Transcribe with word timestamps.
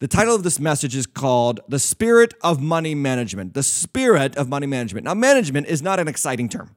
The 0.00 0.08
title 0.08 0.34
of 0.34 0.44
this 0.44 0.58
message 0.58 0.96
is 0.96 1.06
called 1.06 1.60
The 1.68 1.78
Spirit 1.78 2.32
of 2.40 2.58
Money 2.58 2.94
Management. 2.94 3.52
The 3.52 3.62
Spirit 3.62 4.34
of 4.34 4.48
Money 4.48 4.66
Management. 4.66 5.04
Now, 5.04 5.12
management 5.12 5.66
is 5.66 5.82
not 5.82 6.00
an 6.00 6.08
exciting 6.08 6.48
term, 6.48 6.74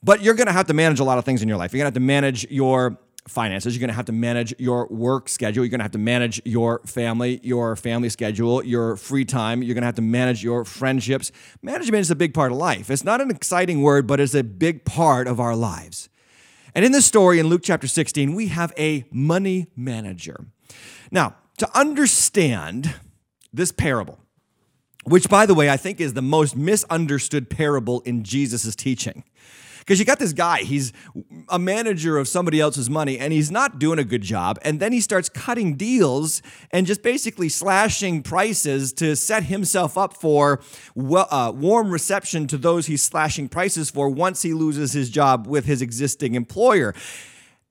but 0.00 0.22
you're 0.22 0.34
going 0.34 0.46
to 0.46 0.52
have 0.52 0.68
to 0.68 0.74
manage 0.74 1.00
a 1.00 1.04
lot 1.04 1.18
of 1.18 1.24
things 1.24 1.42
in 1.42 1.48
your 1.48 1.58
life. 1.58 1.72
You're 1.72 1.78
going 1.78 1.92
to 1.92 1.96
have 1.96 2.00
to 2.00 2.06
manage 2.06 2.46
your 2.52 3.00
finances. 3.26 3.74
You're 3.74 3.80
going 3.80 3.88
to 3.88 3.94
have 3.94 4.04
to 4.04 4.12
manage 4.12 4.54
your 4.60 4.86
work 4.86 5.28
schedule. 5.28 5.64
You're 5.64 5.70
going 5.70 5.80
to 5.80 5.84
have 5.84 5.90
to 5.90 5.98
manage 5.98 6.40
your 6.44 6.82
family, 6.86 7.40
your 7.42 7.74
family 7.74 8.10
schedule, 8.10 8.64
your 8.64 8.94
free 8.94 9.24
time. 9.24 9.64
You're 9.64 9.74
going 9.74 9.82
to 9.82 9.86
have 9.86 9.96
to 9.96 10.02
manage 10.02 10.44
your 10.44 10.64
friendships. 10.64 11.32
Management 11.62 12.02
is 12.02 12.12
a 12.12 12.16
big 12.16 12.32
part 12.32 12.52
of 12.52 12.58
life. 12.58 12.92
It's 12.92 13.02
not 13.02 13.20
an 13.20 13.32
exciting 13.32 13.82
word, 13.82 14.06
but 14.06 14.20
it's 14.20 14.34
a 14.34 14.44
big 14.44 14.84
part 14.84 15.26
of 15.26 15.40
our 15.40 15.56
lives. 15.56 16.08
And 16.76 16.84
in 16.84 16.92
this 16.92 17.06
story 17.06 17.40
in 17.40 17.48
Luke 17.48 17.62
chapter 17.64 17.88
16, 17.88 18.36
we 18.36 18.46
have 18.48 18.72
a 18.78 19.04
money 19.10 19.72
manager. 19.74 20.46
Now, 21.10 21.34
to 21.58 21.78
understand 21.78 22.94
this 23.52 23.72
parable, 23.72 24.18
which, 25.04 25.28
by 25.28 25.46
the 25.46 25.54
way, 25.54 25.70
I 25.70 25.76
think 25.76 26.00
is 26.00 26.14
the 26.14 26.22
most 26.22 26.56
misunderstood 26.56 27.50
parable 27.50 28.00
in 28.00 28.24
Jesus' 28.24 28.74
teaching. 28.74 29.24
Because 29.88 29.98
you 29.98 30.04
got 30.04 30.18
this 30.18 30.34
guy, 30.34 30.64
he's 30.64 30.92
a 31.48 31.58
manager 31.58 32.18
of 32.18 32.28
somebody 32.28 32.60
else's 32.60 32.90
money 32.90 33.18
and 33.18 33.32
he's 33.32 33.50
not 33.50 33.78
doing 33.78 33.98
a 33.98 34.04
good 34.04 34.20
job. 34.20 34.58
And 34.60 34.80
then 34.80 34.92
he 34.92 35.00
starts 35.00 35.30
cutting 35.30 35.76
deals 35.76 36.42
and 36.70 36.86
just 36.86 37.02
basically 37.02 37.48
slashing 37.48 38.22
prices 38.22 38.92
to 38.94 39.16
set 39.16 39.44
himself 39.44 39.96
up 39.96 40.12
for 40.12 40.60
uh, 40.94 41.52
warm 41.56 41.90
reception 41.90 42.46
to 42.48 42.58
those 42.58 42.84
he's 42.84 43.02
slashing 43.02 43.48
prices 43.48 43.88
for 43.88 44.10
once 44.10 44.42
he 44.42 44.52
loses 44.52 44.92
his 44.92 45.08
job 45.08 45.46
with 45.46 45.64
his 45.64 45.80
existing 45.80 46.34
employer. 46.34 46.94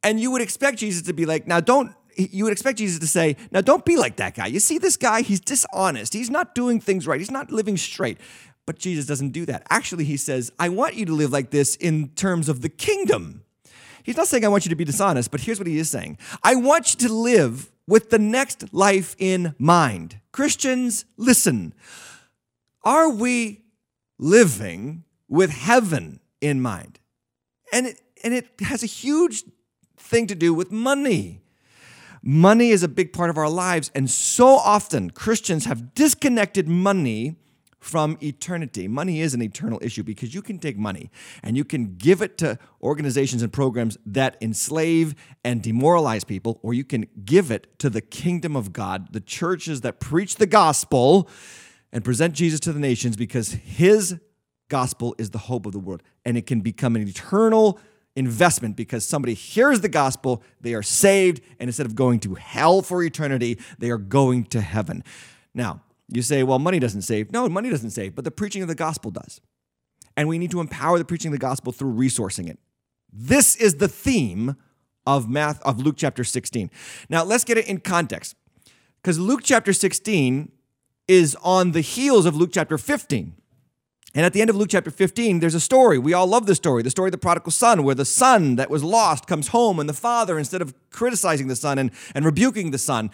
And 0.02 0.20
you 0.20 0.32
would 0.32 0.42
expect 0.42 0.80
Jesus 0.80 1.04
to 1.04 1.14
be 1.14 1.28
like, 1.28 1.46
now 1.46 1.60
don't 1.60 1.94
you 2.18 2.44
would 2.44 2.54
expect 2.54 2.80
Jesus 2.80 3.00
to 3.00 3.08
say, 3.08 3.38
Now 3.52 3.62
don't 3.62 3.86
be 3.86 3.96
like 3.98 4.18
that 4.18 4.36
guy. 4.36 4.48
You 4.48 4.60
see 4.60 4.78
this 4.78 4.98
guy, 4.98 5.22
he's 5.22 5.40
dishonest. 5.40 6.14
He's 6.14 6.30
not 6.30 6.56
doing 6.56 6.80
things 6.80 7.08
right. 7.08 7.20
He's 7.20 7.32
not 7.32 7.52
living 7.52 7.78
straight. 7.78 8.18
But 8.66 8.80
Jesus 8.80 9.06
doesn't 9.06 9.30
do 9.30 9.46
that. 9.46 9.66
Actually, 9.70 10.04
he 10.04 10.18
says, 10.18 10.52
I 10.60 10.70
want 10.70 10.96
you 10.96 11.06
to 11.06 11.14
live 11.14 11.32
like 11.32 11.52
this 11.52 11.76
in 11.76 12.10
terms 12.10 12.50
of 12.50 12.62
the 12.62 12.70
kingdom. 12.70 13.44
He's 14.04 14.18
not 14.18 14.28
saying, 14.28 14.46
I 14.46 14.50
want 14.50 14.66
you 14.66 14.70
to 14.70 14.76
be 14.76 14.84
dishonest, 14.84 15.32
but 15.32 15.42
here's 15.42 15.60
what 15.60 15.68
he 15.68 15.78
is 15.78 15.90
saying 15.90 16.18
I 16.44 16.56
want 16.56 16.94
you 16.94 17.08
to 17.08 17.14
live 17.14 17.72
with 17.88 18.10
the 18.10 18.20
next 18.20 18.74
life 18.74 19.16
in 19.18 19.56
mind. 19.58 20.20
Christians, 20.32 21.06
listen. 21.16 21.74
Are 22.84 23.10
we 23.10 23.64
living 24.18 25.04
with 25.28 25.50
heaven 25.50 26.20
in 26.40 26.62
mind? 26.62 27.00
And 27.74 27.88
it, 27.88 28.02
and 28.24 28.34
it 28.34 28.48
has 28.62 28.82
a 28.82 28.86
huge 28.86 29.44
thing 29.98 30.28
to 30.28 30.36
do 30.36 30.54
with 30.54 30.72
money. 30.72 31.42
Money 32.30 32.72
is 32.72 32.84
a 32.84 32.90
big 32.90 33.14
part 33.14 33.30
of 33.30 33.38
our 33.38 33.50
lives, 33.50 33.90
and 33.96 34.10
so 34.10 34.58
often 34.58 35.10
Christians 35.10 35.64
have 35.64 35.96
disconnected 35.96 36.68
money 36.68 37.38
from 37.80 38.18
eternity. 38.22 38.86
Money 38.86 39.22
is 39.22 39.34
an 39.34 39.42
eternal 39.42 39.80
issue 39.82 40.04
because 40.04 40.36
you 40.36 40.42
can 40.42 40.60
take 40.60 40.78
money 40.78 41.10
and 41.42 41.56
you 41.56 41.64
can 41.64 41.96
give 41.96 42.22
it 42.22 42.38
to 42.40 42.60
organizations 42.84 43.44
and 43.44 43.54
programs 43.54 43.98
that 44.06 44.36
enslave 44.42 45.16
and 45.46 45.64
demoralize 45.64 46.26
people, 46.26 46.60
or 46.64 46.74
you 46.74 46.84
can 46.84 47.06
give 47.24 47.50
it 47.50 47.80
to 47.80 47.90
the 47.90 48.02
kingdom 48.02 48.58
of 48.58 48.74
God, 48.74 49.14
the 49.14 49.22
churches 49.22 49.80
that 49.82 50.02
preach 50.02 50.36
the 50.36 50.48
gospel 50.48 51.30
and 51.94 52.04
present 52.04 52.34
Jesus 52.34 52.60
to 52.60 52.74
the 52.74 52.80
nations 52.82 53.16
because 53.16 53.54
his 53.54 54.20
gospel 54.68 55.16
is 55.18 55.30
the 55.30 55.38
hope 55.38 55.66
of 55.66 55.72
the 55.72 55.80
world 55.80 56.04
and 56.26 56.38
it 56.38 56.46
can 56.46 56.60
become 56.60 56.98
an 56.98 57.08
eternal 57.08 57.80
investment 58.18 58.76
because 58.76 59.06
somebody 59.06 59.36
hears 59.36 59.82
the 59.82 59.90
gospel, 59.90 60.44
they 60.60 60.74
are 60.74 60.84
saved, 60.84 61.40
and 61.60 61.70
instead 61.70 61.86
of 61.86 61.96
going 61.96 62.20
to 62.22 62.34
hell 62.36 62.82
for 62.82 63.04
eternity, 63.04 63.60
they 63.78 63.92
are 63.92 64.00
going 64.00 64.44
to 64.46 64.60
heaven. 64.60 65.04
Now, 65.54 65.84
you 66.10 66.24
say, 66.24 66.42
well, 66.42 66.58
money 66.58 66.80
doesn't 66.80 67.04
save. 67.04 67.32
No, 67.32 67.48
money 67.48 67.70
doesn't 67.70 67.92
save, 67.92 68.16
but 68.16 68.26
the 68.26 68.32
preaching 68.32 68.64
of 68.64 68.68
the 68.68 68.76
gospel 68.76 69.12
does. 69.12 69.40
And 70.16 70.28
we 70.28 70.40
need 70.40 70.52
to 70.52 70.60
empower 70.60 70.98
the 70.98 71.06
preaching 71.06 71.30
of 71.30 71.34
the 71.34 71.46
gospel 71.46 71.72
through 71.72 71.94
resourcing 71.94 72.50
it. 72.50 72.58
This 73.14 73.56
is 73.56 73.76
the 73.76 73.88
theme 73.88 74.56
of 75.06 75.30
math 75.30 75.62
of 75.62 75.80
Luke 75.80 75.96
chapter 75.98 76.24
16. 76.24 76.72
Now, 77.10 77.24
let's 77.24 77.44
get 77.44 77.58
it 77.58 77.68
in 77.68 77.80
context. 77.80 78.36
Because 79.02 79.20
Luke 79.20 79.42
chapter 79.44 79.74
16 79.74 80.52
is 81.08 81.38
on 81.44 81.72
the 81.72 81.82
heels 81.82 82.26
of 82.26 82.36
Luke 82.36 82.50
chapter 82.52 82.78
15. 82.78 83.36
And 84.16 84.26
at 84.26 84.34
the 84.34 84.42
end 84.42 84.50
of 84.50 84.56
Luke 84.56 84.70
chapter 84.72 84.90
15, 84.90 85.40
there's 85.40 85.54
a 85.54 85.60
story. 85.60 86.00
We 86.00 86.14
all 86.14 86.28
love 86.28 86.46
the 86.46 86.56
story 86.56 86.82
the 86.82 86.90
story 86.90 87.10
of 87.10 87.12
the 87.12 87.18
prodigal 87.18 87.52
son, 87.52 87.84
where 87.84 87.96
the 87.96 88.06
son 88.06 88.56
that 88.56 88.70
was 88.70 88.84
lost 88.84 89.28
comes 89.28 89.50
home, 89.50 89.80
and 89.80 89.88
the 89.88 89.94
father, 89.94 90.38
instead 90.38 90.62
of 90.62 90.74
criticizing 90.90 91.48
the 91.48 91.56
son 91.56 91.78
and, 91.78 91.92
and 92.16 92.26
rebuking 92.26 92.72
the 92.72 92.78
son, 92.78 93.12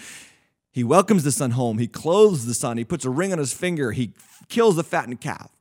he 0.71 0.83
welcomes 0.83 1.23
the 1.23 1.31
son 1.31 1.51
home. 1.51 1.77
He 1.77 1.87
clothes 1.87 2.45
the 2.45 2.53
son. 2.53 2.77
He 2.77 2.83
puts 2.83 3.05
a 3.05 3.09
ring 3.09 3.31
on 3.31 3.39
his 3.39 3.53
finger. 3.53 3.91
He 3.91 4.13
kills 4.49 4.75
the 4.75 4.83
fattened 4.83 5.21
calf. 5.21 5.51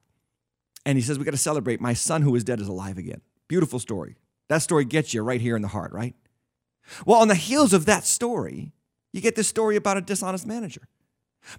And 0.84 0.96
he 0.96 1.02
says, 1.02 1.18
We 1.18 1.24
got 1.24 1.32
to 1.32 1.36
celebrate. 1.36 1.80
My 1.80 1.94
son 1.94 2.22
who 2.22 2.32
was 2.32 2.44
dead 2.44 2.60
is 2.60 2.68
alive 2.68 2.98
again. 2.98 3.20
Beautiful 3.48 3.78
story. 3.78 4.16
That 4.48 4.62
story 4.62 4.84
gets 4.84 5.14
you 5.14 5.22
right 5.22 5.40
here 5.40 5.56
in 5.56 5.62
the 5.62 5.68
heart, 5.68 5.92
right? 5.92 6.14
Well, 7.06 7.20
on 7.20 7.28
the 7.28 7.34
heels 7.34 7.72
of 7.72 7.86
that 7.86 8.04
story, 8.04 8.72
you 9.12 9.20
get 9.20 9.36
this 9.36 9.48
story 9.48 9.76
about 9.76 9.96
a 9.96 10.00
dishonest 10.00 10.46
manager. 10.46 10.88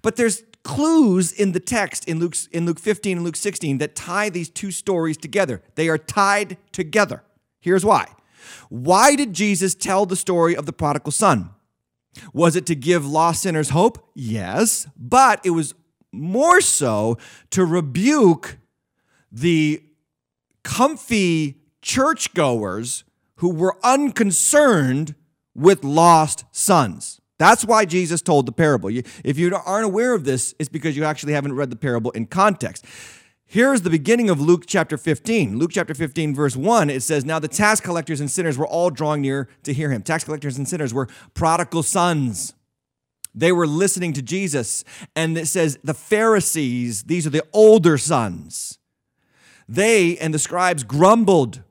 But 0.02 0.16
there's 0.16 0.42
clues 0.62 1.30
in 1.30 1.52
the 1.52 1.60
text 1.60 2.08
in 2.08 2.18
Luke, 2.18 2.34
in 2.50 2.66
Luke 2.66 2.78
15 2.78 3.18
and 3.18 3.24
Luke 3.24 3.36
16 3.36 3.78
that 3.78 3.94
tie 3.94 4.30
these 4.30 4.48
two 4.48 4.70
stories 4.70 5.16
together. 5.16 5.62
They 5.74 5.88
are 5.88 5.98
tied 5.98 6.56
together. 6.72 7.22
Here's 7.60 7.84
why. 7.84 8.08
Why 8.68 9.14
did 9.14 9.32
Jesus 9.32 9.74
tell 9.74 10.06
the 10.06 10.16
story 10.16 10.56
of 10.56 10.66
the 10.66 10.72
prodigal 10.72 11.12
son? 11.12 11.50
Was 12.32 12.56
it 12.56 12.66
to 12.66 12.74
give 12.74 13.06
lost 13.06 13.42
sinners 13.42 13.70
hope? 13.70 14.10
Yes, 14.14 14.86
but 14.96 15.40
it 15.44 15.50
was 15.50 15.74
more 16.12 16.60
so 16.60 17.18
to 17.50 17.64
rebuke 17.64 18.58
the 19.30 19.82
comfy 20.62 21.60
churchgoers 21.82 23.04
who 23.36 23.52
were 23.52 23.76
unconcerned 23.82 25.14
with 25.54 25.84
lost 25.84 26.44
sons. 26.52 27.20
That's 27.38 27.64
why 27.64 27.84
Jesus 27.84 28.22
told 28.22 28.46
the 28.46 28.52
parable. 28.52 28.90
If 29.24 29.38
you 29.38 29.54
aren't 29.54 29.86
aware 29.86 30.14
of 30.14 30.24
this, 30.24 30.54
it's 30.58 30.68
because 30.68 30.96
you 30.96 31.04
actually 31.04 31.32
haven't 31.32 31.54
read 31.54 31.70
the 31.70 31.76
parable 31.76 32.10
in 32.12 32.26
context. 32.26 32.84
Here's 33.46 33.82
the 33.82 33.90
beginning 33.90 34.30
of 34.30 34.40
Luke 34.40 34.64
chapter 34.66 34.96
15. 34.96 35.58
Luke 35.58 35.70
chapter 35.72 35.94
15, 35.94 36.34
verse 36.34 36.56
1, 36.56 36.90
it 36.90 37.02
says, 37.02 37.24
Now 37.24 37.38
the 37.38 37.48
tax 37.48 37.80
collectors 37.80 38.20
and 38.20 38.30
sinners 38.30 38.56
were 38.56 38.66
all 38.66 38.90
drawing 38.90 39.22
near 39.22 39.48
to 39.64 39.72
hear 39.72 39.90
him. 39.90 40.02
Tax 40.02 40.24
collectors 40.24 40.56
and 40.56 40.68
sinners 40.68 40.94
were 40.94 41.08
prodigal 41.34 41.82
sons. 41.82 42.54
They 43.34 43.52
were 43.52 43.66
listening 43.66 44.12
to 44.14 44.22
Jesus. 44.22 44.84
And 45.14 45.36
it 45.36 45.46
says, 45.46 45.78
The 45.84 45.94
Pharisees, 45.94 47.04
these 47.04 47.26
are 47.26 47.30
the 47.30 47.44
older 47.52 47.98
sons. 47.98 48.78
They 49.68 50.16
and 50.18 50.32
the 50.32 50.38
scribes 50.38 50.84
grumbled 50.84 51.62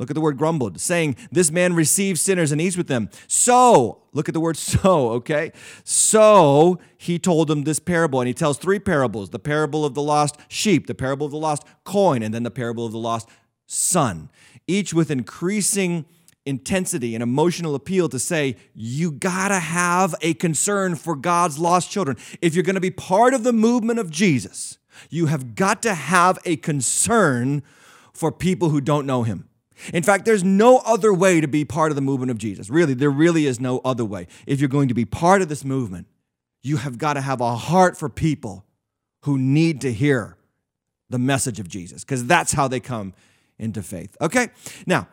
Look 0.00 0.10
at 0.10 0.14
the 0.14 0.22
word 0.22 0.38
grumbled, 0.38 0.80
saying, 0.80 1.16
This 1.30 1.50
man 1.50 1.74
receives 1.74 2.22
sinners 2.22 2.52
and 2.52 2.60
eats 2.60 2.74
with 2.74 2.86
them. 2.86 3.10
So, 3.28 4.00
look 4.14 4.30
at 4.30 4.32
the 4.32 4.40
word 4.40 4.56
so, 4.56 5.10
okay? 5.10 5.52
So 5.84 6.80
he 6.96 7.18
told 7.18 7.48
them 7.48 7.64
this 7.64 7.78
parable, 7.78 8.18
and 8.18 8.26
he 8.26 8.32
tells 8.32 8.56
three 8.56 8.78
parables 8.78 9.28
the 9.28 9.38
parable 9.38 9.84
of 9.84 9.92
the 9.92 10.00
lost 10.00 10.38
sheep, 10.48 10.86
the 10.86 10.94
parable 10.94 11.26
of 11.26 11.32
the 11.32 11.38
lost 11.38 11.64
coin, 11.84 12.22
and 12.22 12.32
then 12.32 12.44
the 12.44 12.50
parable 12.50 12.86
of 12.86 12.92
the 12.92 12.98
lost 12.98 13.28
son, 13.66 14.30
each 14.66 14.94
with 14.94 15.10
increasing 15.10 16.06
intensity 16.46 17.14
and 17.14 17.22
emotional 17.22 17.74
appeal 17.74 18.08
to 18.08 18.18
say, 18.18 18.56
you 18.74 19.12
gotta 19.12 19.58
have 19.58 20.14
a 20.22 20.32
concern 20.32 20.96
for 20.96 21.14
God's 21.14 21.58
lost 21.58 21.90
children. 21.90 22.16
If 22.40 22.54
you're 22.54 22.64
gonna 22.64 22.80
be 22.80 22.90
part 22.90 23.34
of 23.34 23.44
the 23.44 23.52
movement 23.52 23.98
of 23.98 24.10
Jesus, 24.10 24.78
you 25.10 25.26
have 25.26 25.54
got 25.54 25.82
to 25.82 25.92
have 25.92 26.38
a 26.46 26.56
concern 26.56 27.62
for 28.14 28.32
people 28.32 28.70
who 28.70 28.80
don't 28.80 29.04
know 29.06 29.24
him. 29.24 29.49
In 29.92 30.02
fact, 30.02 30.24
there's 30.24 30.44
no 30.44 30.78
other 30.78 31.12
way 31.12 31.40
to 31.40 31.48
be 31.48 31.64
part 31.64 31.90
of 31.90 31.96
the 31.96 32.02
movement 32.02 32.30
of 32.30 32.38
Jesus. 32.38 32.70
Really, 32.70 32.94
there 32.94 33.10
really 33.10 33.46
is 33.46 33.60
no 33.60 33.80
other 33.84 34.04
way. 34.04 34.26
If 34.46 34.60
you're 34.60 34.68
going 34.68 34.88
to 34.88 34.94
be 34.94 35.04
part 35.04 35.42
of 35.42 35.48
this 35.48 35.64
movement, 35.64 36.06
you 36.62 36.76
have 36.78 36.98
got 36.98 37.14
to 37.14 37.20
have 37.20 37.40
a 37.40 37.56
heart 37.56 37.96
for 37.96 38.08
people 38.08 38.64
who 39.22 39.38
need 39.38 39.80
to 39.82 39.92
hear 39.92 40.36
the 41.08 41.18
message 41.18 41.58
of 41.58 41.68
Jesus, 41.68 42.04
because 42.04 42.24
that's 42.26 42.52
how 42.52 42.68
they 42.68 42.80
come 42.80 43.14
into 43.58 43.82
faith. 43.82 44.16
Okay? 44.20 44.48
Now, 44.86 45.08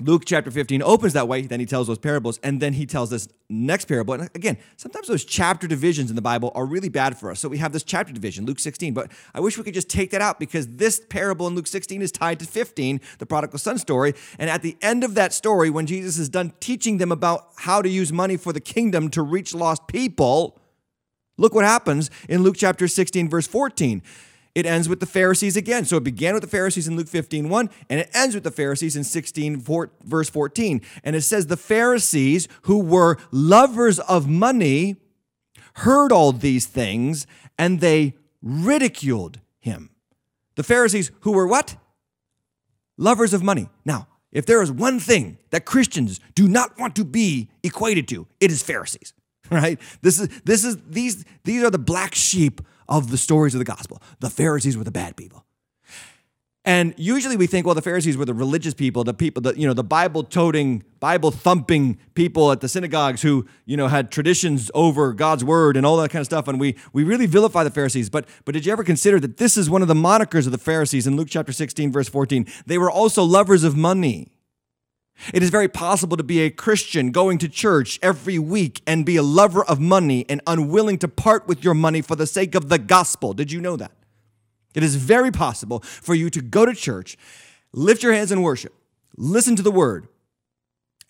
Luke 0.00 0.22
chapter 0.24 0.48
15 0.48 0.80
opens 0.80 1.12
that 1.14 1.26
way, 1.26 1.42
then 1.42 1.58
he 1.58 1.66
tells 1.66 1.88
those 1.88 1.98
parables, 1.98 2.38
and 2.44 2.60
then 2.60 2.72
he 2.74 2.86
tells 2.86 3.10
this 3.10 3.28
next 3.48 3.86
parable. 3.86 4.14
And 4.14 4.30
again, 4.32 4.56
sometimes 4.76 5.08
those 5.08 5.24
chapter 5.24 5.66
divisions 5.66 6.08
in 6.08 6.14
the 6.14 6.22
Bible 6.22 6.52
are 6.54 6.64
really 6.64 6.88
bad 6.88 7.18
for 7.18 7.32
us. 7.32 7.40
So 7.40 7.48
we 7.48 7.58
have 7.58 7.72
this 7.72 7.82
chapter 7.82 8.12
division, 8.12 8.46
Luke 8.46 8.60
16, 8.60 8.94
but 8.94 9.10
I 9.34 9.40
wish 9.40 9.58
we 9.58 9.64
could 9.64 9.74
just 9.74 9.90
take 9.90 10.12
that 10.12 10.20
out 10.20 10.38
because 10.38 10.68
this 10.68 11.00
parable 11.08 11.48
in 11.48 11.56
Luke 11.56 11.66
16 11.66 12.00
is 12.00 12.12
tied 12.12 12.38
to 12.38 12.46
15, 12.46 13.00
the 13.18 13.26
prodigal 13.26 13.58
son 13.58 13.76
story. 13.76 14.14
And 14.38 14.48
at 14.48 14.62
the 14.62 14.76
end 14.82 15.02
of 15.02 15.16
that 15.16 15.32
story, 15.32 15.68
when 15.68 15.86
Jesus 15.86 16.16
is 16.16 16.28
done 16.28 16.52
teaching 16.60 16.98
them 16.98 17.10
about 17.10 17.48
how 17.56 17.82
to 17.82 17.88
use 17.88 18.12
money 18.12 18.36
for 18.36 18.52
the 18.52 18.60
kingdom 18.60 19.08
to 19.10 19.22
reach 19.22 19.52
lost 19.52 19.88
people, 19.88 20.60
look 21.36 21.54
what 21.54 21.64
happens 21.64 22.08
in 22.28 22.44
Luke 22.44 22.56
chapter 22.56 22.86
16, 22.86 23.28
verse 23.28 23.48
14 23.48 24.02
it 24.58 24.66
ends 24.66 24.88
with 24.88 24.98
the 24.98 25.06
Pharisees 25.06 25.56
again. 25.56 25.84
So 25.84 25.98
it 25.98 26.04
began 26.04 26.34
with 26.34 26.42
the 26.42 26.48
Pharisees 26.48 26.88
in 26.88 26.96
Luke 26.96 27.06
15, 27.06 27.48
1, 27.48 27.70
and 27.88 28.00
it 28.00 28.10
ends 28.12 28.34
with 28.34 28.42
the 28.42 28.50
Pharisees 28.50 28.96
in 28.96 29.04
16, 29.04 29.60
4, 29.60 29.90
verse 30.02 30.28
14. 30.28 30.82
And 31.04 31.14
it 31.14 31.22
says, 31.22 31.46
The 31.46 31.56
Pharisees 31.56 32.48
who 32.62 32.80
were 32.80 33.18
lovers 33.30 34.00
of 34.00 34.26
money 34.26 34.96
heard 35.74 36.10
all 36.10 36.32
these 36.32 36.66
things 36.66 37.24
and 37.56 37.80
they 37.80 38.16
ridiculed 38.42 39.38
him. 39.60 39.90
The 40.56 40.64
Pharisees, 40.64 41.12
who 41.20 41.30
were 41.30 41.46
what? 41.46 41.76
Lovers 42.96 43.32
of 43.32 43.44
money. 43.44 43.68
Now, 43.84 44.08
if 44.32 44.44
there 44.44 44.60
is 44.60 44.72
one 44.72 44.98
thing 44.98 45.38
that 45.50 45.66
Christians 45.66 46.18
do 46.34 46.48
not 46.48 46.76
want 46.80 46.96
to 46.96 47.04
be 47.04 47.48
equated 47.62 48.08
to, 48.08 48.26
it 48.40 48.50
is 48.50 48.62
Pharisees. 48.62 49.14
Right? 49.50 49.80
This 50.02 50.20
is 50.20 50.28
this 50.44 50.62
is 50.62 50.76
these 50.86 51.24
these 51.44 51.62
are 51.62 51.70
the 51.70 51.78
black 51.78 52.14
sheep 52.14 52.60
of 52.88 53.10
the 53.10 53.18
stories 53.18 53.54
of 53.54 53.58
the 53.58 53.64
gospel. 53.64 54.02
The 54.20 54.30
Pharisees 54.30 54.76
were 54.76 54.84
the 54.84 54.90
bad 54.90 55.16
people. 55.16 55.44
And 56.68 56.92
usually 56.98 57.38
we 57.38 57.46
think, 57.46 57.64
well, 57.64 57.74
the 57.74 57.80
Pharisees 57.80 58.18
were 58.18 58.26
the 58.26 58.34
religious 58.34 58.74
people, 58.74 59.02
the 59.02 59.14
people, 59.14 59.40
that 59.42 59.56
you 59.56 59.66
know, 59.66 59.72
the 59.72 59.82
Bible 59.82 60.22
toting, 60.22 60.82
Bible 61.00 61.30
thumping 61.30 61.98
people 62.12 62.52
at 62.52 62.60
the 62.60 62.68
synagogues 62.68 63.22
who, 63.22 63.46
you 63.64 63.74
know, 63.74 63.88
had 63.88 64.10
traditions 64.10 64.70
over 64.74 65.14
God's 65.14 65.42
word 65.42 65.78
and 65.78 65.86
all 65.86 65.96
that 65.96 66.10
kind 66.10 66.20
of 66.20 66.26
stuff. 66.26 66.46
And 66.46 66.60
we 66.60 66.76
we 66.92 67.04
really 67.04 67.24
vilify 67.24 67.64
the 67.64 67.70
Pharisees. 67.70 68.10
But 68.10 68.28
but 68.44 68.52
did 68.52 68.66
you 68.66 68.72
ever 68.72 68.84
consider 68.84 69.18
that 69.18 69.38
this 69.38 69.56
is 69.56 69.70
one 69.70 69.80
of 69.80 69.88
the 69.88 69.94
monikers 69.94 70.44
of 70.44 70.52
the 70.52 70.58
Pharisees 70.58 71.06
in 71.06 71.16
Luke 71.16 71.28
chapter 71.30 71.52
16, 71.52 71.90
verse 71.90 72.08
14? 72.10 72.46
They 72.66 72.76
were 72.76 72.90
also 72.90 73.22
lovers 73.22 73.64
of 73.64 73.74
money. 73.74 74.28
It 75.34 75.42
is 75.42 75.50
very 75.50 75.68
possible 75.68 76.16
to 76.16 76.22
be 76.22 76.40
a 76.40 76.50
Christian 76.50 77.10
going 77.10 77.38
to 77.38 77.48
church 77.48 77.98
every 78.02 78.38
week 78.38 78.82
and 78.86 79.04
be 79.04 79.16
a 79.16 79.22
lover 79.22 79.64
of 79.64 79.80
money 79.80 80.24
and 80.28 80.40
unwilling 80.46 80.98
to 80.98 81.08
part 81.08 81.46
with 81.48 81.64
your 81.64 81.74
money 81.74 82.00
for 82.00 82.16
the 82.16 82.26
sake 82.26 82.54
of 82.54 82.68
the 82.68 82.78
gospel. 82.78 83.32
Did 83.32 83.52
you 83.52 83.60
know 83.60 83.76
that? 83.76 83.92
It 84.74 84.82
is 84.82 84.96
very 84.96 85.30
possible 85.30 85.80
for 85.80 86.14
you 86.14 86.30
to 86.30 86.40
go 86.40 86.64
to 86.64 86.74
church, 86.74 87.16
lift 87.72 88.02
your 88.02 88.12
hands 88.12 88.30
in 88.30 88.42
worship, 88.42 88.74
listen 89.16 89.56
to 89.56 89.62
the 89.62 89.72
word, 89.72 90.08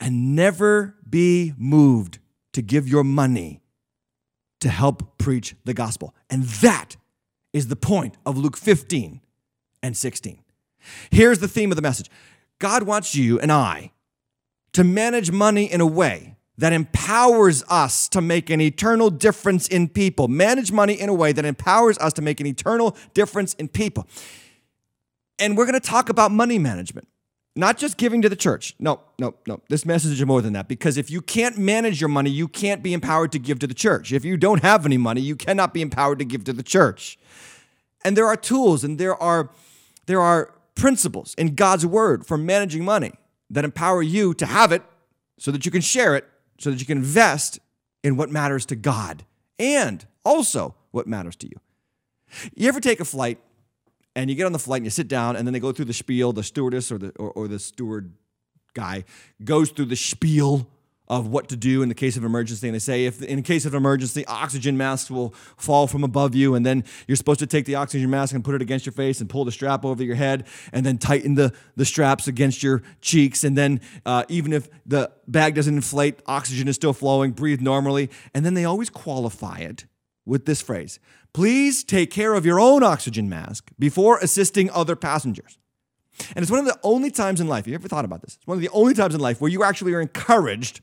and 0.01 0.35
never 0.35 0.97
be 1.09 1.53
moved 1.57 2.19
to 2.53 2.63
give 2.63 2.89
your 2.89 3.05
money 3.05 3.61
to 4.61 4.69
help 4.69 5.19
preach 5.19 5.55
the 5.65 5.75
gospel. 5.75 6.15
And 6.31 6.45
that 6.45 6.97
is 7.53 7.69
the 7.69 7.77
point 7.77 8.17
of 8.25 8.39
Luke 8.39 8.57
15 8.57 9.21
and 9.83 9.97
16. 9.97 10.43
Here's 11.11 11.39
the 11.41 11.49
theme 11.49 11.71
of 11.71 11.77
the 11.77 11.83
message 11.83 12.11
God 12.59 12.85
wants 12.85 13.15
you 13.15 13.39
and 13.39 13.53
I 13.53 13.93
to 14.79 14.85
manage 14.85 15.33
money 15.33 15.65
in 15.65 15.81
a 15.81 15.87
way 15.87 16.37
that 16.57 16.73
empowers 16.73 17.65
us 17.69 18.09
to 18.09 18.21
make 18.21 18.49
an 18.49 18.61
eternal 18.61 19.11
difference 19.11 19.67
in 19.67 19.89
people. 19.89 20.29
Manage 20.29 20.71
money 20.71 20.95
in 20.95 21.09
a 21.09 21.15
way 21.15 21.33
that 21.33 21.45
empowers 21.45 21.99
us 21.99 22.13
to 22.13 22.23
make 22.23 22.39
an 22.39 22.47
eternal 22.47 22.97
difference 23.13 23.55
in 23.55 23.67
people. 23.67 24.07
And 25.41 25.57
we're 25.57 25.67
going 25.67 25.81
to 25.81 25.85
talk 25.85 26.11
about 26.11 26.31
money 26.31 26.61
management, 26.61 27.09
not 27.57 27.77
just 27.77 27.97
giving 27.97 28.23
to 28.23 28.29
the 28.29 28.37
church. 28.37 28.77
No, 28.79 29.01
no, 29.19 29.35
no. 29.49 29.61
This 29.69 29.85
message 29.85 30.13
is 30.13 30.25
more 30.25 30.43
than 30.43 30.53
that 30.53 30.69
because 30.69 30.97
if 30.97 31.11
you 31.11 31.23
can't 31.23 31.59
manage 31.59 32.01
your 32.01 32.07
money, 32.07 32.31
you 32.31 32.47
can't 32.47 32.81
be 32.81 32.93
empowered 32.93 33.33
to 33.33 33.41
give 33.41 33.59
to 33.59 33.67
the 33.67 33.75
church. 33.75 34.13
If 34.13 34.25
you 34.25 34.37
don't 34.37 34.63
have 34.63 34.87
any 34.87 34.97
money, 34.97 35.21
you 35.21 35.35
cannot 35.35 35.75
be 35.75 35.83
empowered 35.83 36.21
to 36.21 36.25
give 36.25 36.45
to 36.45 36.53
the 36.53 36.63
church. 36.63 37.19
And 38.05 38.17
there 38.17 38.29
are 38.29 38.37
tools 38.37 38.85
and 38.85 38.97
there 38.97 39.21
are 39.21 39.51
there 40.07 40.21
are 40.21 40.55
principles 40.77 41.35
in 41.35 41.57
God's 41.57 41.85
word 41.85 42.25
for 42.25 42.39
managing 42.39 42.85
money 42.85 43.15
that 43.51 43.65
empower 43.65 44.03
you 44.03 44.35
to 44.35 44.47
have 44.47 44.73
it 44.73 44.83
so 45.39 45.51
that 45.51 45.65
you 45.65 45.73
can 45.73 45.81
share 45.81 46.17
it 46.17 46.29
so 46.59 46.71
that 46.71 46.81
you 46.81 46.87
can 46.87 46.99
invest 46.99 47.61
in 48.03 48.17
what 48.17 48.31
matters 48.31 48.67
to 48.67 48.77
God 48.77 49.25
and 49.59 50.07
also 50.25 50.75
what 50.91 51.07
matters 51.07 51.37
to 51.37 51.47
you. 51.47 51.61
You 52.55 52.69
ever 52.69 52.81
take 52.81 53.01
a 53.01 53.05
flight 53.05 53.39
and 54.15 54.29
you 54.29 54.37
get 54.37 54.47
on 54.47 54.53
the 54.53 54.59
flight 54.59 54.79
and 54.79 54.87
you 54.87 54.91
sit 54.91 55.09
down 55.09 55.37
and 55.37 55.47
then 55.47 55.53
they 55.53 55.61
go 55.61 55.73
through 55.73 55.87
the 55.87 55.93
spiel, 55.93 56.33
the 56.33 56.43
stewardess 56.43 56.93
or 56.93 56.99
the, 56.99 57.11
or, 57.19 57.31
or 57.33 57.49
the 57.49 57.59
steward 57.59 58.13
guy 58.75 59.05
goes 59.43 59.71
through 59.71 59.87
the 59.87 59.97
spiel 59.97 60.69
of 61.09 61.27
what 61.27 61.49
to 61.49 61.57
do 61.57 61.83
in 61.83 61.89
the 61.89 61.95
case 61.95 62.17
of 62.17 62.25
emergency. 62.25 62.69
And 62.69 62.75
they 62.75 62.81
say, 62.81 63.07
if 63.07 63.23
in 63.23 63.43
case 63.43 63.65
of 63.65 63.75
emergency, 63.75 64.25
oxygen 64.27 64.77
masks 64.77 65.11
will 65.11 65.31
fall 65.57 65.87
from 65.87 66.05
above 66.05 66.35
you, 66.35 66.55
and 66.55 66.65
then 66.65 66.85
you're 67.07 67.17
supposed 67.17 67.41
to 67.41 67.47
take 67.47 67.65
the 67.65 67.75
oxygen 67.75 68.11
mask 68.11 68.35
and 68.35 68.45
put 68.45 68.55
it 68.55 68.63
against 68.63 68.87
your 68.87 68.93
face 68.93 69.21
and 69.21 69.29
pull 69.29 69.45
the 69.45 69.53
strap 69.53 69.85
over 69.85 70.03
your 70.03 70.17
head, 70.17 70.47
and 70.73 70.85
then 70.85 70.99
tighten 70.99 71.35
the, 71.35 71.53
the 71.77 71.85
straps 71.85 72.29
against 72.29 72.63
your 72.63 72.83
cheeks. 73.01 73.45
And 73.45 73.57
then, 73.57 73.81
uh, 74.05 74.25
even 74.29 74.53
if 74.53 74.69
the 74.87 75.11
bag 75.27 75.55
doesn't 75.55 75.75
inflate, 75.75 76.21
oxygen 76.27 76.69
is 76.69 76.77
still 76.77 76.93
flowing, 76.93 77.33
breathe 77.33 77.61
normally. 77.61 78.11
And 78.35 78.45
then 78.45 78.55
they 78.55 78.65
always 78.65 78.91
qualify 78.91 79.59
it 79.59 79.87
with 80.25 80.45
this 80.45 80.61
phrase 80.61 81.01
Please 81.33 81.85
take 81.85 82.11
care 82.11 82.35
of 82.35 82.45
your 82.45 82.59
own 82.59 82.83
oxygen 82.83 83.29
mask 83.29 83.71
before 83.79 84.19
assisting 84.19 84.71
other 84.71 84.97
passengers. 84.97 85.59
And 86.35 86.43
it's 86.43 86.51
one 86.51 86.61
of 86.61 86.67
the 86.67 86.79
only 86.83 87.11
times 87.11 87.41
in 87.41 87.47
life, 87.47 87.67
you 87.67 87.75
ever 87.75 87.89
thought 87.89 88.05
about 88.05 88.23
this? 88.23 88.37
It's 88.37 88.47
one 88.47 88.57
of 88.57 88.63
the 88.63 88.71
only 88.71 88.95
times 88.95 89.15
in 89.15 89.21
life 89.21 89.41
where 89.41 89.51
you 89.51 89.63
actually 89.63 89.95
are 89.95 90.01
encouraged 90.01 90.81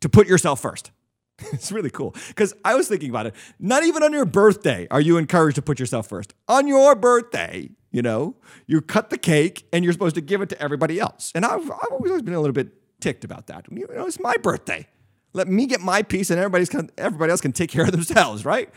to 0.00 0.08
put 0.08 0.26
yourself 0.26 0.60
first. 0.60 0.90
it's 1.52 1.70
really 1.70 1.90
cool 1.90 2.14
because 2.28 2.52
I 2.64 2.74
was 2.74 2.88
thinking 2.88 3.10
about 3.10 3.26
it. 3.26 3.34
Not 3.58 3.84
even 3.84 4.02
on 4.02 4.12
your 4.12 4.24
birthday 4.24 4.88
are 4.90 5.00
you 5.00 5.18
encouraged 5.18 5.56
to 5.56 5.62
put 5.62 5.78
yourself 5.78 6.08
first. 6.08 6.34
On 6.48 6.66
your 6.66 6.96
birthday, 6.96 7.70
you 7.90 8.02
know, 8.02 8.36
you 8.66 8.80
cut 8.80 9.10
the 9.10 9.18
cake 9.18 9.66
and 9.72 9.84
you're 9.84 9.92
supposed 9.92 10.16
to 10.16 10.20
give 10.20 10.42
it 10.42 10.48
to 10.50 10.60
everybody 10.60 10.98
else. 10.98 11.32
And 11.34 11.44
I've, 11.44 11.70
I've 11.70 11.92
always 11.92 12.22
been 12.22 12.34
a 12.34 12.40
little 12.40 12.54
bit 12.54 12.68
ticked 13.00 13.24
about 13.24 13.46
that. 13.46 13.66
You 13.70 13.86
know, 13.94 14.06
it's 14.06 14.20
my 14.20 14.36
birthday. 14.36 14.86
Let 15.32 15.46
me 15.46 15.66
get 15.66 15.80
my 15.80 16.02
piece 16.02 16.30
and 16.30 16.38
everybody's 16.38 16.70
everybody 16.96 17.30
else 17.30 17.40
can 17.40 17.52
take 17.52 17.70
care 17.70 17.84
of 17.84 17.92
themselves, 17.92 18.44
right? 18.44 18.70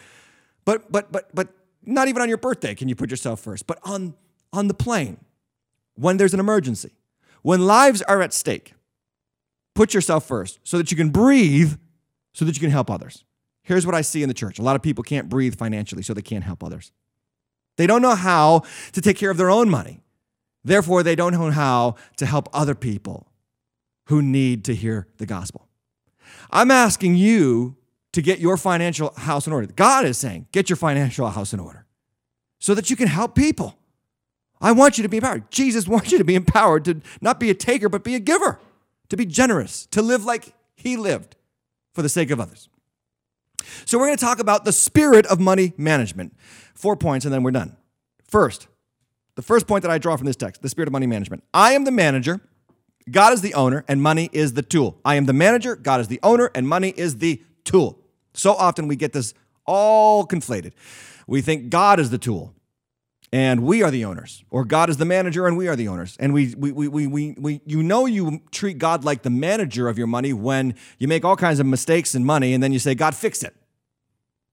But 0.66 0.92
but 0.92 1.12
but 1.12 1.34
but 1.34 1.50
not 1.84 2.08
even 2.08 2.22
on 2.22 2.30
your 2.30 2.38
birthday 2.38 2.76
can 2.76 2.88
you 2.88 2.96
put 2.96 3.10
yourself 3.10 3.40
first. 3.40 3.66
But 3.66 3.80
on 3.84 4.14
on 4.54 4.68
the 4.68 4.74
plane, 4.74 5.18
when 5.96 6.18
there's 6.18 6.34
an 6.34 6.40
emergency, 6.40 6.92
when 7.42 7.66
lives 7.66 8.02
are 8.04 8.22
at 8.22 8.34
stake, 8.34 8.74
Put 9.74 9.94
yourself 9.94 10.28
first 10.28 10.60
so 10.64 10.78
that 10.78 10.92
you 10.92 10.98
can 10.98 11.10
breathe, 11.10 11.78
so 12.34 12.46
that 12.46 12.56
you 12.56 12.60
can 12.62 12.72
help 12.72 12.90
others. 12.90 13.24
Here's 13.64 13.86
what 13.86 13.96
I 13.96 14.02
see 14.02 14.24
in 14.24 14.28
the 14.28 14.34
church 14.34 14.60
a 14.60 14.62
lot 14.62 14.76
of 14.76 14.82
people 14.82 15.04
can't 15.04 15.30
breathe 15.30 15.56
financially, 15.56 16.04
so 16.04 16.14
they 16.14 16.22
can't 16.22 16.44
help 16.44 16.64
others. 16.64 16.92
They 17.78 17.88
don't 17.88 18.02
know 18.02 18.16
how 18.16 18.64
to 18.92 19.02
take 19.02 19.18
care 19.18 19.32
of 19.32 19.38
their 19.38 19.50
own 19.50 19.70
money. 19.70 20.02
Therefore, 20.64 21.04
they 21.04 21.16
don't 21.16 21.34
know 21.34 21.50
how 21.52 21.96
to 22.18 22.26
help 22.26 22.50
other 22.54 22.76
people 22.76 23.28
who 24.08 24.22
need 24.22 24.66
to 24.66 24.76
hear 24.76 25.08
the 25.18 25.26
gospel. 25.26 25.68
I'm 26.52 26.70
asking 26.70 27.16
you 27.16 27.78
to 28.12 28.22
get 28.22 28.40
your 28.40 28.58
financial 28.58 29.14
house 29.16 29.48
in 29.48 29.54
order. 29.54 29.68
God 29.68 30.06
is 30.06 30.18
saying, 30.18 30.48
get 30.52 30.70
your 30.70 30.76
financial 30.76 31.30
house 31.30 31.54
in 31.54 31.60
order 31.60 31.86
so 32.60 32.76
that 32.76 32.90
you 32.90 32.96
can 32.96 33.08
help 33.08 33.36
people. 33.36 33.78
I 34.60 34.74
want 34.74 34.98
you 34.98 35.02
to 35.04 35.10
be 35.10 35.18
empowered. 35.18 35.50
Jesus 35.50 35.88
wants 35.88 36.12
you 36.12 36.18
to 36.18 36.24
be 36.24 36.36
empowered 36.36 36.86
to 36.86 37.02
not 37.22 37.40
be 37.40 37.50
a 37.50 37.56
taker, 37.56 37.90
but 37.90 38.04
be 38.04 38.16
a 38.16 38.20
giver 38.20 38.60
to 39.12 39.18
be 39.18 39.26
generous, 39.26 39.88
to 39.88 40.02
live 40.02 40.24
like 40.24 40.54
he 40.74 40.96
lived 40.96 41.36
for 41.94 42.02
the 42.02 42.08
sake 42.08 42.32
of 42.32 42.40
others. 42.40 42.70
So, 43.86 44.00
we're 44.00 44.06
going 44.06 44.18
to 44.18 44.24
talk 44.24 44.40
about 44.40 44.64
the 44.64 44.72
spirit 44.72 45.26
of 45.26 45.38
money 45.38 45.74
management. 45.78 46.34
Four 46.74 46.96
points, 46.96 47.26
and 47.26 47.34
then 47.34 47.44
we're 47.44 47.52
done. 47.52 47.76
First, 48.26 48.68
the 49.36 49.42
first 49.42 49.68
point 49.68 49.82
that 49.82 49.92
I 49.92 49.98
draw 49.98 50.16
from 50.16 50.28
this 50.28 50.38
text 50.38 50.62
the 50.62 50.70
spirit 50.70 50.88
of 50.88 50.94
money 50.94 51.08
management. 51.08 51.44
I 51.54 51.74
am 51.74 51.84
the 51.84 51.92
manager, 51.92 52.40
God 53.10 53.34
is 53.34 53.42
the 53.42 53.54
owner, 53.54 53.84
and 53.90 54.02
money 54.02 54.30
is 54.32 54.54
the 54.54 54.62
tool. 54.62 54.98
I 55.04 55.16
am 55.16 55.26
the 55.26 55.34
manager, 55.34 55.76
God 55.76 56.00
is 56.00 56.08
the 56.08 56.22
owner, 56.24 56.50
and 56.56 56.66
money 56.66 56.94
is 56.96 57.18
the 57.18 57.44
tool. 57.66 58.00
So 58.34 58.54
often 58.54 58.88
we 58.88 58.96
get 58.96 59.12
this 59.12 59.34
all 59.66 60.26
conflated. 60.26 60.72
We 61.28 61.42
think 61.42 61.70
God 61.70 62.00
is 62.00 62.12
the 62.12 62.18
tool 62.18 62.56
and 63.34 63.64
we 63.64 63.82
are 63.82 63.90
the 63.92 64.04
owners, 64.04 64.44
or 64.50 64.66
God 64.66 64.90
is 64.90 64.98
the 64.98 65.06
manager 65.06 65.48
and 65.48 65.56
we 65.56 65.70
are 65.70 65.76
the 65.76 65.88
owners. 65.88 66.18
And 66.20 66.34
we, 66.34 66.54
we, 66.58 66.72
we, 66.72 66.88
we, 66.90 67.08
we, 67.08 67.36
we, 67.40 67.62
you 67.66 67.82
know, 67.82 68.06
you 68.06 68.42
treat 68.52 68.78
God 68.78 69.06
like 69.06 69.24
the 69.24 69.30
manager 69.30 69.88
of 69.88 69.98
your 69.98 70.08
money 70.08 70.34
when 70.34 70.76
you 71.00 71.08
make 71.08 71.24
all 71.24 71.38
kinds 71.38 71.60
of 71.62 71.66
mistakes 71.66 72.14
in 72.14 72.26
money 72.26 72.54
and 72.54 72.62
then 72.62 72.74
you 72.74 72.80
say, 72.80 72.94
God, 72.94 73.16
fix 73.16 73.42
it. 73.42 73.56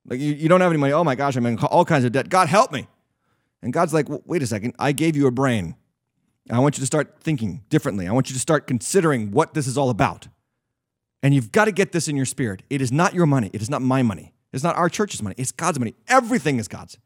Like 0.06 0.20
you, 0.20 0.32
you 0.32 0.48
don't 0.48 0.60
have 0.60 0.70
any 0.70 0.78
money. 0.78 0.92
Oh 0.92 1.02
my 1.02 1.16
gosh, 1.16 1.34
I'm 1.34 1.44
in 1.46 1.58
all 1.58 1.84
kinds 1.84 2.04
of 2.04 2.12
debt. 2.12 2.28
God, 2.28 2.48
help 2.48 2.70
me. 2.70 2.86
And 3.62 3.72
God's 3.72 3.92
like, 3.92 4.06
wait 4.08 4.42
a 4.42 4.46
second. 4.46 4.76
I 4.78 4.92
gave 4.92 5.16
you 5.16 5.26
a 5.26 5.32
brain. 5.32 5.74
I 6.48 6.60
want 6.60 6.78
you 6.78 6.80
to 6.80 6.86
start 6.86 7.16
thinking 7.20 7.64
differently. 7.68 8.06
I 8.06 8.12
want 8.12 8.30
you 8.30 8.34
to 8.34 8.40
start 8.40 8.68
considering 8.68 9.32
what 9.32 9.54
this 9.54 9.66
is 9.66 9.76
all 9.76 9.90
about. 9.90 10.28
And 11.22 11.34
you've 11.34 11.50
got 11.50 11.64
to 11.64 11.72
get 11.72 11.90
this 11.90 12.06
in 12.06 12.14
your 12.14 12.24
spirit. 12.24 12.62
It 12.70 12.80
is 12.80 12.92
not 12.92 13.12
your 13.12 13.26
money. 13.26 13.50
It 13.52 13.60
is 13.60 13.68
not 13.68 13.82
my 13.82 14.02
money. 14.02 14.34
It's 14.52 14.62
not 14.62 14.76
our 14.76 14.88
church's 14.88 15.20
money. 15.20 15.34
It's 15.36 15.50
God's 15.50 15.80
money. 15.80 15.94
Everything 16.06 16.58
is 16.58 16.68
God's. 16.68 16.96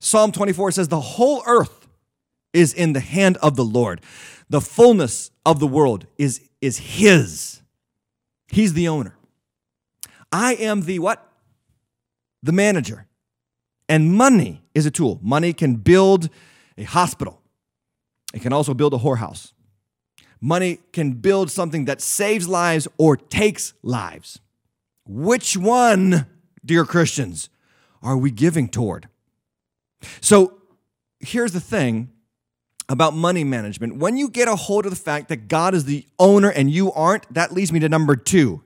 Psalm 0.00 0.32
24 0.32 0.72
says, 0.72 0.88
The 0.88 1.00
whole 1.00 1.42
earth 1.46 1.86
is 2.52 2.72
in 2.72 2.94
the 2.94 3.00
hand 3.00 3.36
of 3.38 3.56
the 3.56 3.64
Lord. 3.64 4.00
The 4.48 4.60
fullness 4.60 5.30
of 5.46 5.60
the 5.60 5.66
world 5.66 6.06
is, 6.18 6.40
is 6.60 6.78
His. 6.78 7.60
He's 8.48 8.72
the 8.72 8.88
owner. 8.88 9.16
I 10.32 10.54
am 10.54 10.82
the 10.82 10.98
what? 10.98 11.26
The 12.42 12.52
manager. 12.52 13.06
And 13.88 14.12
money 14.12 14.62
is 14.74 14.86
a 14.86 14.90
tool. 14.90 15.20
Money 15.22 15.52
can 15.52 15.76
build 15.76 16.30
a 16.78 16.84
hospital, 16.84 17.40
it 18.32 18.40
can 18.40 18.52
also 18.52 18.74
build 18.74 18.94
a 18.94 18.98
whorehouse. 18.98 19.52
Money 20.40 20.78
can 20.92 21.12
build 21.12 21.50
something 21.50 21.84
that 21.84 22.00
saves 22.00 22.48
lives 22.48 22.88
or 22.96 23.14
takes 23.14 23.74
lives. 23.82 24.40
Which 25.06 25.54
one, 25.54 26.24
dear 26.64 26.86
Christians, 26.86 27.50
are 28.02 28.16
we 28.16 28.30
giving 28.30 28.66
toward? 28.66 29.08
So 30.20 30.60
here's 31.20 31.52
the 31.52 31.60
thing 31.60 32.10
about 32.88 33.14
money 33.14 33.44
management. 33.44 33.96
When 33.96 34.16
you 34.16 34.28
get 34.28 34.48
a 34.48 34.56
hold 34.56 34.84
of 34.84 34.90
the 34.90 34.96
fact 34.96 35.28
that 35.28 35.48
God 35.48 35.74
is 35.74 35.84
the 35.84 36.04
owner 36.18 36.50
and 36.50 36.70
you 36.70 36.90
aren't, 36.92 37.32
that 37.32 37.52
leads 37.52 37.72
me 37.72 37.80
to 37.80 37.88
number 37.88 38.16
two. 38.16 38.62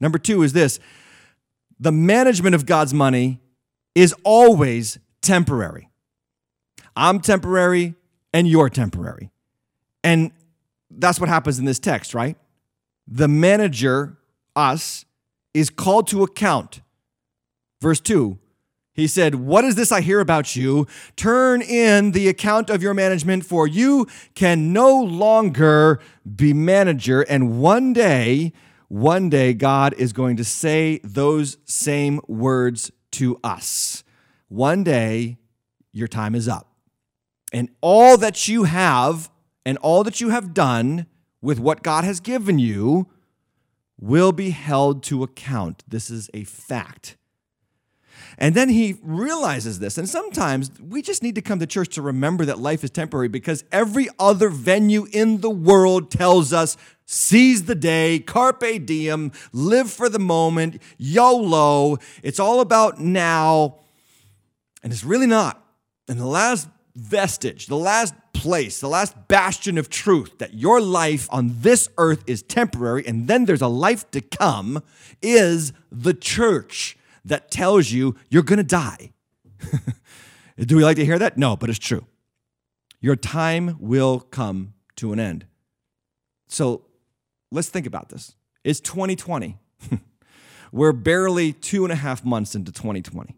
Number 0.00 0.18
two 0.18 0.42
is 0.42 0.52
this 0.52 0.78
the 1.80 1.92
management 1.92 2.54
of 2.54 2.66
God's 2.66 2.94
money 2.94 3.40
is 3.94 4.14
always 4.22 4.98
temporary. 5.22 5.90
I'm 6.96 7.20
temporary 7.20 7.94
and 8.32 8.46
you're 8.46 8.68
temporary. 8.68 9.30
And 10.02 10.30
that's 10.90 11.18
what 11.18 11.28
happens 11.28 11.58
in 11.58 11.64
this 11.64 11.78
text, 11.78 12.14
right? 12.14 12.36
The 13.08 13.28
manager, 13.28 14.18
us, 14.54 15.04
is 15.52 15.70
called 15.70 16.06
to 16.08 16.22
account. 16.22 16.80
Verse 17.80 18.00
2 18.00 18.38
he 18.94 19.08
said, 19.08 19.34
What 19.34 19.64
is 19.64 19.74
this 19.74 19.90
I 19.90 20.00
hear 20.00 20.20
about 20.20 20.54
you? 20.54 20.86
Turn 21.16 21.60
in 21.60 22.12
the 22.12 22.28
account 22.28 22.70
of 22.70 22.82
your 22.82 22.94
management, 22.94 23.44
for 23.44 23.66
you 23.66 24.06
can 24.34 24.72
no 24.72 24.96
longer 24.98 26.00
be 26.36 26.52
manager. 26.54 27.22
And 27.22 27.60
one 27.60 27.92
day, 27.92 28.52
one 28.88 29.28
day, 29.28 29.52
God 29.52 29.94
is 29.94 30.12
going 30.12 30.36
to 30.36 30.44
say 30.44 31.00
those 31.02 31.58
same 31.64 32.20
words 32.28 32.92
to 33.12 33.40
us. 33.42 34.04
One 34.48 34.84
day, 34.84 35.38
your 35.92 36.08
time 36.08 36.36
is 36.36 36.46
up. 36.46 36.70
And 37.52 37.70
all 37.80 38.16
that 38.18 38.46
you 38.46 38.64
have 38.64 39.28
and 39.66 39.76
all 39.78 40.04
that 40.04 40.20
you 40.20 40.28
have 40.30 40.54
done 40.54 41.06
with 41.42 41.58
what 41.58 41.82
God 41.82 42.04
has 42.04 42.20
given 42.20 42.60
you 42.60 43.08
will 44.00 44.32
be 44.32 44.50
held 44.50 45.02
to 45.04 45.24
account. 45.24 45.82
This 45.88 46.10
is 46.10 46.30
a 46.32 46.44
fact. 46.44 47.16
And 48.38 48.54
then 48.54 48.68
he 48.68 48.96
realizes 49.02 49.78
this. 49.78 49.98
And 49.98 50.08
sometimes 50.08 50.70
we 50.80 51.02
just 51.02 51.22
need 51.22 51.34
to 51.36 51.42
come 51.42 51.58
to 51.60 51.66
church 51.66 51.94
to 51.94 52.02
remember 52.02 52.44
that 52.44 52.58
life 52.58 52.82
is 52.84 52.90
temporary 52.90 53.28
because 53.28 53.64
every 53.70 54.08
other 54.18 54.48
venue 54.48 55.06
in 55.12 55.40
the 55.40 55.50
world 55.50 56.10
tells 56.10 56.52
us 56.52 56.76
seize 57.06 57.64
the 57.64 57.74
day, 57.74 58.18
carpe 58.18 58.84
diem, 58.84 59.30
live 59.52 59.90
for 59.90 60.08
the 60.08 60.18
moment, 60.18 60.80
YOLO. 60.98 61.98
It's 62.22 62.40
all 62.40 62.60
about 62.60 62.98
now. 62.98 63.78
And 64.82 64.92
it's 64.92 65.04
really 65.04 65.26
not. 65.26 65.62
And 66.08 66.18
the 66.18 66.26
last 66.26 66.68
vestige, 66.96 67.66
the 67.66 67.76
last 67.76 68.14
place, 68.32 68.80
the 68.80 68.88
last 68.88 69.28
bastion 69.28 69.78
of 69.78 69.88
truth 69.88 70.38
that 70.38 70.54
your 70.54 70.80
life 70.80 71.28
on 71.30 71.54
this 71.60 71.88
earth 71.98 72.22
is 72.26 72.42
temporary 72.42 73.06
and 73.06 73.26
then 73.26 73.46
there's 73.46 73.62
a 73.62 73.68
life 73.68 74.10
to 74.10 74.20
come 74.20 74.82
is 75.22 75.72
the 75.90 76.12
church 76.12 76.98
that 77.24 77.50
tells 77.50 77.90
you 77.90 78.16
you're 78.28 78.42
going 78.42 78.58
to 78.58 78.62
die. 78.62 79.12
Do 80.58 80.76
we 80.76 80.84
like 80.84 80.96
to 80.96 81.04
hear 81.04 81.18
that? 81.18 81.36
No, 81.36 81.56
but 81.56 81.70
it's 81.70 81.78
true. 81.78 82.06
Your 83.00 83.16
time 83.16 83.76
will 83.80 84.20
come 84.20 84.74
to 84.96 85.12
an 85.12 85.20
end. 85.20 85.46
So 86.46 86.82
let's 87.50 87.68
think 87.68 87.86
about 87.86 88.08
this. 88.08 88.34
It's 88.62 88.80
2020. 88.80 89.58
We're 90.72 90.92
barely 90.92 91.52
two 91.52 91.84
and 91.84 91.92
a 91.92 91.96
half 91.96 92.24
months 92.24 92.54
into 92.54 92.72
2020. 92.72 93.36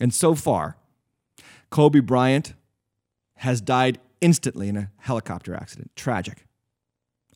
And 0.00 0.14
so 0.14 0.34
far, 0.34 0.76
Kobe 1.70 2.00
Bryant 2.00 2.54
has 3.36 3.60
died 3.60 3.98
instantly 4.20 4.68
in 4.68 4.76
a 4.76 4.90
helicopter 4.98 5.54
accident. 5.54 5.90
Tragic. 5.96 6.46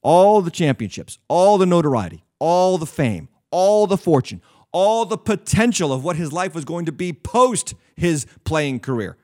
All 0.02 0.42
the 0.42 0.50
championships, 0.50 1.18
all 1.28 1.56
the 1.56 1.66
notoriety, 1.66 2.24
all 2.38 2.78
the 2.78 2.86
fame, 2.86 3.28
all 3.50 3.86
the 3.86 3.96
fortune, 3.96 4.42
all 4.74 5.06
the 5.06 5.16
potential 5.16 5.92
of 5.92 6.04
what 6.04 6.16
his 6.16 6.32
life 6.32 6.52
was 6.52 6.64
going 6.64 6.84
to 6.84 6.92
be 6.92 7.12
post 7.12 7.74
his 7.96 8.26
playing 8.42 8.80
career. 8.80 9.16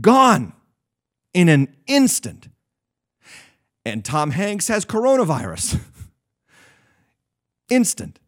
Gone 0.00 0.52
in 1.32 1.48
an 1.48 1.74
instant. 1.86 2.48
And 3.84 4.04
Tom 4.04 4.32
Hanks 4.32 4.66
has 4.66 4.84
coronavirus. 4.84 5.80
Instant. 7.68 8.18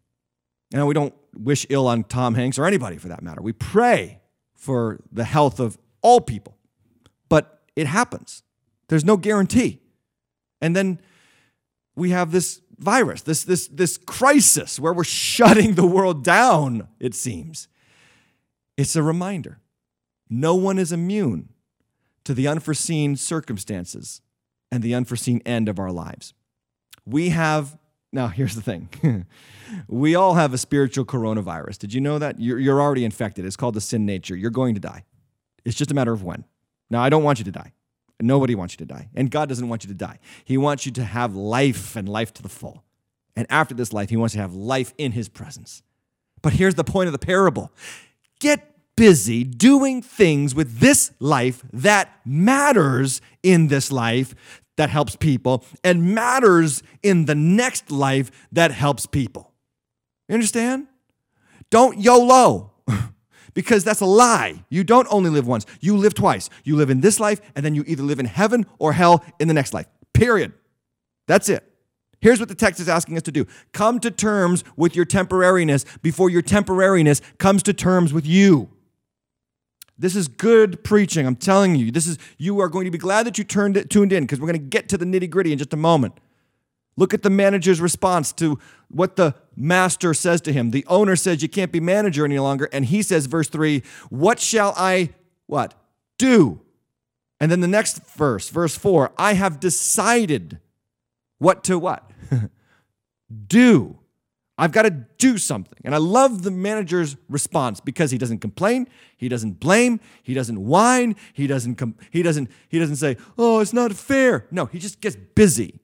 And 0.72 0.86
we 0.86 0.94
don't 0.94 1.14
wish 1.34 1.66
ill 1.68 1.88
on 1.88 2.04
Tom 2.04 2.36
Hanks 2.36 2.60
or 2.60 2.64
anybody 2.64 2.96
for 2.96 3.08
that 3.08 3.22
matter. 3.22 3.42
We 3.42 3.52
pray 3.52 4.20
for 4.54 5.00
the 5.10 5.24
health 5.24 5.58
of 5.58 5.78
all 6.00 6.20
people. 6.20 6.56
But 7.28 7.60
it 7.74 7.88
happens. 7.88 8.44
There's 8.88 9.04
no 9.04 9.16
guarantee. 9.16 9.80
And 10.60 10.76
then 10.76 11.00
we 11.96 12.10
have 12.10 12.30
this 12.30 12.60
virus, 12.78 13.22
this, 13.22 13.44
this, 13.44 13.68
this 13.68 13.96
crisis 13.96 14.78
where 14.78 14.92
we're 14.92 15.04
shutting 15.04 15.74
the 15.74 15.86
world 15.86 16.24
down, 16.24 16.88
it 17.00 17.14
seems. 17.14 17.68
It's 18.76 18.96
a 18.96 19.02
reminder 19.02 19.60
no 20.30 20.54
one 20.54 20.78
is 20.78 20.92
immune 20.92 21.48
to 22.24 22.34
the 22.34 22.46
unforeseen 22.46 23.16
circumstances 23.16 24.20
and 24.70 24.82
the 24.82 24.94
unforeseen 24.94 25.40
end 25.46 25.68
of 25.68 25.78
our 25.78 25.90
lives. 25.90 26.34
We 27.06 27.30
have, 27.30 27.78
now 28.12 28.28
here's 28.28 28.54
the 28.54 28.62
thing 28.62 28.88
we 29.88 30.14
all 30.14 30.34
have 30.34 30.52
a 30.52 30.58
spiritual 30.58 31.04
coronavirus. 31.04 31.78
Did 31.78 31.94
you 31.94 32.00
know 32.00 32.18
that? 32.18 32.40
You're, 32.40 32.58
you're 32.58 32.80
already 32.80 33.04
infected. 33.04 33.44
It's 33.44 33.56
called 33.56 33.74
the 33.74 33.80
sin 33.80 34.06
nature. 34.06 34.36
You're 34.36 34.50
going 34.50 34.74
to 34.74 34.80
die. 34.80 35.04
It's 35.64 35.76
just 35.76 35.90
a 35.90 35.94
matter 35.94 36.12
of 36.12 36.22
when. 36.22 36.44
Now, 36.90 37.02
I 37.02 37.08
don't 37.08 37.24
want 37.24 37.38
you 37.38 37.44
to 37.46 37.52
die. 37.52 37.72
Nobody 38.20 38.54
wants 38.54 38.74
you 38.74 38.78
to 38.78 38.84
die. 38.84 39.08
And 39.14 39.30
God 39.30 39.48
doesn't 39.48 39.68
want 39.68 39.84
you 39.84 39.88
to 39.88 39.94
die. 39.94 40.18
He 40.44 40.58
wants 40.58 40.86
you 40.86 40.92
to 40.92 41.04
have 41.04 41.34
life 41.34 41.94
and 41.94 42.08
life 42.08 42.32
to 42.34 42.42
the 42.42 42.48
full. 42.48 42.82
And 43.36 43.46
after 43.48 43.74
this 43.74 43.92
life, 43.92 44.10
He 44.10 44.16
wants 44.16 44.34
you 44.34 44.38
to 44.38 44.42
have 44.42 44.54
life 44.54 44.92
in 44.98 45.12
His 45.12 45.28
presence. 45.28 45.82
But 46.42 46.52
here's 46.54 46.74
the 46.74 46.84
point 46.84 47.06
of 47.06 47.12
the 47.12 47.18
parable 47.18 47.70
get 48.40 48.74
busy 48.96 49.44
doing 49.44 50.02
things 50.02 50.54
with 50.54 50.78
this 50.80 51.12
life 51.20 51.62
that 51.72 52.20
matters 52.24 53.20
in 53.44 53.68
this 53.68 53.92
life 53.92 54.34
that 54.76 54.90
helps 54.90 55.14
people 55.16 55.64
and 55.84 56.14
matters 56.14 56.82
in 57.02 57.26
the 57.26 57.34
next 57.34 57.90
life 57.90 58.30
that 58.50 58.72
helps 58.72 59.06
people. 59.06 59.52
You 60.28 60.34
understand? 60.34 60.88
Don't 61.70 61.98
YOLO. 61.98 62.72
Because 63.58 63.82
that's 63.82 64.00
a 64.00 64.06
lie. 64.06 64.62
You 64.70 64.84
don't 64.84 65.08
only 65.10 65.30
live 65.30 65.48
once, 65.48 65.66
you 65.80 65.96
live 65.96 66.14
twice. 66.14 66.48
You 66.62 66.76
live 66.76 66.90
in 66.90 67.00
this 67.00 67.18
life, 67.18 67.40
and 67.56 67.64
then 67.64 67.74
you 67.74 67.82
either 67.88 68.04
live 68.04 68.20
in 68.20 68.26
heaven 68.26 68.66
or 68.78 68.92
hell 68.92 69.24
in 69.40 69.48
the 69.48 69.54
next 69.54 69.74
life. 69.74 69.88
Period. 70.12 70.52
That's 71.26 71.48
it. 71.48 71.64
Here's 72.20 72.38
what 72.38 72.48
the 72.48 72.54
text 72.54 72.78
is 72.78 72.88
asking 72.88 73.16
us 73.16 73.24
to 73.24 73.32
do 73.32 73.46
come 73.72 73.98
to 73.98 74.12
terms 74.12 74.62
with 74.76 74.94
your 74.94 75.04
temporariness 75.04 75.84
before 76.02 76.30
your 76.30 76.40
temporariness 76.40 77.20
comes 77.38 77.64
to 77.64 77.72
terms 77.72 78.12
with 78.12 78.24
you. 78.24 78.70
This 79.98 80.14
is 80.14 80.28
good 80.28 80.84
preaching. 80.84 81.26
I'm 81.26 81.34
telling 81.34 81.74
you. 81.74 81.90
This 81.90 82.06
is 82.06 82.16
you 82.38 82.60
are 82.60 82.68
going 82.68 82.84
to 82.84 82.92
be 82.92 82.98
glad 82.98 83.26
that 83.26 83.38
you 83.38 83.42
turned 83.42 83.90
tuned 83.90 84.12
in 84.12 84.22
because 84.22 84.38
we're 84.38 84.46
going 84.46 84.60
to 84.60 84.68
get 84.68 84.88
to 84.90 84.96
the 84.96 85.04
nitty 85.04 85.30
gritty 85.30 85.50
in 85.50 85.58
just 85.58 85.72
a 85.72 85.76
moment. 85.76 86.14
Look 86.96 87.12
at 87.12 87.24
the 87.24 87.30
manager's 87.30 87.80
response 87.80 88.32
to 88.34 88.60
what 88.88 89.16
the 89.16 89.34
master 89.58 90.14
says 90.14 90.40
to 90.42 90.52
him. 90.52 90.70
The 90.70 90.84
owner 90.86 91.16
says 91.16 91.42
you 91.42 91.48
can't 91.48 91.72
be 91.72 91.80
manager 91.80 92.24
any 92.24 92.38
longer 92.38 92.68
and 92.72 92.84
he 92.84 93.02
says 93.02 93.26
verse 93.26 93.48
3, 93.48 93.82
"What 94.08 94.40
shall 94.40 94.72
I 94.76 95.10
what? 95.46 95.74
Do?" 96.18 96.60
And 97.40 97.50
then 97.50 97.60
the 97.60 97.68
next 97.68 98.04
verse, 98.16 98.48
verse 98.48 98.76
4, 98.76 99.12
"I 99.18 99.34
have 99.34 99.60
decided 99.60 100.58
what 101.38 101.64
to 101.64 101.78
what? 101.78 102.10
do." 103.46 103.98
I've 104.60 104.72
got 104.72 104.82
to 104.82 104.90
do 104.90 105.38
something. 105.38 105.78
And 105.84 105.94
I 105.94 105.98
love 105.98 106.42
the 106.42 106.50
manager's 106.50 107.16
response 107.28 107.78
because 107.78 108.10
he 108.10 108.18
doesn't 108.18 108.40
complain, 108.40 108.88
he 109.16 109.28
doesn't 109.28 109.60
blame, 109.60 110.00
he 110.24 110.34
doesn't 110.34 110.58
whine, 110.58 111.14
he 111.32 111.46
doesn't 111.46 111.76
com- 111.76 111.94
he 112.10 112.22
doesn't 112.22 112.50
he 112.68 112.80
doesn't 112.80 112.96
say, 112.96 113.16
"Oh, 113.38 113.60
it's 113.60 113.72
not 113.72 113.92
fair." 113.92 114.46
No, 114.50 114.66
he 114.66 114.80
just 114.80 115.00
gets 115.00 115.14
busy. 115.14 115.80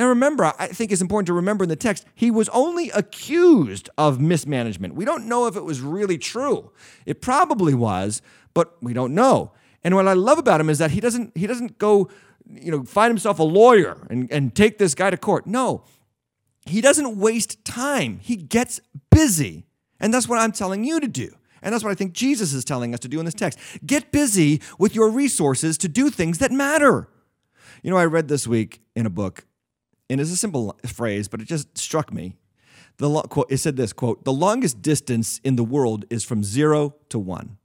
Now, 0.00 0.08
remember, 0.08 0.50
I 0.58 0.68
think 0.68 0.92
it's 0.92 1.02
important 1.02 1.26
to 1.26 1.34
remember 1.34 1.62
in 1.62 1.68
the 1.68 1.76
text, 1.76 2.06
he 2.14 2.30
was 2.30 2.48
only 2.54 2.88
accused 2.88 3.90
of 3.98 4.18
mismanagement. 4.18 4.94
We 4.94 5.04
don't 5.04 5.26
know 5.26 5.46
if 5.46 5.56
it 5.56 5.62
was 5.62 5.82
really 5.82 6.16
true. 6.16 6.72
It 7.04 7.20
probably 7.20 7.74
was, 7.74 8.22
but 8.54 8.82
we 8.82 8.94
don't 8.94 9.14
know. 9.14 9.52
And 9.84 9.94
what 9.94 10.08
I 10.08 10.14
love 10.14 10.38
about 10.38 10.58
him 10.58 10.70
is 10.70 10.78
that 10.78 10.92
he 10.92 11.00
doesn't, 11.00 11.36
he 11.36 11.46
doesn't 11.46 11.76
go, 11.76 12.08
you 12.46 12.70
know, 12.70 12.82
find 12.82 13.10
himself 13.10 13.40
a 13.40 13.42
lawyer 13.42 14.06
and, 14.08 14.32
and 14.32 14.54
take 14.54 14.78
this 14.78 14.94
guy 14.94 15.10
to 15.10 15.18
court. 15.18 15.46
No, 15.46 15.84
he 16.64 16.80
doesn't 16.80 17.18
waste 17.18 17.62
time. 17.66 18.20
He 18.22 18.36
gets 18.36 18.80
busy. 19.10 19.66
And 20.00 20.14
that's 20.14 20.26
what 20.26 20.38
I'm 20.38 20.52
telling 20.52 20.82
you 20.82 21.00
to 21.00 21.08
do. 21.08 21.34
And 21.60 21.74
that's 21.74 21.84
what 21.84 21.90
I 21.90 21.94
think 21.94 22.14
Jesus 22.14 22.54
is 22.54 22.64
telling 22.64 22.94
us 22.94 23.00
to 23.00 23.08
do 23.08 23.18
in 23.18 23.26
this 23.26 23.34
text. 23.34 23.58
Get 23.84 24.12
busy 24.12 24.62
with 24.78 24.94
your 24.94 25.10
resources 25.10 25.76
to 25.76 25.88
do 25.88 26.08
things 26.08 26.38
that 26.38 26.52
matter. 26.52 27.06
You 27.82 27.90
know, 27.90 27.98
I 27.98 28.06
read 28.06 28.28
this 28.28 28.46
week 28.46 28.80
in 28.96 29.04
a 29.04 29.10
book 29.10 29.44
and 30.10 30.20
it's 30.20 30.30
a 30.30 30.36
simple 30.36 30.78
phrase, 30.86 31.28
but 31.28 31.40
it 31.40 31.48
just 31.48 31.78
struck 31.78 32.12
me. 32.12 32.36
The 32.98 33.08
lo- 33.08 33.22
quote, 33.22 33.50
it 33.50 33.58
said 33.58 33.76
this 33.76 33.92
quote: 33.92 34.24
"The 34.24 34.32
longest 34.32 34.82
distance 34.82 35.40
in 35.44 35.56
the 35.56 35.64
world 35.64 36.04
is 36.10 36.24
from 36.24 36.44
zero 36.44 36.96
to 37.08 37.18
one." 37.18 37.56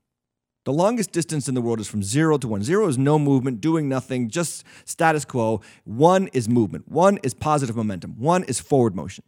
The 0.63 0.73
longest 0.73 1.11
distance 1.11 1.47
in 1.47 1.53
the 1.53 1.61
world 1.61 1.79
is 1.79 1.87
from 1.87 2.01
zero 2.01 2.37
to 2.39 2.47
one. 2.47 2.63
Zero 2.63 2.87
is 2.87 2.97
no 2.97 3.19
movement, 3.19 3.61
doing 3.61 3.87
nothing, 3.87 4.29
just 4.29 4.63
status 4.83 5.23
quo. 5.23 5.61
One 5.83 6.27
is 6.33 6.49
movement. 6.49 6.87
One 6.87 7.19
is 7.21 7.35
positive 7.35 7.75
momentum. 7.75 8.15
One 8.17 8.43
is 8.45 8.59
forward 8.59 8.95
motion. 8.95 9.23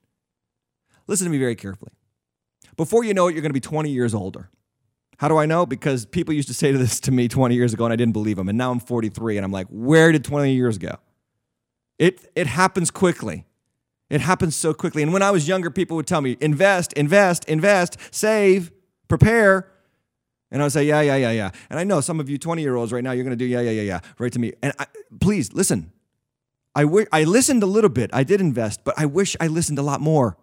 Listen 1.06 1.26
to 1.26 1.32
me 1.32 1.38
very 1.38 1.56
carefully. 1.56 1.92
Before 2.76 3.04
you 3.04 3.14
know 3.14 3.28
it, 3.28 3.34
you're 3.34 3.44
going 3.44 3.52
to 3.52 3.54
be 3.54 3.60
20 3.60 3.92
years 3.92 4.16
older. 4.16 4.50
How 5.18 5.28
do 5.28 5.38
I 5.38 5.46
know? 5.46 5.68
Because 5.68 6.08
people 6.08 6.34
used 6.34 6.48
to 6.48 6.54
say 6.56 6.72
this 6.72 7.00
to 7.02 7.12
me 7.12 7.28
20 7.28 7.54
years 7.54 7.74
ago 7.74 7.86
and 7.86 7.94
I 7.94 7.96
didn't 7.96 8.14
believe 8.14 8.38
them. 8.38 8.50
And 8.50 8.58
now 8.58 8.72
I'm 8.72 8.80
43 8.80 9.38
and 9.38 9.46
I'm 9.46 9.52
like, 9.52 9.68
where 9.70 10.12
did 10.12 10.24
20 10.24 10.54
years 10.54 10.80
go? 10.80 10.98
It, 12.00 12.32
it 12.36 12.48
happens 12.48 12.92
quickly. 12.92 13.46
It 14.10 14.22
happens 14.22 14.56
so 14.56 14.74
quickly. 14.74 15.04
And 15.04 15.12
when 15.12 15.22
I 15.22 15.32
was 15.32 15.48
younger, 15.48 15.70
people 15.70 15.98
would 15.98 16.08
tell 16.08 16.22
me, 16.22 16.38
invest, 16.40 16.94
invest, 16.94 17.46
invest, 17.46 17.98
save. 18.12 18.72
Prepare. 19.08 19.70
And 20.52 20.62
I 20.62 20.66
would 20.66 20.72
say, 20.72 20.86
yeah, 20.86 21.02
yeah, 21.02 21.16
yeah, 21.18 21.32
yeah. 21.32 21.52
And 21.70 21.80
I 21.80 21.84
know 21.84 22.00
some 22.00 22.20
of 22.20 22.30
you 22.30 22.38
20 22.38 22.62
year 22.62 22.76
olds 22.76 22.94
right 22.94 23.04
now, 23.04 23.12
you're 23.12 23.26
going 23.26 23.38
to 23.38 23.44
do, 23.44 23.46
yeah, 23.46 23.62
yeah, 23.62 23.72
yeah, 23.72 23.82
yeah, 23.82 24.00
right 24.18 24.32
to 24.32 24.40
me. 24.40 24.54
And 24.62 24.74
I, 24.80 24.86
please 25.20 25.54
listen. 25.54 25.92
I, 26.74 26.84
w- 26.84 27.08
I 27.12 27.24
listened 27.24 27.64
a 27.64 27.68
little 27.68 27.90
bit. 27.90 28.10
I 28.14 28.24
did 28.24 28.40
invest, 28.40 28.84
but 28.84 28.94
I 28.98 29.06
wish 29.06 29.36
I 29.42 29.48
listened 29.48 29.80
a 29.80 29.82
lot 29.82 30.00
more. 30.00 30.38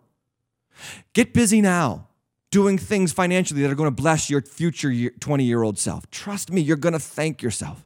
Get 1.14 1.32
busy 1.32 1.60
now 1.60 2.08
doing 2.50 2.78
things 2.78 3.12
financially 3.12 3.62
that 3.62 3.70
are 3.70 3.74
going 3.74 3.88
to 3.88 4.02
bless 4.02 4.28
your 4.28 4.42
future 4.42 5.10
20 5.10 5.44
year 5.44 5.62
old 5.62 5.78
self. 5.78 6.10
Trust 6.10 6.52
me, 6.52 6.60
you're 6.60 6.76
going 6.76 6.92
to 6.92 7.00
thank 7.00 7.42
yourself. 7.42 7.84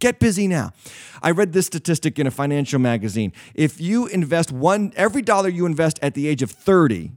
Get 0.00 0.18
busy 0.18 0.48
now. 0.48 0.72
I 1.22 1.30
read 1.30 1.52
this 1.52 1.66
statistic 1.66 2.18
in 2.18 2.26
a 2.26 2.30
financial 2.30 2.80
magazine. 2.80 3.32
If 3.54 3.80
you 3.80 4.06
invest 4.06 4.50
one, 4.50 4.92
every 4.96 5.22
dollar 5.22 5.48
you 5.48 5.66
invest 5.66 5.98
at 6.02 6.14
the 6.14 6.26
age 6.26 6.42
of 6.42 6.50
30, 6.50 7.12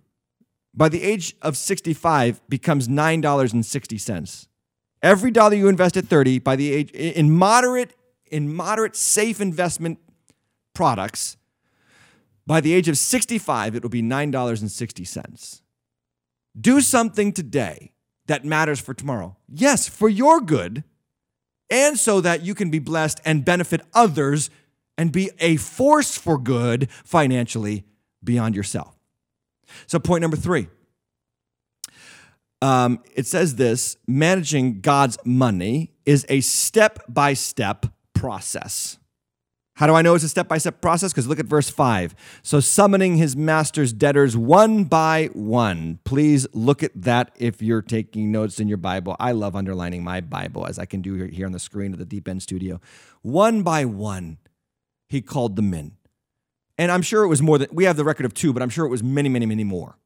by 0.76 0.90
the 0.90 1.02
age 1.02 1.36
of 1.42 1.56
65 1.56 2.42
becomes 2.50 2.88
$9.60. 2.88 4.48
Every 5.02 5.32
dollar 5.32 5.56
you 5.56 5.68
invest 5.68 5.98
at 5.98 6.06
30 6.06 6.40
by 6.40 6.56
the 6.56 6.72
age 6.72 6.92
in 6.92 7.32
moderate 7.32 7.96
in 8.32 8.54
moderate 8.54 8.96
safe 8.96 9.40
investment 9.40 10.00
products 10.74 11.38
by 12.48 12.60
the 12.62 12.74
age 12.74 12.88
of 12.88 12.98
65 12.98 13.76
it 13.76 13.84
will 13.84 13.90
be 13.90 14.02
$9.60. 14.02 15.62
Do 16.60 16.82
something 16.82 17.34
today 17.34 17.92
that 18.28 18.46
matters 18.46 18.80
for 18.80 18.94
tomorrow. 18.94 19.36
Yes, 19.48 19.90
for 19.90 20.08
your 20.08 20.40
good 20.40 20.84
and 21.70 21.98
so 21.98 22.22
that 22.22 22.44
you 22.44 22.56
can 22.56 22.70
be 22.70 22.80
blessed 22.80 23.20
and 23.26 23.46
benefit 23.46 23.82
others 23.94 24.50
and 24.98 25.12
be 25.12 25.32
a 25.40 25.58
force 25.58 26.18
for 26.18 26.38
good 26.38 26.90
financially 27.04 27.84
beyond 28.24 28.56
yourself. 28.56 28.96
So, 29.88 30.00
point 30.00 30.22
number 30.22 30.38
three 30.38 30.68
um, 32.64 33.04
it 33.14 33.28
says 33.28 33.56
this 33.56 33.98
managing 34.08 34.80
God's 34.80 35.18
money 35.26 35.92
is 36.06 36.26
a 36.30 36.40
step 36.40 37.00
by 37.10 37.34
step 37.34 37.88
process. 38.14 38.98
How 39.76 39.88
do 39.88 39.96
I 39.96 40.04
know 40.04 40.14
it's 40.14 40.24
a 40.24 40.30
step 40.30 40.48
by 40.48 40.60
step 40.60 40.82
process? 40.82 41.12
Because 41.12 41.28
look 41.28 41.40
at 41.40 41.48
verse 41.48 41.70
5. 41.70 42.14
So, 42.44 42.60
summoning 42.60 43.18
his 43.18 43.36
master's 43.36 43.92
debtors 43.92 44.38
one 44.38 44.84
by 44.84 45.30
one. 45.34 46.00
Please 46.04 46.46
look 46.54 46.84
at 46.84 46.92
that 46.96 47.32
if 47.38 47.62
you're 47.62 47.82
taking 47.82 48.32
notes 48.32 48.60
in 48.60 48.68
your 48.68 48.78
Bible. 48.78 49.16
I 49.20 49.32
love 49.32 49.56
underlining 49.56 50.04
my 50.04 50.22
Bible 50.22 50.68
as 50.68 50.78
I 50.78 50.86
can 50.86 51.02
do 51.02 51.16
here 51.26 51.48
on 51.48 51.54
the 51.54 51.60
screen 51.60 51.92
of 51.92 51.98
the 51.98 52.06
Deep 52.06 52.28
End 52.28 52.44
Studio. 52.44 52.80
One 53.24 53.64
by 53.64 53.86
one, 53.86 54.38
he 55.10 55.22
called 55.22 55.56
them 55.56 55.74
in. 55.74 55.94
And 56.78 56.92
I'm 56.92 57.02
sure 57.02 57.24
it 57.24 57.28
was 57.28 57.42
more 57.42 57.58
than 57.58 57.70
we 57.72 57.86
have 57.86 57.98
the 57.98 58.04
record 58.04 58.26
of 58.26 58.34
two, 58.34 58.54
but 58.54 58.62
I'm 58.62 58.70
sure 58.70 58.86
it 58.86 58.90
was 58.90 59.04
many, 59.04 59.30
many, 59.30 59.46
many 59.46 59.64
more 59.64 59.98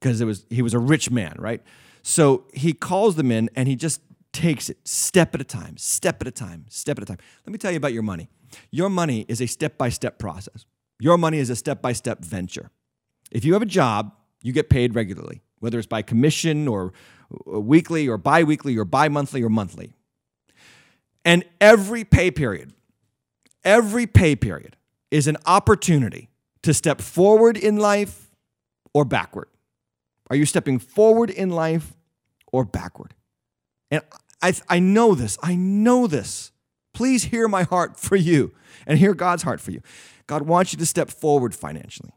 because 0.00 0.20
it 0.20 0.24
was 0.24 0.46
he 0.50 0.62
was 0.62 0.74
a 0.74 0.78
rich 0.78 1.10
man, 1.10 1.36
right? 1.38 1.62
So 2.02 2.44
he 2.52 2.72
calls 2.72 3.16
them 3.16 3.30
in 3.30 3.50
and 3.54 3.68
he 3.68 3.76
just 3.76 4.00
takes 4.32 4.68
it 4.68 4.78
step 4.86 5.34
at 5.34 5.40
a 5.40 5.44
time, 5.44 5.76
step 5.76 6.20
at 6.20 6.28
a 6.28 6.30
time, 6.30 6.66
step 6.68 6.98
at 6.98 7.02
a 7.02 7.06
time. 7.06 7.18
Let 7.44 7.52
me 7.52 7.58
tell 7.58 7.70
you 7.70 7.76
about 7.76 7.92
your 7.92 8.02
money. 8.02 8.28
Your 8.70 8.88
money 8.88 9.24
is 9.28 9.40
a 9.40 9.46
step 9.46 9.78
by 9.78 9.88
step 9.88 10.18
process. 10.18 10.66
Your 10.98 11.18
money 11.18 11.38
is 11.38 11.50
a 11.50 11.56
step 11.56 11.82
by 11.82 11.92
step 11.92 12.24
venture. 12.24 12.70
If 13.30 13.44
you 13.44 13.52
have 13.52 13.62
a 13.62 13.66
job, 13.66 14.12
you 14.42 14.52
get 14.52 14.70
paid 14.70 14.94
regularly, 14.94 15.42
whether 15.58 15.78
it's 15.78 15.86
by 15.86 16.02
commission 16.02 16.68
or 16.68 16.92
uh, 17.52 17.60
weekly 17.60 18.08
or 18.08 18.16
bi 18.16 18.44
weekly 18.44 18.76
or 18.76 18.84
bi 18.84 19.08
monthly 19.08 19.42
or 19.42 19.48
monthly. 19.48 19.92
And 21.24 21.44
every 21.60 22.04
pay 22.04 22.30
period, 22.30 22.72
every 23.64 24.06
pay 24.06 24.36
period 24.36 24.76
is 25.10 25.26
an 25.26 25.36
opportunity 25.44 26.30
to 26.62 26.72
step 26.72 27.00
forward 27.00 27.56
in 27.56 27.76
life 27.76 28.30
or 28.94 29.04
backward. 29.04 29.48
Are 30.30 30.36
you 30.36 30.46
stepping 30.46 30.78
forward 30.78 31.30
in 31.30 31.50
life 31.50 31.94
or 32.52 32.64
backward? 32.64 33.14
And 33.90 34.02
I, 34.42 34.54
I 34.68 34.78
know 34.78 35.14
this. 35.14 35.38
I 35.42 35.54
know 35.54 36.06
this. 36.06 36.52
Please 36.96 37.24
hear 37.24 37.46
my 37.46 37.64
heart 37.64 38.00
for 38.00 38.16
you 38.16 38.54
and 38.86 38.98
hear 38.98 39.12
God's 39.12 39.42
heart 39.42 39.60
for 39.60 39.70
you. 39.70 39.82
God 40.26 40.40
wants 40.40 40.72
you 40.72 40.78
to 40.78 40.86
step 40.86 41.10
forward 41.10 41.54
financially. 41.54 42.14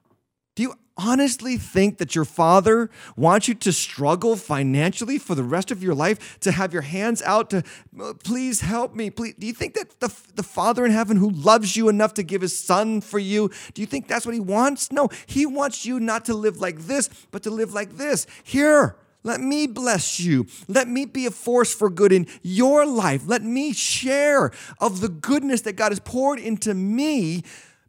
Do 0.55 0.63
you 0.63 0.73
honestly 0.95 1.57
think 1.57 1.97
that 1.97 2.15
your 2.15 2.23
father 2.23 2.89
wants 3.17 3.49
you 3.49 3.55
to 3.55 3.73
struggle 3.73 4.37
financially 4.37 5.17
for 5.17 5.35
the 5.35 5.43
rest 5.43 5.69
of 5.69 5.83
your 5.83 5.93
life, 5.93 6.39
to 6.39 6.53
have 6.53 6.71
your 6.71 6.83
hands 6.83 7.21
out 7.23 7.49
to, 7.49 7.61
oh, 7.99 8.13
please 8.23 8.61
help 8.61 8.95
me? 8.95 9.09
Please. 9.09 9.33
Do 9.37 9.47
you 9.47 9.53
think 9.53 9.73
that 9.73 9.99
the, 9.99 10.15
the 10.35 10.43
father 10.43 10.85
in 10.85 10.91
heaven 10.91 11.17
who 11.17 11.29
loves 11.29 11.75
you 11.75 11.89
enough 11.89 12.13
to 12.13 12.23
give 12.23 12.41
his 12.41 12.57
son 12.57 13.01
for 13.01 13.19
you, 13.19 13.51
do 13.73 13.81
you 13.81 13.85
think 13.85 14.07
that's 14.07 14.25
what 14.25 14.33
he 14.33 14.39
wants? 14.39 14.93
No, 14.93 15.09
he 15.25 15.45
wants 15.45 15.85
you 15.85 15.99
not 15.99 16.23
to 16.25 16.33
live 16.33 16.61
like 16.61 16.79
this, 16.87 17.09
but 17.31 17.43
to 17.43 17.49
live 17.49 17.73
like 17.73 17.97
this. 17.97 18.27
Here, 18.45 18.95
let 19.23 19.41
me 19.41 19.67
bless 19.67 20.19
you. 20.19 20.47
Let 20.67 20.87
me 20.87 21.05
be 21.05 21.25
a 21.25 21.31
force 21.31 21.73
for 21.73 21.89
good 21.89 22.11
in 22.11 22.27
your 22.41 22.85
life. 22.85 23.23
Let 23.25 23.43
me 23.43 23.73
share 23.73 24.51
of 24.79 25.01
the 25.01 25.09
goodness 25.09 25.61
that 25.61 25.75
God 25.75 25.91
has 25.91 25.99
poured 25.99 26.39
into 26.39 26.73
me 26.73 27.43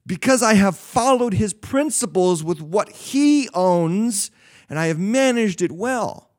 because 0.07 0.43
I 0.43 0.55
have 0.55 0.77
followed 0.77 1.35
his 1.35 1.53
principles 1.53 2.43
with 2.43 2.61
what 2.61 2.91
he 2.91 3.49
owns 3.55 4.31
and 4.69 4.79
I 4.79 4.87
have 4.87 4.99
managed 4.99 5.63
it 5.63 5.71
well. 5.71 6.31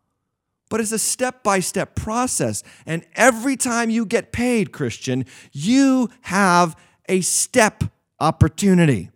But 0.69 0.79
it's 0.79 0.91
a 0.91 0.99
step 0.99 1.43
by 1.43 1.59
step 1.59 1.95
process. 1.95 2.63
And 2.85 3.05
every 3.15 3.57
time 3.57 3.89
you 3.89 4.05
get 4.05 4.31
paid, 4.31 4.71
Christian, 4.71 5.25
you 5.51 6.09
have 6.21 6.75
a 7.07 7.21
step 7.21 7.83
opportunity. 8.19 9.10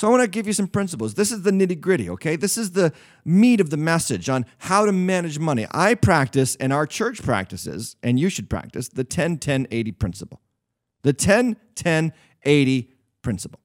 So 0.00 0.08
I 0.08 0.10
want 0.12 0.22
to 0.22 0.28
give 0.28 0.46
you 0.46 0.54
some 0.54 0.66
principles. 0.66 1.12
This 1.12 1.30
is 1.30 1.42
the 1.42 1.50
nitty 1.50 1.78
gritty, 1.78 2.08
okay? 2.08 2.34
This 2.34 2.56
is 2.56 2.70
the 2.70 2.90
meat 3.22 3.60
of 3.60 3.68
the 3.68 3.76
message 3.76 4.30
on 4.30 4.46
how 4.56 4.86
to 4.86 4.92
manage 4.92 5.38
money. 5.38 5.66
I 5.72 5.94
practice, 5.94 6.56
and 6.56 6.72
our 6.72 6.86
church 6.86 7.22
practices, 7.22 7.96
and 8.02 8.18
you 8.18 8.30
should 8.30 8.48
practice 8.48 8.88
the 8.88 9.04
10 9.04 9.36
10 9.36 9.68
80 9.70 9.92
principle. 9.92 10.40
The 11.02 11.12
10 11.12 11.54
10 11.74 12.14
80 12.44 12.90
principle. 13.20 13.60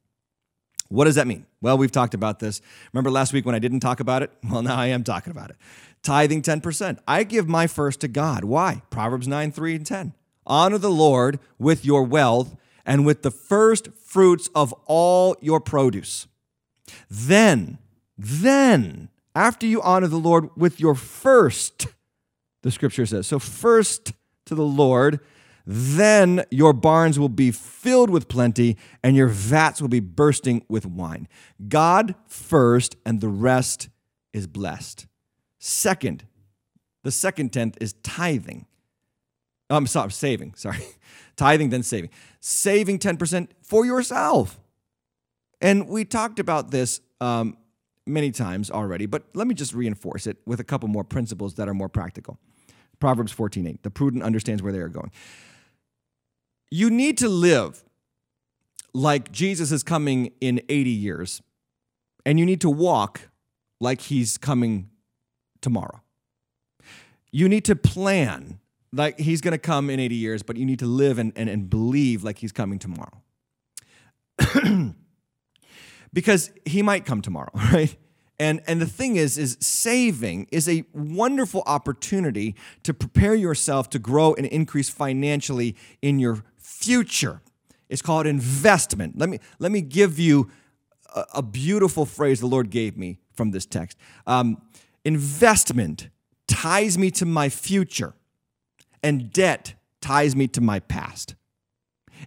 What 0.90 1.06
does 1.06 1.16
that 1.16 1.26
mean? 1.26 1.46
Well, 1.62 1.78
we've 1.78 1.90
talked 1.90 2.14
about 2.14 2.40
this. 2.40 2.60
Remember 2.92 3.12
last 3.12 3.32
week 3.32 3.46
when 3.46 3.56
I 3.56 3.60
didn't 3.60 3.80
talk 3.80 4.02
about 4.02 4.22
it? 4.22 4.30
Well, 4.52 4.62
now 4.62 4.76
I 4.76 4.88
am 4.88 5.06
talking 5.06 5.32
about 5.32 5.52
it. 5.52 5.56
Tithing 6.04 6.42
10%. 6.42 7.00
I 7.08 7.24
give 7.24 7.48
my 7.48 7.66
first 7.66 8.02
to 8.02 8.10
God. 8.10 8.44
Why? 8.44 8.82
Proverbs 8.90 9.30
9 9.30 9.54
3 9.54 9.76
and 9.76 9.86
10. 9.86 10.14
Honor 10.46 10.80
the 10.80 10.92
Lord 10.92 11.40
with 11.58 11.86
your 11.86 12.04
wealth 12.04 12.58
and 12.86 13.06
with 13.06 13.24
the 13.24 13.32
first 13.32 13.90
fruits 13.94 14.50
of 14.56 14.74
all 14.86 15.36
your 15.42 15.60
produce. 15.60 16.28
Then, 17.10 17.80
then, 18.18 19.10
after 19.34 19.66
you 19.66 19.82
honor 19.82 20.08
the 20.08 20.18
Lord 20.18 20.50
with 20.56 20.80
your 20.80 20.96
first, 20.96 21.88
the 22.62 22.72
scripture 22.72 23.06
says, 23.06 23.28
so 23.28 23.40
first 23.40 24.14
to 24.46 24.56
the 24.56 24.66
Lord, 24.66 25.20
then 25.66 26.44
your 26.52 26.74
barns 26.74 27.18
will 27.18 27.30
be 27.30 27.52
filled 27.52 28.10
with 28.10 28.28
plenty 28.28 28.78
and 29.04 29.16
your 29.16 29.28
vats 29.28 29.82
will 29.82 29.90
be 29.90 30.00
bursting 30.00 30.64
with 30.70 30.86
wine. 30.86 31.28
God 31.68 32.16
first, 32.28 32.96
and 33.06 33.20
the 33.20 33.28
rest 33.28 33.90
is 34.32 34.46
blessed. 34.46 35.08
Second, 35.58 36.26
the 37.04 37.12
second 37.12 37.52
tenth 37.52 37.78
is 37.82 37.94
tithing. 38.04 38.68
I'm 39.70 39.88
sorry, 39.88 40.12
saving, 40.12 40.54
sorry. 40.56 40.80
Tithing, 41.36 41.70
then 41.70 41.84
saving. 41.84 42.12
Saving 42.48 43.00
10% 43.00 43.48
for 43.64 43.88
yourself. 43.88 44.60
And 45.60 45.90
we 45.90 46.06
talked 46.06 46.38
about 46.38 46.70
this 46.70 47.02
um, 47.20 47.58
many 48.06 48.30
times 48.30 48.70
already, 48.70 49.08
but 49.08 49.24
let 49.34 49.48
me 49.48 49.56
just 49.56 49.74
reinforce 49.74 50.28
it 50.28 50.38
with 50.46 50.60
a 50.60 50.64
couple 50.64 50.88
more 50.88 51.04
principles 51.04 51.56
that 51.56 51.68
are 51.68 51.74
more 51.74 51.90
practical. 51.90 52.38
Proverbs 53.00 53.34
14:8. 53.34 53.82
The 53.82 53.90
prudent 53.90 54.22
understands 54.22 54.62
where 54.62 54.72
they 54.72 54.78
are 54.78 54.90
going. 54.90 55.10
You 56.70 56.92
need 56.92 57.18
to 57.18 57.30
live 57.30 57.84
like 58.94 59.32
Jesus 59.32 59.72
is 59.72 59.82
coming 59.82 60.32
in 60.40 60.62
80 60.70 60.92
years, 60.92 61.42
and 62.28 62.38
you 62.38 62.46
need 62.46 62.62
to 62.62 62.70
walk 62.70 63.22
like 63.80 64.02
he's 64.02 64.38
coming 64.38 64.92
tomorrow. 65.62 66.04
You 67.32 67.50
need 67.50 67.66
to 67.66 67.76
plan 67.76 68.60
like 68.96 69.20
he's 69.20 69.42
going 69.42 69.52
to 69.52 69.58
come 69.58 69.90
in 69.90 70.00
80 70.00 70.16
years, 70.16 70.42
but 70.42 70.58
you 70.58 70.66
need 70.66 70.80
to 70.80 70.86
live 70.86 71.20
and, 71.20 71.34
and, 71.36 71.50
and 71.50 71.70
believe 71.70 72.24
like 72.24 72.40
he's 72.40 72.52
coming 72.52 72.80
tomorrow. 72.80 73.22
because 76.14 76.52
he 76.66 76.82
might 76.82 77.06
come 77.06 77.22
tomorrow, 77.22 77.52
right? 77.74 77.96
And, 78.40 78.62
and 78.68 78.82
the 78.82 78.86
thing 78.86 79.18
is, 79.18 79.38
is 79.38 79.58
saving 79.60 80.48
is 80.52 80.68
a 80.68 80.84
wonderful 80.94 81.64
opportunity 81.66 82.56
to 82.84 82.94
prepare 82.94 83.36
yourself 83.36 83.90
to 83.92 84.00
grow 84.00 84.34
and 84.34 84.46
increase 84.48 84.90
financially 84.90 85.76
in 86.02 86.20
your 86.20 86.44
future. 86.58 87.42
It's 87.90 88.02
called 88.02 88.28
investment. 88.28 89.18
Let 89.18 89.30
me, 89.30 89.40
let 89.60 89.72
me 89.72 89.82
give 89.82 90.20
you 90.20 90.50
a, 91.14 91.26
a 91.36 91.42
beautiful 91.42 92.06
phrase 92.06 92.40
the 92.40 92.48
Lord 92.48 92.70
gave 92.70 92.98
me 92.98 93.20
from 93.34 93.52
this 93.52 93.66
text. 93.66 93.98
Um, 94.26 94.62
investment 95.04 96.10
ties 96.48 96.98
me 96.98 97.12
to 97.12 97.26
my 97.26 97.50
future 97.50 98.14
and 99.06 99.32
debt 99.32 99.76
ties 100.02 100.36
me 100.36 100.48
to 100.48 100.60
my 100.60 100.80
past. 100.80 101.36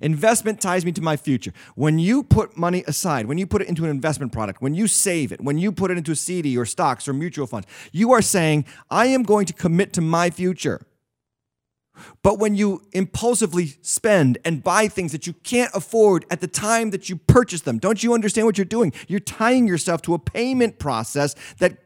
Investment 0.01 0.61
ties 0.61 0.85
me 0.85 0.93
to 0.93 1.03
my 1.03 1.17
future. 1.17 1.53
When 1.75 1.99
you 1.99 2.23
put 2.23 2.57
money 2.57 2.85
aside, 2.87 3.27
when 3.27 3.37
you 3.37 3.47
put 3.47 3.62
it 3.62 3.69
into 3.69 3.85
an 3.85 3.91
investment 3.91 4.33
product, 4.33 4.62
when 4.62 4.75
you 4.75 4.87
save 4.87 5.33
it, 5.33 5.41
when 5.41 5.59
you 5.59 5.73
put 5.73 5.91
it 5.91 5.99
into 5.99 6.12
a 6.12 6.17
CD 6.17 6.57
or 6.57 6.64
stocks 6.64 7.09
or 7.09 7.12
mutual 7.12 7.49
funds, 7.49 7.67
you 7.91 8.12
are 8.12 8.23
saying, 8.23 8.64
I 8.91 9.07
am 9.07 9.25
going 9.25 9.47
to 9.47 9.53
commit 9.53 9.93
to 9.95 10.01
my 10.01 10.31
future. 10.31 10.87
But 12.23 12.38
when 12.38 12.55
you 12.55 12.83
impulsively 12.93 13.75
spend 13.83 14.38
and 14.45 14.62
buy 14.62 14.87
things 14.87 15.11
that 15.11 15.27
you 15.27 15.33
can't 15.33 15.73
afford 15.75 16.27
at 16.31 16.41
the 16.41 16.47
time 16.47 16.91
that 16.91 17.09
you 17.09 17.17
purchase 17.17 17.62
them, 17.62 17.79
don't 17.79 18.05
you 18.05 18.14
understand 18.14 18.47
what 18.47 18.57
you're 18.57 18.64
doing? 18.64 18.93
You're 19.09 19.19
tying 19.19 19.67
yourself 19.67 20.03
to 20.03 20.14
a 20.14 20.19
payment 20.21 20.79
process 20.79 21.35
that 21.59 21.77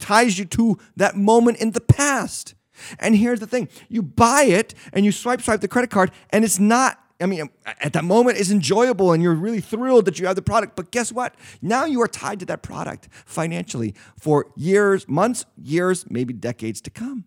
ties 0.00 0.36
you 0.36 0.46
to 0.46 0.78
that 0.96 1.16
moment 1.16 1.58
in 1.58 1.70
the 1.70 1.80
past. 1.80 2.54
And 2.98 3.16
here's 3.16 3.40
the 3.40 3.46
thing 3.46 3.68
you 3.88 4.02
buy 4.02 4.42
it 4.42 4.74
and 4.92 5.04
you 5.04 5.12
swipe, 5.12 5.42
swipe 5.42 5.60
the 5.60 5.68
credit 5.68 5.90
card, 5.90 6.10
and 6.30 6.44
it's 6.44 6.58
not. 6.58 6.98
I 7.20 7.26
mean, 7.26 7.50
at 7.64 7.92
that 7.92 8.04
moment, 8.04 8.38
it's 8.38 8.50
enjoyable 8.50 9.12
and 9.12 9.22
you're 9.22 9.34
really 9.34 9.60
thrilled 9.60 10.06
that 10.06 10.18
you 10.18 10.26
have 10.26 10.34
the 10.34 10.42
product. 10.42 10.74
But 10.74 10.90
guess 10.90 11.12
what? 11.12 11.36
Now 11.60 11.84
you 11.84 12.02
are 12.02 12.08
tied 12.08 12.40
to 12.40 12.46
that 12.46 12.62
product 12.62 13.08
financially 13.24 13.94
for 14.18 14.46
years, 14.56 15.06
months, 15.06 15.44
years, 15.56 16.04
maybe 16.10 16.34
decades 16.34 16.80
to 16.80 16.90
come. 16.90 17.26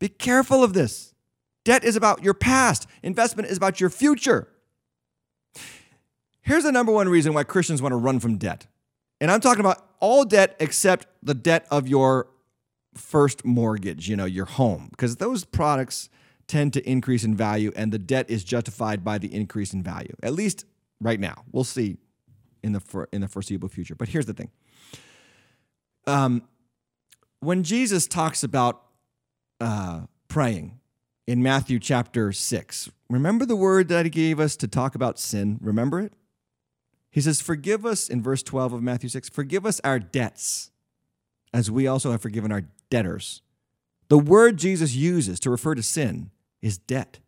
Be 0.00 0.08
careful 0.08 0.64
of 0.64 0.72
this. 0.72 1.14
Debt 1.64 1.84
is 1.84 1.94
about 1.94 2.24
your 2.24 2.34
past, 2.34 2.88
investment 3.02 3.48
is 3.48 3.56
about 3.56 3.80
your 3.80 3.90
future. 3.90 4.48
Here's 6.40 6.62
the 6.62 6.72
number 6.72 6.92
one 6.92 7.08
reason 7.08 7.34
why 7.34 7.42
Christians 7.42 7.82
want 7.82 7.92
to 7.92 7.96
run 7.96 8.20
from 8.20 8.38
debt. 8.38 8.66
And 9.20 9.30
I'm 9.30 9.40
talking 9.40 9.60
about 9.60 9.84
all 9.98 10.24
debt 10.24 10.56
except 10.60 11.06
the 11.22 11.34
debt 11.34 11.66
of 11.70 11.88
your 11.88 12.28
first 12.96 13.44
mortgage, 13.44 14.08
you 14.08 14.16
know, 14.16 14.24
your 14.24 14.46
home, 14.46 14.88
because 14.90 15.16
those 15.16 15.44
products 15.44 16.08
tend 16.46 16.72
to 16.72 16.88
increase 16.88 17.24
in 17.24 17.36
value 17.36 17.72
and 17.74 17.92
the 17.92 17.98
debt 17.98 18.30
is 18.30 18.44
justified 18.44 19.04
by 19.04 19.18
the 19.18 19.32
increase 19.34 19.72
in 19.72 19.82
value. 19.82 20.14
At 20.22 20.32
least 20.32 20.64
right 21.00 21.18
now. 21.18 21.44
We'll 21.50 21.64
see 21.64 21.98
in 22.62 22.72
the 22.72 22.80
for, 22.80 23.08
in 23.12 23.20
the 23.20 23.28
foreseeable 23.28 23.68
future. 23.68 23.94
But 23.94 24.08
here's 24.08 24.26
the 24.26 24.34
thing. 24.34 24.50
Um, 26.06 26.42
when 27.40 27.64
Jesus 27.64 28.06
talks 28.06 28.42
about 28.42 28.82
uh, 29.60 30.02
praying, 30.28 30.78
in 31.26 31.42
Matthew 31.42 31.78
chapter 31.78 32.32
6. 32.32 32.90
Remember 33.10 33.44
the 33.44 33.56
word 33.56 33.88
that 33.88 34.06
he 34.06 34.10
gave 34.10 34.38
us 34.38 34.56
to 34.56 34.68
talk 34.68 34.94
about 34.94 35.18
sin? 35.18 35.58
Remember 35.60 36.00
it? 36.00 36.12
He 37.10 37.20
says, 37.20 37.40
Forgive 37.40 37.84
us, 37.84 38.08
in 38.08 38.22
verse 38.22 38.42
12 38.42 38.74
of 38.74 38.82
Matthew 38.82 39.08
6, 39.08 39.28
forgive 39.30 39.66
us 39.66 39.80
our 39.82 39.98
debts, 39.98 40.70
as 41.52 41.70
we 41.70 41.86
also 41.86 42.10
have 42.12 42.22
forgiven 42.22 42.52
our 42.52 42.62
debtors. 42.90 43.42
The 44.08 44.18
word 44.18 44.56
Jesus 44.56 44.94
uses 44.94 45.40
to 45.40 45.50
refer 45.50 45.74
to 45.74 45.82
sin 45.82 46.30
is 46.62 46.78
debt. 46.78 47.18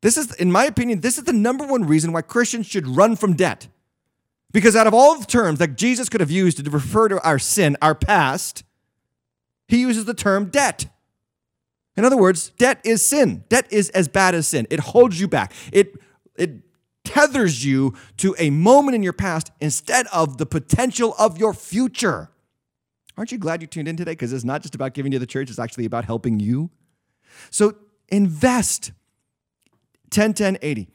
This 0.00 0.16
is, 0.16 0.34
in 0.34 0.52
my 0.52 0.64
opinion, 0.64 1.00
this 1.00 1.18
is 1.18 1.24
the 1.24 1.32
number 1.32 1.66
one 1.66 1.84
reason 1.84 2.12
why 2.12 2.22
Christians 2.22 2.66
should 2.66 2.86
run 2.86 3.16
from 3.16 3.34
debt. 3.34 3.68
Because 4.52 4.76
out 4.76 4.86
of 4.86 4.94
all 4.94 5.18
the 5.18 5.26
terms 5.26 5.58
that 5.58 5.76
Jesus 5.76 6.08
could 6.08 6.20
have 6.20 6.30
used 6.30 6.64
to 6.64 6.70
refer 6.70 7.08
to 7.08 7.20
our 7.22 7.38
sin, 7.38 7.76
our 7.82 7.94
past, 7.94 8.64
he 9.66 9.80
uses 9.80 10.04
the 10.04 10.14
term 10.14 10.46
debt. 10.46 10.86
In 11.96 12.04
other 12.04 12.16
words, 12.16 12.50
debt 12.58 12.80
is 12.84 13.04
sin. 13.04 13.44
Debt 13.48 13.66
is 13.70 13.90
as 13.90 14.08
bad 14.08 14.34
as 14.34 14.48
sin. 14.48 14.66
It 14.70 14.80
holds 14.80 15.20
you 15.20 15.28
back. 15.28 15.52
It 15.72 15.94
it 16.36 16.60
tethers 17.04 17.64
you 17.64 17.94
to 18.18 18.36
a 18.38 18.50
moment 18.50 18.94
in 18.94 19.02
your 19.02 19.12
past 19.12 19.50
instead 19.60 20.06
of 20.12 20.38
the 20.38 20.46
potential 20.46 21.14
of 21.18 21.38
your 21.38 21.52
future. 21.52 22.30
Aren't 23.18 23.32
you 23.32 23.38
glad 23.38 23.60
you 23.60 23.66
tuned 23.66 23.88
in 23.88 23.96
today? 23.96 24.12
Because 24.12 24.32
it's 24.32 24.44
not 24.44 24.62
just 24.62 24.76
about 24.76 24.94
giving 24.94 25.10
to 25.10 25.18
the 25.18 25.26
church, 25.26 25.50
it's 25.50 25.58
actually 25.58 25.84
about 25.84 26.04
helping 26.04 26.38
you. 26.38 26.70
So 27.50 27.74
invest 28.08 28.92
10, 30.10 30.34
10, 30.34 30.58
80. 30.62 30.88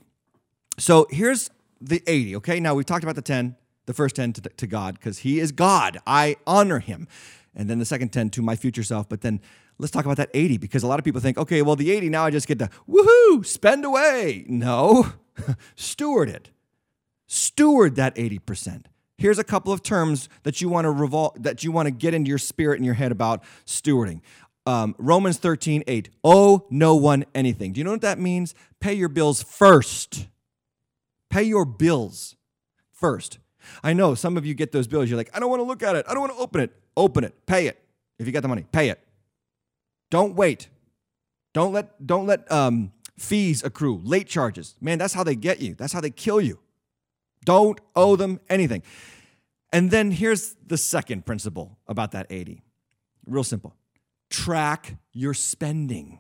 So 0.80 1.06
here's 1.12 1.50
the 1.82 2.02
80, 2.08 2.38
okay? 2.38 2.62
Now 2.62 2.76
we've 2.76 2.86
talked 2.86 3.04
about 3.04 3.16
the 3.16 3.22
10, 3.22 3.58
the 3.88 3.94
first 3.94 4.16
10 4.16 4.34
to, 4.34 4.42
to 4.42 4.68
God, 4.68 4.96
because 4.96 5.20
He 5.20 5.42
is 5.42 5.52
God. 5.52 6.00
I 6.08 6.38
honor 6.48 6.80
Him. 6.80 7.10
And 7.54 7.70
then 7.70 7.78
the 7.78 7.86
second 7.86 8.14
10 8.14 8.30
to 8.32 8.42
my 8.42 8.56
future 8.56 8.84
self. 8.84 9.10
But 9.10 9.20
then 9.20 9.42
let's 9.78 9.92
talk 9.92 10.06
about 10.06 10.18
that 10.18 10.30
80 10.34 10.60
because 10.60 10.82
a 10.82 10.88
lot 10.88 11.00
of 11.00 11.06
people 11.06 11.20
think, 11.20 11.38
okay, 11.38 11.62
well, 11.62 11.76
the 11.76 11.92
80, 11.92 12.08
now 12.08 12.24
I 12.24 12.32
just 12.32 12.48
get 12.48 12.58
to 12.60 12.70
woohoo, 12.90 13.46
spend 13.46 13.84
away. 13.84 14.46
No, 14.48 15.12
steward 15.76 16.30
it. 16.30 16.52
Steward 17.28 17.98
that 17.98 18.16
80%. 18.16 18.86
Here's 19.24 19.40
a 19.40 19.44
couple 19.46 19.72
of 19.72 19.82
terms 19.82 20.28
that 20.44 20.60
you 20.60 20.68
want 20.68 20.84
to 20.84 20.92
revol- 20.92 21.42
that 21.42 21.64
you 21.64 21.72
want 21.72 21.86
to 21.86 21.92
get 21.92 22.14
into 22.14 22.28
your 22.28 22.38
spirit 22.38 22.76
and 22.76 22.86
your 22.86 22.96
head 22.96 23.10
about 23.10 23.42
stewarding. 23.66 24.20
Um, 24.66 24.96
Romans 24.98 25.38
13, 25.38 25.82
8. 25.88 26.10
Owe 26.26 26.68
no 26.70 26.98
one 26.98 27.24
anything. 27.34 27.72
Do 27.72 27.80
you 27.80 27.86
know 27.86 27.92
what 27.92 28.02
that 28.02 28.20
means? 28.20 28.54
Pay 28.82 28.96
your 28.96 29.08
bills 29.08 29.42
first. 29.42 30.28
Pay 31.30 31.44
your 31.44 31.64
bills 31.64 32.36
first. 32.92 33.40
I 33.82 33.94
know 33.94 34.14
some 34.14 34.36
of 34.36 34.46
you 34.46 34.54
get 34.54 34.74
those 34.74 34.88
bills. 34.88 35.10
You're 35.10 35.16
like, 35.16 35.32
I 35.34 35.40
don't 35.40 35.50
want 35.50 35.62
to 35.62 35.68
look 35.68 35.84
at 35.84 35.96
it. 35.96 36.06
I 36.10 36.12
don't 36.12 36.20
want 36.20 36.34
to 36.34 36.40
open 36.40 36.60
it. 36.60 36.74
Open 36.98 37.24
it. 37.24 37.46
Pay 37.46 37.68
it. 37.68 37.82
If 38.20 38.28
you 38.28 38.34
got 38.34 38.42
the 38.42 38.50
money, 38.50 38.66
pay 38.74 38.90
it. 38.90 39.00
Don't 40.12 40.36
wait. 40.36 40.68
Don't 41.54 41.72
let 41.72 42.06
don't 42.06 42.28
let 42.28 42.52
um, 42.52 42.92
fees 43.18 43.64
accrue, 43.64 44.02
late 44.04 44.28
charges. 44.28 44.76
Man, 44.82 44.98
that's 44.98 45.14
how 45.14 45.24
they 45.24 45.38
get 45.38 45.62
you. 45.62 45.76
That's 45.76 45.94
how 45.94 46.02
they 46.02 46.12
kill 46.12 46.42
you. 46.42 46.60
Don't 47.46 47.80
owe 47.96 48.16
them 48.16 48.40
anything. 48.50 48.84
And 49.72 49.90
then 49.90 50.12
here's 50.12 50.56
the 50.66 50.78
second 50.78 51.26
principle 51.26 51.78
about 51.88 52.12
that 52.12 52.28
80. 52.30 52.62
Real 53.26 53.44
simple. 53.44 53.76
Track 54.30 54.98
your 55.12 55.34
spending. 55.34 56.20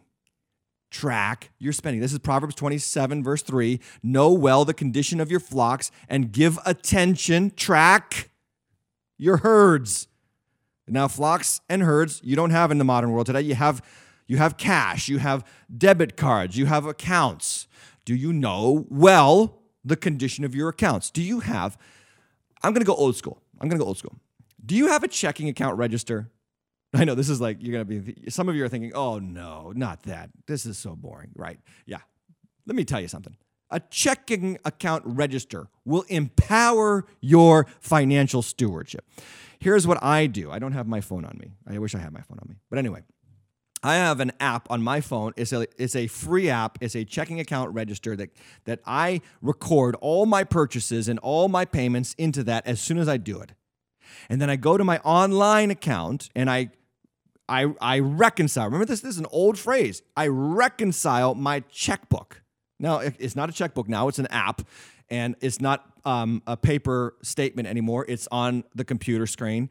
Track 0.89 1.51
your 1.59 1.73
spending. 1.73 2.01
This 2.01 2.13
is 2.13 2.19
Proverbs 2.19 2.55
27, 2.55 3.23
verse 3.23 3.41
3. 3.41 3.79
Know 4.01 4.31
well 4.31 4.65
the 4.65 4.73
condition 4.73 5.19
of 5.19 5.31
your 5.31 5.39
flocks 5.39 5.91
and 6.07 6.31
give 6.31 6.59
attention. 6.65 7.51
Track 7.51 8.29
your 9.17 9.37
herds. 9.37 10.07
Now, 10.87 11.07
flocks 11.07 11.61
and 11.69 11.81
herds 11.81 12.21
you 12.23 12.35
don't 12.35 12.51
have 12.51 12.69
in 12.69 12.77
the 12.77 12.83
modern 12.83 13.11
world 13.11 13.25
today. 13.25 13.41
You 13.41 13.55
have 13.55 13.81
you 14.27 14.37
have 14.37 14.57
cash, 14.57 15.09
you 15.09 15.17
have 15.17 15.45
debit 15.75 16.15
cards, 16.15 16.57
you 16.57 16.65
have 16.65 16.85
accounts. 16.85 17.67
Do 18.05 18.15
you 18.15 18.33
know 18.33 18.85
well 18.89 19.62
the 19.83 19.95
condition 19.95 20.43
of 20.45 20.55
your 20.55 20.69
accounts? 20.69 21.09
Do 21.09 21.21
you 21.21 21.41
have 21.41 21.77
I'm 22.63 22.73
to 22.73 22.83
go 22.83 22.95
old 22.95 23.15
school. 23.15 23.41
I'm 23.59 23.69
to 23.69 23.77
go 23.77 23.83
old 23.83 23.97
school. 23.97 24.17
Do 24.65 24.75
you 24.75 24.87
have 24.87 25.03
a 25.03 25.07
checking 25.07 25.49
account 25.49 25.77
register? 25.77 26.29
I 26.93 27.03
know 27.03 27.15
this 27.15 27.29
is 27.29 27.41
like 27.41 27.57
you're 27.59 27.77
to 27.79 27.85
be 27.85 28.29
some 28.29 28.49
of 28.49 28.55
you 28.55 28.63
are 28.63 28.69
thinking, 28.69 28.93
"Oh 28.93 29.19
no, 29.19 29.73
not 29.75 30.03
that. 30.03 30.29
This 30.47 30.65
is 30.65 30.77
so 30.77 30.95
boring." 30.95 31.31
Right? 31.35 31.59
Yeah. 31.85 31.99
Let 32.65 32.75
me 32.75 32.85
tell 32.85 33.01
you 33.01 33.09
something. 33.09 33.35
A 33.69 33.79
checking 33.79 34.59
account 34.63 35.03
register 35.05 35.67
will 35.83 36.05
empower 36.07 37.05
your 37.19 37.65
financial 37.79 38.41
stewardship. 38.41 39.03
Here's 39.59 39.87
what 39.87 40.01
I 40.03 40.27
do. 40.27 40.51
I 40.51 40.59
don't 40.59 40.73
have 40.73 40.87
my 40.87 41.01
phone 41.01 41.25
on 41.25 41.37
me. 41.39 41.53
I 41.67 41.79
wish 41.79 41.95
I 41.95 41.99
had 41.99 42.13
my 42.13 42.21
phone 42.21 42.37
on 42.39 42.47
me. 42.49 42.55
But 42.69 42.79
anyway, 42.79 43.01
I 43.83 43.95
have 43.95 44.19
an 44.19 44.31
app 44.39 44.71
on 44.71 44.81
my 44.81 45.01
phone. 45.01 45.33
It's 45.35 45.51
a, 45.51 45.67
it's 45.77 45.95
a 45.95 46.07
free 46.07 46.49
app. 46.49 46.77
It's 46.81 46.95
a 46.95 47.03
checking 47.03 47.39
account 47.39 47.73
register 47.73 48.15
that, 48.15 48.29
that 48.65 48.79
I 48.85 49.21
record 49.41 49.95
all 49.99 50.25
my 50.25 50.43
purchases 50.43 51.09
and 51.09 51.19
all 51.19 51.49
my 51.49 51.65
payments 51.65 52.15
into 52.17 52.43
that 52.45 52.65
as 52.65 52.79
soon 52.79 52.97
as 52.97 53.09
I 53.09 53.17
do 53.17 53.39
it. 53.41 53.51
And 54.29 54.41
then 54.41 54.49
I 54.49 54.55
go 54.55 54.77
to 54.77 54.83
my 54.83 54.99
online 54.99 55.69
account 55.69 56.29
and 56.35 56.49
I 56.49 56.71
I, 57.49 57.73
I 57.81 57.99
reconcile. 57.99 58.65
Remember 58.65 58.85
this? 58.85 59.01
This 59.01 59.15
is 59.15 59.19
an 59.19 59.27
old 59.29 59.59
phrase. 59.59 60.01
I 60.15 60.27
reconcile 60.27 61.35
my 61.35 61.59
checkbook. 61.69 62.41
Now, 62.79 62.99
it's 62.99 63.35
not 63.35 63.49
a 63.49 63.51
checkbook 63.51 63.89
now, 63.89 64.07
it's 64.07 64.17
an 64.17 64.27
app 64.27 64.61
and 65.09 65.35
it's 65.41 65.61
not 65.61 65.85
um, 66.05 66.41
a 66.47 66.57
paper 66.57 67.15
statement 67.21 67.67
anymore. 67.67 68.05
It's 68.07 68.27
on 68.31 68.63
the 68.73 68.83
computer 68.83 69.27
screen, 69.27 69.69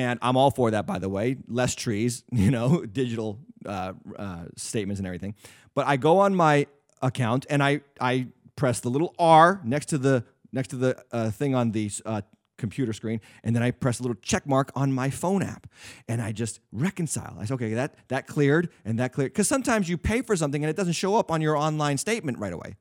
and 0.00 0.18
I'm 0.22 0.36
all 0.36 0.50
for 0.50 0.70
that. 0.70 0.86
By 0.86 0.98
the 0.98 1.08
way, 1.08 1.36
less 1.48 1.74
trees, 1.74 2.24
you 2.32 2.50
know, 2.50 2.84
digital 2.84 3.38
uh, 3.66 3.92
uh, 4.18 4.44
statements 4.56 4.98
and 4.98 5.06
everything. 5.06 5.34
But 5.74 5.86
I 5.86 5.96
go 5.96 6.18
on 6.18 6.34
my 6.34 6.66
account 7.02 7.46
and 7.48 7.62
I 7.62 7.82
I 8.00 8.28
press 8.56 8.80
the 8.80 8.90
little 8.90 9.14
R 9.18 9.60
next 9.64 9.86
to 9.86 9.98
the 9.98 10.24
next 10.52 10.68
to 10.68 10.76
the 10.76 11.04
uh, 11.12 11.30
thing 11.30 11.54
on 11.54 11.72
the 11.72 11.90
uh, 12.04 12.22
computer 12.58 12.92
screen, 12.92 13.20
and 13.42 13.54
then 13.56 13.62
I 13.62 13.70
press 13.70 14.00
a 14.00 14.02
little 14.02 14.18
check 14.20 14.46
mark 14.46 14.70
on 14.74 14.92
my 14.92 15.10
phone 15.10 15.42
app, 15.42 15.66
and 16.08 16.20
I 16.20 16.32
just 16.32 16.60
reconcile. 16.72 17.36
I 17.38 17.44
say, 17.46 17.54
okay, 17.54 17.74
that 17.74 17.94
that 18.08 18.26
cleared 18.26 18.70
and 18.84 18.98
that 18.98 19.12
cleared. 19.12 19.32
Because 19.32 19.48
sometimes 19.48 19.88
you 19.88 19.96
pay 19.96 20.22
for 20.22 20.36
something 20.36 20.62
and 20.62 20.70
it 20.70 20.76
doesn't 20.76 20.94
show 20.94 21.16
up 21.16 21.30
on 21.30 21.40
your 21.40 21.56
online 21.56 21.98
statement 21.98 22.38
right 22.38 22.52
away. 22.52 22.76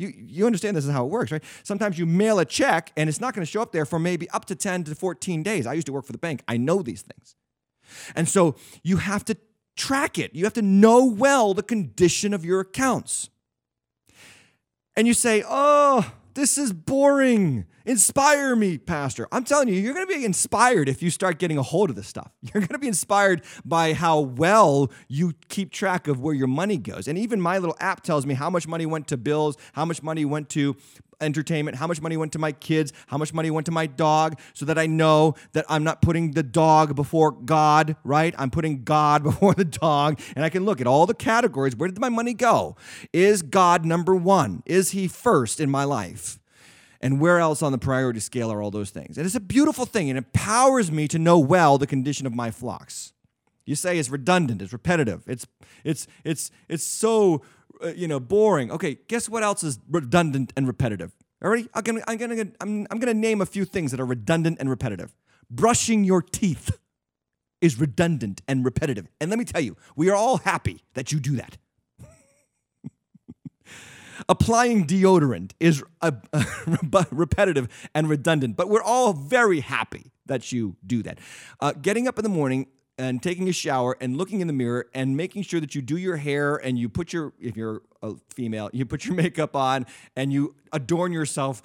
You, 0.00 0.14
you 0.16 0.46
understand 0.46 0.74
this 0.74 0.86
is 0.86 0.90
how 0.90 1.04
it 1.04 1.10
works, 1.10 1.30
right? 1.30 1.44
Sometimes 1.62 1.98
you 1.98 2.06
mail 2.06 2.38
a 2.38 2.46
check 2.46 2.90
and 2.96 3.06
it's 3.06 3.20
not 3.20 3.34
going 3.34 3.44
to 3.44 3.50
show 3.50 3.60
up 3.60 3.70
there 3.70 3.84
for 3.84 3.98
maybe 3.98 4.30
up 4.30 4.46
to 4.46 4.54
10 4.54 4.84
to 4.84 4.94
14 4.94 5.42
days. 5.42 5.66
I 5.66 5.74
used 5.74 5.86
to 5.88 5.92
work 5.92 6.06
for 6.06 6.12
the 6.12 6.18
bank. 6.18 6.42
I 6.48 6.56
know 6.56 6.80
these 6.80 7.02
things. 7.02 7.36
And 8.16 8.26
so 8.26 8.56
you 8.82 8.96
have 8.96 9.26
to 9.26 9.36
track 9.76 10.18
it. 10.18 10.34
You 10.34 10.44
have 10.44 10.54
to 10.54 10.62
know 10.62 11.04
well 11.04 11.52
the 11.52 11.62
condition 11.62 12.32
of 12.32 12.46
your 12.46 12.60
accounts. 12.60 13.28
And 14.96 15.06
you 15.06 15.12
say, 15.12 15.44
oh, 15.46 16.10
this 16.32 16.56
is 16.56 16.72
boring. 16.72 17.66
Inspire 17.86 18.54
me, 18.54 18.76
Pastor. 18.76 19.26
I'm 19.32 19.44
telling 19.44 19.68
you, 19.68 19.74
you're 19.74 19.94
going 19.94 20.06
to 20.06 20.14
be 20.14 20.24
inspired 20.24 20.88
if 20.88 21.02
you 21.02 21.10
start 21.10 21.38
getting 21.38 21.56
a 21.56 21.62
hold 21.62 21.88
of 21.88 21.96
this 21.96 22.06
stuff. 22.06 22.30
You're 22.42 22.60
going 22.60 22.68
to 22.68 22.78
be 22.78 22.88
inspired 22.88 23.42
by 23.64 23.94
how 23.94 24.20
well 24.20 24.90
you 25.08 25.32
keep 25.48 25.72
track 25.72 26.08
of 26.08 26.20
where 26.20 26.34
your 26.34 26.46
money 26.46 26.76
goes. 26.76 27.08
And 27.08 27.16
even 27.16 27.40
my 27.40 27.58
little 27.58 27.76
app 27.80 28.02
tells 28.02 28.26
me 28.26 28.34
how 28.34 28.50
much 28.50 28.66
money 28.68 28.84
went 28.86 29.08
to 29.08 29.16
bills, 29.16 29.56
how 29.72 29.84
much 29.84 30.02
money 30.02 30.24
went 30.24 30.48
to 30.50 30.76
entertainment, 31.20 31.76
how 31.76 31.86
much 31.86 32.00
money 32.00 32.16
went 32.16 32.32
to 32.32 32.38
my 32.38 32.52
kids, 32.52 32.92
how 33.06 33.18
much 33.18 33.32
money 33.32 33.50
went 33.50 33.66
to 33.66 33.72
my 33.72 33.86
dog, 33.86 34.38
so 34.52 34.64
that 34.64 34.78
I 34.78 34.86
know 34.86 35.34
that 35.52 35.64
I'm 35.68 35.84
not 35.84 36.02
putting 36.02 36.32
the 36.32 36.42
dog 36.42 36.96
before 36.96 37.32
God, 37.32 37.96
right? 38.04 38.34
I'm 38.38 38.50
putting 38.50 38.84
God 38.84 39.22
before 39.30 39.54
the 39.54 39.64
dog. 39.64 40.20
And 40.34 40.44
I 40.44 40.48
can 40.50 40.64
look 40.64 40.80
at 40.80 40.86
all 40.86 41.06
the 41.06 41.14
categories. 41.14 41.76
Where 41.76 41.88
did 41.88 42.00
my 42.00 42.08
money 42.08 42.34
go? 42.34 42.76
Is 43.12 43.42
God 43.42 43.84
number 43.84 44.14
one? 44.14 44.62
Is 44.66 44.90
He 44.90 45.08
first 45.08 45.60
in 45.60 45.70
my 45.70 45.84
life? 45.84 46.39
And 47.00 47.20
where 47.20 47.38
else 47.38 47.62
on 47.62 47.72
the 47.72 47.78
priority 47.78 48.20
scale 48.20 48.52
are 48.52 48.62
all 48.62 48.70
those 48.70 48.90
things? 48.90 49.16
And 49.16 49.26
it's 49.26 49.34
a 49.34 49.40
beautiful 49.40 49.86
thing. 49.86 50.08
It 50.08 50.16
empowers 50.16 50.90
me 50.92 51.08
to 51.08 51.18
know 51.18 51.38
well 51.38 51.78
the 51.78 51.86
condition 51.86 52.26
of 52.26 52.34
my 52.34 52.50
flocks. 52.50 53.12
You 53.66 53.74
say 53.74 53.98
it's 53.98 54.10
redundant, 54.10 54.62
it's 54.62 54.72
repetitive, 54.72 55.22
it's 55.26 55.46
it's 55.84 56.06
it's 56.24 56.50
it's 56.68 56.84
so 56.84 57.42
uh, 57.84 57.88
you 57.88 58.08
know 58.08 58.18
boring. 58.18 58.70
Okay, 58.70 58.98
guess 59.06 59.28
what 59.28 59.42
else 59.42 59.62
is 59.62 59.78
redundant 59.88 60.52
and 60.56 60.66
repetitive? 60.66 61.12
Already, 61.42 61.68
I'm 61.72 61.82
gonna, 61.82 62.02
I'm 62.06 62.16
gonna 62.18 62.46
I'm, 62.60 62.86
I'm 62.90 62.98
gonna 62.98 63.14
name 63.14 63.40
a 63.40 63.46
few 63.46 63.64
things 63.64 63.92
that 63.92 64.00
are 64.00 64.06
redundant 64.06 64.58
and 64.60 64.68
repetitive. 64.68 65.14
Brushing 65.50 66.04
your 66.04 66.22
teeth 66.22 66.78
is 67.60 67.78
redundant 67.78 68.42
and 68.48 68.64
repetitive. 68.64 69.08
And 69.20 69.30
let 69.30 69.38
me 69.38 69.44
tell 69.44 69.60
you, 69.60 69.76
we 69.96 70.10
are 70.10 70.16
all 70.16 70.38
happy 70.38 70.82
that 70.94 71.12
you 71.12 71.20
do 71.20 71.36
that. 71.36 71.56
Applying 74.28 74.86
deodorant 74.86 75.52
is 75.60 75.82
repetitive 77.10 77.88
and 77.94 78.08
redundant, 78.08 78.56
but 78.56 78.68
we're 78.68 78.82
all 78.82 79.12
very 79.12 79.60
happy 79.60 80.12
that 80.26 80.52
you 80.52 80.76
do 80.86 81.02
that. 81.02 81.18
Uh, 81.60 81.72
getting 81.72 82.06
up 82.06 82.18
in 82.18 82.22
the 82.22 82.28
morning 82.28 82.66
and 82.98 83.22
taking 83.22 83.48
a 83.48 83.52
shower 83.52 83.96
and 84.00 84.16
looking 84.16 84.40
in 84.40 84.46
the 84.46 84.52
mirror 84.52 84.86
and 84.94 85.16
making 85.16 85.42
sure 85.42 85.60
that 85.60 85.74
you 85.74 85.82
do 85.82 85.96
your 85.96 86.16
hair 86.16 86.56
and 86.56 86.78
you 86.78 86.88
put 86.88 87.12
your, 87.12 87.32
if 87.40 87.56
you're 87.56 87.82
a 88.02 88.14
female, 88.34 88.68
you 88.72 88.84
put 88.84 89.04
your 89.04 89.14
makeup 89.22 89.56
on 89.56 89.86
and 90.16 90.32
you 90.32 90.54
adorn 90.72 91.12
yourself 91.12 91.62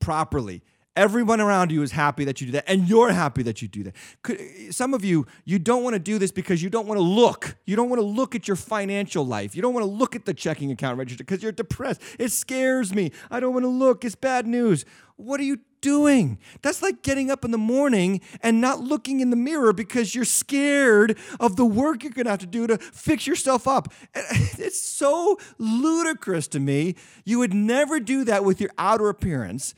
properly 0.00 0.62
Everyone 0.98 1.40
around 1.40 1.70
you 1.70 1.82
is 1.82 1.92
happy 1.92 2.24
that 2.24 2.40
you 2.40 2.48
do 2.48 2.52
that, 2.54 2.64
and 2.66 2.88
you're 2.88 3.12
happy 3.12 3.44
that 3.44 3.62
you 3.62 3.68
do 3.68 3.84
that. 3.84 4.74
Some 4.74 4.94
of 4.94 5.04
you, 5.04 5.26
you 5.44 5.60
don't 5.60 5.84
want 5.84 5.94
to 5.94 6.00
do 6.00 6.18
this 6.18 6.32
because 6.32 6.60
you 6.60 6.68
don't 6.68 6.88
want 6.88 6.98
to 6.98 7.04
look. 7.04 7.56
You 7.66 7.76
don't 7.76 7.88
want 7.88 8.00
to 8.00 8.06
look 8.06 8.34
at 8.34 8.48
your 8.48 8.56
financial 8.56 9.24
life. 9.24 9.54
You 9.54 9.62
don't 9.62 9.72
want 9.72 9.86
to 9.86 9.90
look 9.90 10.16
at 10.16 10.24
the 10.24 10.34
checking 10.34 10.72
account 10.72 10.98
register 10.98 11.22
because 11.22 11.40
you're 11.40 11.52
depressed. 11.52 12.02
It 12.18 12.32
scares 12.32 12.92
me. 12.92 13.12
I 13.30 13.38
don't 13.38 13.52
want 13.52 13.62
to 13.62 13.68
look. 13.68 14.04
It's 14.04 14.16
bad 14.16 14.48
news. 14.48 14.84
What 15.14 15.38
are 15.38 15.44
you 15.44 15.60
doing? 15.80 16.40
That's 16.62 16.82
like 16.82 17.02
getting 17.02 17.30
up 17.30 17.44
in 17.44 17.52
the 17.52 17.58
morning 17.58 18.20
and 18.42 18.60
not 18.60 18.80
looking 18.80 19.20
in 19.20 19.30
the 19.30 19.36
mirror 19.36 19.72
because 19.72 20.16
you're 20.16 20.24
scared 20.24 21.16
of 21.38 21.54
the 21.54 21.64
work 21.64 22.02
you're 22.02 22.10
going 22.10 22.24
to 22.24 22.32
have 22.32 22.40
to 22.40 22.46
do 22.46 22.66
to 22.66 22.76
fix 22.76 23.24
yourself 23.24 23.68
up. 23.68 23.92
It's 24.60 24.82
so 24.82 25.38
ludicrous 25.58 26.48
to 26.48 26.58
me. 26.58 26.96
You 27.24 27.38
would 27.38 27.54
never 27.54 28.00
do 28.00 28.24
that 28.24 28.44
with 28.44 28.60
your 28.60 28.70
outer 28.76 29.08
appearance 29.08 29.74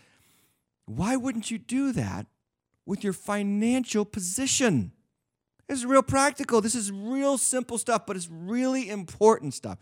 why 0.96 1.16
wouldn't 1.16 1.50
you 1.50 1.58
do 1.58 1.92
that 1.92 2.26
with 2.84 3.04
your 3.04 3.12
financial 3.12 4.04
position? 4.04 4.92
Is 5.68 5.86
real 5.86 6.02
practical. 6.02 6.60
This 6.60 6.74
is 6.74 6.90
real 6.90 7.38
simple 7.38 7.78
stuff, 7.78 8.04
but 8.04 8.16
it's 8.16 8.28
really 8.28 8.88
important 8.88 9.54
stuff. 9.54 9.78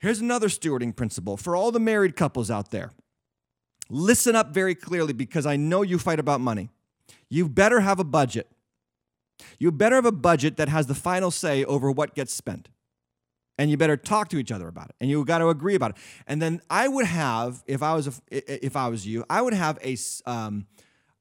Here's 0.00 0.18
another 0.18 0.48
stewarding 0.48 0.96
principle 0.96 1.36
for 1.36 1.54
all 1.54 1.70
the 1.70 1.78
married 1.78 2.16
couples 2.16 2.50
out 2.50 2.72
there. 2.72 2.90
Listen 3.88 4.34
up 4.34 4.52
very 4.52 4.74
clearly 4.74 5.12
because 5.12 5.46
I 5.46 5.54
know 5.54 5.82
you 5.82 5.96
fight 5.96 6.18
about 6.18 6.40
money. 6.40 6.70
You 7.28 7.48
better 7.48 7.80
have 7.80 8.00
a 8.00 8.04
budget. 8.04 8.50
You 9.60 9.70
better 9.70 9.94
have 9.94 10.06
a 10.06 10.12
budget 10.12 10.56
that 10.56 10.68
has 10.68 10.88
the 10.88 10.94
final 10.94 11.30
say 11.30 11.64
over 11.64 11.88
what 11.90 12.16
gets 12.16 12.34
spent 12.34 12.68
and 13.60 13.70
you 13.70 13.76
better 13.76 13.96
talk 13.96 14.30
to 14.30 14.38
each 14.38 14.50
other 14.50 14.68
about 14.68 14.88
it 14.88 14.96
and 15.00 15.10
you 15.10 15.22
got 15.22 15.38
to 15.38 15.48
agree 15.50 15.74
about 15.74 15.90
it. 15.90 15.96
And 16.26 16.40
then 16.40 16.62
i 16.70 16.88
would 16.88 17.06
have 17.06 17.62
if 17.66 17.82
i 17.82 17.94
was 17.94 18.08
a, 18.08 18.66
if 18.66 18.74
i 18.74 18.88
was 18.88 19.06
you 19.06 19.24
i 19.28 19.42
would 19.42 19.52
have 19.52 19.78
a, 19.84 19.96
um, 20.28 20.66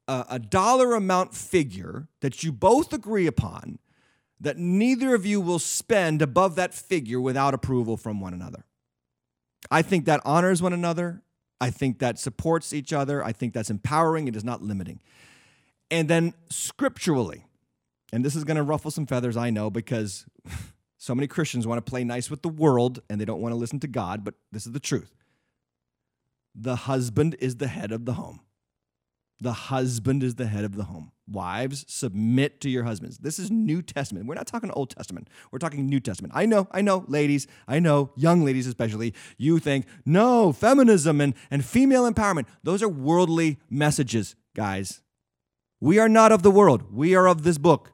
a, 0.07 0.39
dollar 0.39 0.95
amount 0.95 1.35
figure 1.35 2.07
that 2.21 2.41
you 2.41 2.53
both 2.53 2.93
agree 2.93 3.27
upon 3.27 3.77
that 4.39 4.57
neither 4.57 5.13
of 5.13 5.25
you 5.25 5.41
will 5.41 5.59
spend 5.59 6.21
above 6.21 6.55
that 6.55 6.73
figure 6.73 7.19
without 7.19 7.53
approval 7.53 7.97
from 7.97 8.21
one 8.21 8.33
another. 8.33 8.63
I 9.69 9.81
think 9.81 10.05
that 10.05 10.21
honors 10.23 10.61
one 10.61 10.71
another. 10.71 11.21
I 11.59 11.71
think 11.71 11.99
that 11.99 12.17
supports 12.17 12.71
each 12.71 12.93
other. 12.93 13.21
I 13.21 13.33
think 13.33 13.53
that's 13.53 13.69
empowering. 13.69 14.29
It 14.29 14.37
is 14.37 14.45
not 14.45 14.63
limiting. 14.63 15.01
And 15.91 16.09
then 16.09 16.33
scripturally 16.49 17.43
and 18.11 18.23
this 18.25 18.35
is 18.35 18.43
going 18.43 18.57
to 18.57 18.63
ruffle 18.63 18.91
some 18.91 19.05
feathers 19.05 19.37
i 19.37 19.49
know 19.49 19.69
because 19.69 20.25
So 20.99 21.15
many 21.15 21.27
Christians 21.27 21.65
want 21.65 21.83
to 21.83 21.89
play 21.89 22.03
nice 22.03 22.29
with 22.29 22.41
the 22.41 22.49
world 22.49 22.99
and 23.09 23.19
they 23.19 23.25
don't 23.25 23.41
want 23.41 23.53
to 23.53 23.57
listen 23.57 23.79
to 23.79 23.87
God, 23.87 24.25
but 24.25 24.35
this 24.51 24.65
is 24.65 24.73
the 24.73 24.81
truth. 24.81 25.15
The 26.53 26.75
husband 26.75 27.37
is 27.39 27.55
the 27.55 27.69
head 27.69 27.93
of 27.93 28.03
the 28.03 28.13
home. 28.13 28.41
The 29.39 29.53
husband 29.53 30.23
is 30.23 30.35
the 30.35 30.47
head 30.47 30.65
of 30.65 30.75
the 30.75 30.83
home. 30.83 31.13
Wives, 31.25 31.85
submit 31.87 32.59
to 32.61 32.69
your 32.69 32.83
husbands. 32.83 33.19
This 33.19 33.39
is 33.39 33.49
New 33.49 33.81
Testament. 33.81 34.25
We're 34.25 34.35
not 34.35 34.47
talking 34.47 34.69
Old 34.71 34.89
Testament. 34.89 35.29
We're 35.53 35.59
talking 35.59 35.87
New 35.87 36.01
Testament. 36.01 36.33
I 36.35 36.45
know, 36.45 36.67
I 36.71 36.81
know, 36.81 37.05
ladies, 37.07 37.47
I 37.65 37.79
know, 37.79 38.11
young 38.17 38.43
ladies 38.43 38.67
especially, 38.67 39.13
you 39.37 39.59
think, 39.59 39.85
no, 40.05 40.51
feminism 40.51 41.21
and, 41.21 41.33
and 41.49 41.63
female 41.63 42.11
empowerment, 42.11 42.45
those 42.61 42.83
are 42.83 42.89
worldly 42.89 43.57
messages, 43.69 44.35
guys. 44.53 45.01
We 45.79 45.97
are 45.97 46.09
not 46.09 46.33
of 46.33 46.43
the 46.43 46.51
world. 46.51 46.93
We 46.93 47.15
are 47.15 47.25
of 47.25 47.43
this 47.43 47.57
book. 47.57 47.93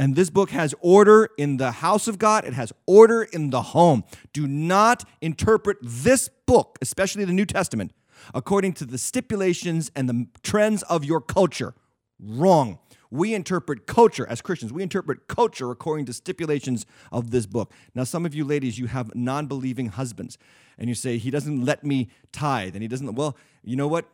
And 0.00 0.16
this 0.16 0.30
book 0.30 0.48
has 0.48 0.74
order 0.80 1.28
in 1.36 1.58
the 1.58 1.72
house 1.72 2.08
of 2.08 2.18
God, 2.18 2.46
it 2.46 2.54
has 2.54 2.72
order 2.86 3.22
in 3.22 3.50
the 3.50 3.60
home. 3.60 4.02
Do 4.32 4.46
not 4.46 5.04
interpret 5.20 5.76
this 5.82 6.30
book, 6.46 6.78
especially 6.80 7.26
the 7.26 7.34
New 7.34 7.44
Testament, 7.44 7.92
according 8.32 8.72
to 8.74 8.86
the 8.86 8.96
stipulations 8.96 9.90
and 9.94 10.08
the 10.08 10.26
trends 10.42 10.82
of 10.84 11.04
your 11.04 11.20
culture. 11.20 11.74
Wrong. 12.18 12.78
We 13.10 13.34
interpret 13.34 13.86
culture 13.86 14.26
as 14.26 14.40
Christians. 14.40 14.72
We 14.72 14.82
interpret 14.82 15.28
culture 15.28 15.70
according 15.70 16.06
to 16.06 16.14
stipulations 16.14 16.86
of 17.12 17.30
this 17.30 17.44
book. 17.44 17.70
Now, 17.94 18.04
some 18.04 18.24
of 18.24 18.34
you 18.34 18.46
ladies, 18.46 18.78
you 18.78 18.86
have 18.86 19.14
non 19.14 19.48
believing 19.48 19.88
husbands, 19.88 20.38
and 20.78 20.88
you 20.88 20.94
say, 20.94 21.18
He 21.18 21.30
doesn't 21.30 21.62
let 21.62 21.84
me 21.84 22.08
tithe, 22.32 22.74
and 22.74 22.80
He 22.80 22.88
doesn't, 22.88 23.16
well, 23.16 23.36
you 23.62 23.76
know 23.76 23.88
what? 23.88 24.06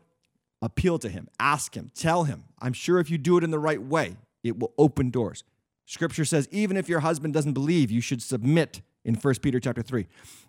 Appeal 0.61 0.99
to 0.99 1.09
Him, 1.09 1.29
ask 1.39 1.77
Him, 1.77 1.93
tell 1.95 2.25
Him. 2.25 2.43
I'm 2.59 2.73
sure 2.73 2.99
if 2.99 3.09
you 3.09 3.19
do 3.19 3.39
it 3.39 3.45
in 3.45 3.53
the 3.53 3.61
right 3.61 3.81
way, 3.81 4.17
it 4.43 4.59
will 4.59 4.73
open 4.79 5.11
doors. 5.11 5.45
Scripture 5.87 6.25
says 6.25 6.49
even 6.51 6.77
if 6.77 6.89
your 6.89 7.01
husband 7.01 7.33
doesn't 7.33 7.55
believe, 7.55 7.91
you 7.91 8.01
should 8.01 8.21
submit 8.21 8.83
in 9.05 9.15
1 9.15 9.35
Peter 9.37 9.61
chapter 9.61 9.83
3. 9.83 10.07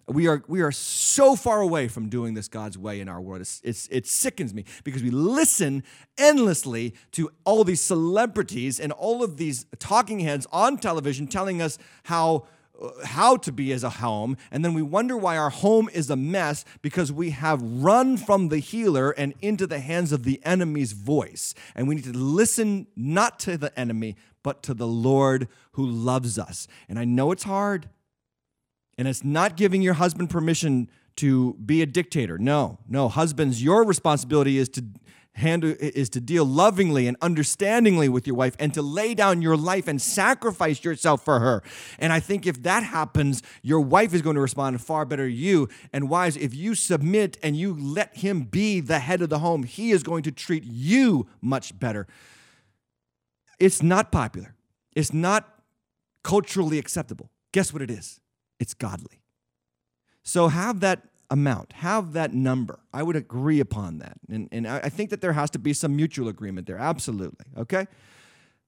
We 0.08 0.28
are, 0.28 0.44
we 0.48 0.62
are 0.62 0.72
so 0.72 1.36
far 1.36 1.62
away 1.62 1.88
from 1.88 2.10
doing 2.10 2.34
this 2.34 2.48
God's 2.48 2.78
way 2.78 3.00
in 3.00 3.08
our 3.08 3.22
world. 3.22 3.42
It's, 3.42 3.62
it's, 3.64 3.88
it 3.92 4.08
sickens 4.08 4.54
me 4.54 4.66
because 4.84 5.04
we 5.04 5.12
listen 5.12 5.84
endlessly 6.18 6.96
to 7.12 7.30
all 7.44 7.64
these 7.64 7.82
celebrities 7.82 8.80
and 8.80 8.92
all 8.92 9.24
of 9.24 9.38
these 9.38 9.68
talking 9.78 10.20
heads 10.22 10.48
on 10.52 10.78
television 10.78 11.28
telling 11.28 11.62
us 11.62 11.78
how 12.04 12.48
uh, 12.80 12.90
how 13.04 13.36
to 13.38 13.52
be 13.52 13.74
as 13.74 13.84
a 13.84 13.90
home, 13.90 14.38
and 14.52 14.64
then 14.64 14.76
we 14.76 14.84
wonder 14.84 15.18
why 15.18 15.36
our 15.36 15.50
home 15.50 15.90
is 15.94 16.12
a 16.12 16.16
mess 16.16 16.64
because 16.84 17.12
we 17.12 17.32
have 17.32 17.60
run 17.60 18.18
from 18.18 18.50
the 18.50 18.60
healer 18.60 19.10
and 19.12 19.34
into 19.42 19.66
the 19.66 19.80
hands 19.80 20.12
of 20.12 20.24
the 20.24 20.40
enemy's 20.46 20.92
voice. 20.92 21.56
And 21.74 21.88
we 21.88 21.96
need 21.96 22.04
to 22.04 22.14
listen 22.14 22.86
not 22.96 23.40
to 23.40 23.58
the 23.58 23.78
enemy, 23.80 24.16
but 24.48 24.64
to 24.64 24.74
the 24.74 24.88
Lord 24.88 25.50
who 25.74 25.86
loves 25.86 26.40
us. 26.40 26.70
And 26.88 26.98
I 26.98 27.04
know 27.04 27.34
it's 27.34 27.44
hard, 27.44 27.90
and 28.98 29.06
it's 29.06 29.22
not 29.22 29.58
giving 29.58 29.82
your 29.82 29.96
husband 29.96 30.30
permission 30.30 30.90
to 31.18 31.56
be 31.56 31.82
a 31.82 31.86
dictator. 31.86 32.38
No, 32.38 32.80
no. 32.88 33.10
Husbands, 33.10 33.62
your 33.62 33.84
responsibility 33.84 34.58
is 34.58 34.70
to 34.70 34.86
handle 35.34 35.76
is 35.82 36.08
to 36.12 36.22
deal 36.22 36.46
lovingly 36.46 37.08
and 37.08 37.18
understandingly 37.22 38.08
with 38.08 38.26
your 38.26 38.38
wife 38.38 38.56
and 38.58 38.74
to 38.74 38.82
lay 38.82 39.14
down 39.14 39.42
your 39.42 39.58
life 39.58 39.86
and 39.86 40.02
sacrifice 40.02 40.82
yourself 40.82 41.26
for 41.26 41.42
her. 41.42 41.62
And 42.00 42.14
I 42.14 42.22
think 42.22 42.48
if 42.48 42.64
that 42.64 42.84
happens, 42.84 43.44
your 43.64 43.82
wife 43.82 44.14
is 44.14 44.22
going 44.22 44.36
to 44.36 44.42
respond 44.42 44.80
far 44.80 45.04
better 45.04 45.28
to 45.28 45.34
you. 45.34 45.68
And 45.92 46.08
wives, 46.08 46.38
if 46.38 46.56
you 46.56 46.74
submit 46.74 47.38
and 47.44 47.58
you 47.58 47.78
let 47.78 48.16
him 48.16 48.44
be 48.44 48.80
the 48.80 49.00
head 49.00 49.22
of 49.22 49.28
the 49.28 49.40
home, 49.40 49.64
he 49.64 49.92
is 49.92 50.04
going 50.04 50.24
to 50.24 50.32
treat 50.32 50.64
you 50.64 51.28
much 51.42 51.78
better. 51.78 52.08
It's 53.60 53.82
not 53.82 54.12
popular. 54.12 54.56
It's 54.96 55.14
not 55.14 55.62
culturally 56.24 56.78
acceptable. 56.78 57.30
Guess 57.52 57.74
what 57.74 57.82
it 57.82 57.92
is? 57.92 58.20
It's 58.60 58.74
godly. 58.74 59.22
So 60.24 60.50
have 60.50 60.80
that 60.82 61.04
amount, 61.30 61.74
have 61.74 62.14
that 62.14 62.34
number. 62.34 62.80
I 62.94 63.04
would 63.04 63.16
agree 63.16 63.60
upon 63.60 64.00
that. 64.00 64.18
And, 64.30 64.50
and 64.52 64.68
I 64.68 64.90
think 64.90 65.10
that 65.10 65.22
there 65.22 65.34
has 65.34 65.50
to 65.52 65.60
be 65.60 65.74
some 65.74 65.96
mutual 65.96 66.28
agreement 66.28 66.68
there. 66.68 66.78
Absolutely. 66.78 67.46
Okay? 67.58 67.88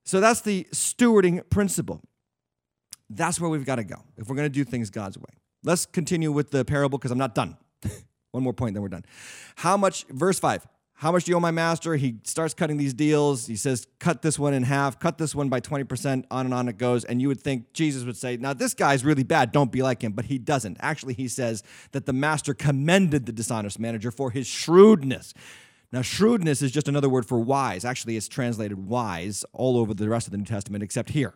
So 0.04 0.19
that's 0.19 0.41
the 0.41 0.65
stewarding 0.71 1.47
principle. 1.49 2.02
That's 3.10 3.39
where 3.39 3.49
we've 3.49 3.65
got 3.65 3.75
to 3.75 3.84
go 3.84 3.97
if 4.17 4.30
we're 4.30 4.36
going 4.36 4.45
to 4.45 4.54
do 4.54 4.63
things 4.63 4.89
God's 4.89 5.17
way. 5.17 5.30
Let's 5.63 5.86
continue 5.86 6.32
with 6.32 6.52
the 6.52 6.63
parable 6.63 6.97
because 6.97 7.12
I'm 7.12 7.17
not 7.17 7.36
done. 7.36 7.58
One 8.32 8.43
more 8.43 8.54
point, 8.54 8.75
then 8.75 8.82
we're 8.82 8.89
done. 8.89 9.06
How 9.58 9.75
much, 9.75 10.06
verse 10.10 10.39
5, 10.39 10.67
how 10.99 11.13
much 11.13 11.23
do 11.23 11.31
you 11.31 11.38
owe 11.38 11.39
my 11.39 11.49
master? 11.49 11.95
He 11.95 12.15
starts 12.25 12.53
cutting 12.53 12.75
these 12.75 12.93
deals. 12.93 13.47
He 13.47 13.55
says, 13.55 13.88
cut 13.99 14.21
this 14.21 14.38
one 14.38 14.53
in 14.53 14.63
half, 14.63 14.99
cut 14.99 15.17
this 15.17 15.33
one 15.33 15.47
by 15.47 15.62
20%, 15.62 16.25
on 16.29 16.45
and 16.45 16.53
on 16.53 16.67
it 16.67 16.77
goes. 16.77 17.05
And 17.05 17.21
you 17.21 17.29
would 17.29 17.39
think 17.39 17.71
Jesus 17.71 18.03
would 18.03 18.17
say, 18.17 18.35
now 18.35 18.51
this 18.51 18.73
guy's 18.73 19.05
really 19.05 19.23
bad, 19.23 19.53
don't 19.53 19.71
be 19.71 19.81
like 19.81 20.03
him. 20.03 20.12
But 20.12 20.25
he 20.25 20.38
doesn't. 20.38 20.75
Actually, 20.81 21.13
he 21.13 21.29
says 21.29 21.63
that 21.93 22.05
the 22.05 22.12
master 22.12 22.53
commended 22.53 23.25
the 23.25 23.31
dishonest 23.31 23.79
manager 23.79 24.12
for 24.12 24.31
his 24.31 24.45
shrewdness. 24.45 25.33
Now, 25.93 26.01
shrewdness 26.01 26.62
is 26.62 26.73
just 26.73 26.89
another 26.89 27.07
word 27.07 27.25
for 27.25 27.39
wise. 27.39 27.85
Actually, 27.85 28.17
it's 28.17 28.27
translated 28.27 28.85
wise 28.85 29.45
all 29.53 29.77
over 29.77 29.93
the 29.93 30.09
rest 30.09 30.27
of 30.27 30.31
the 30.31 30.38
New 30.38 30.43
Testament 30.43 30.83
except 30.83 31.12
here. 31.12 31.33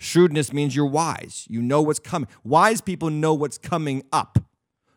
Shrewdness 0.00 0.52
means 0.52 0.74
you're 0.74 0.84
wise. 0.84 1.46
You 1.48 1.62
know 1.62 1.80
what's 1.80 2.00
coming. 2.00 2.28
Wise 2.42 2.80
people 2.80 3.10
know 3.10 3.34
what's 3.34 3.56
coming 3.56 4.02
up. 4.12 4.40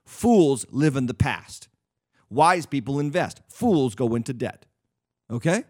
Fools 0.04 0.66
live 0.72 0.96
in 0.96 1.06
the 1.06 1.14
past. 1.14 1.69
Wise 2.30 2.66
people 2.66 3.00
invest, 3.00 3.42
fools 3.48 3.96
go 3.96 4.16
into 4.16 4.34
debt. 4.34 4.66
Okay? 5.32 5.64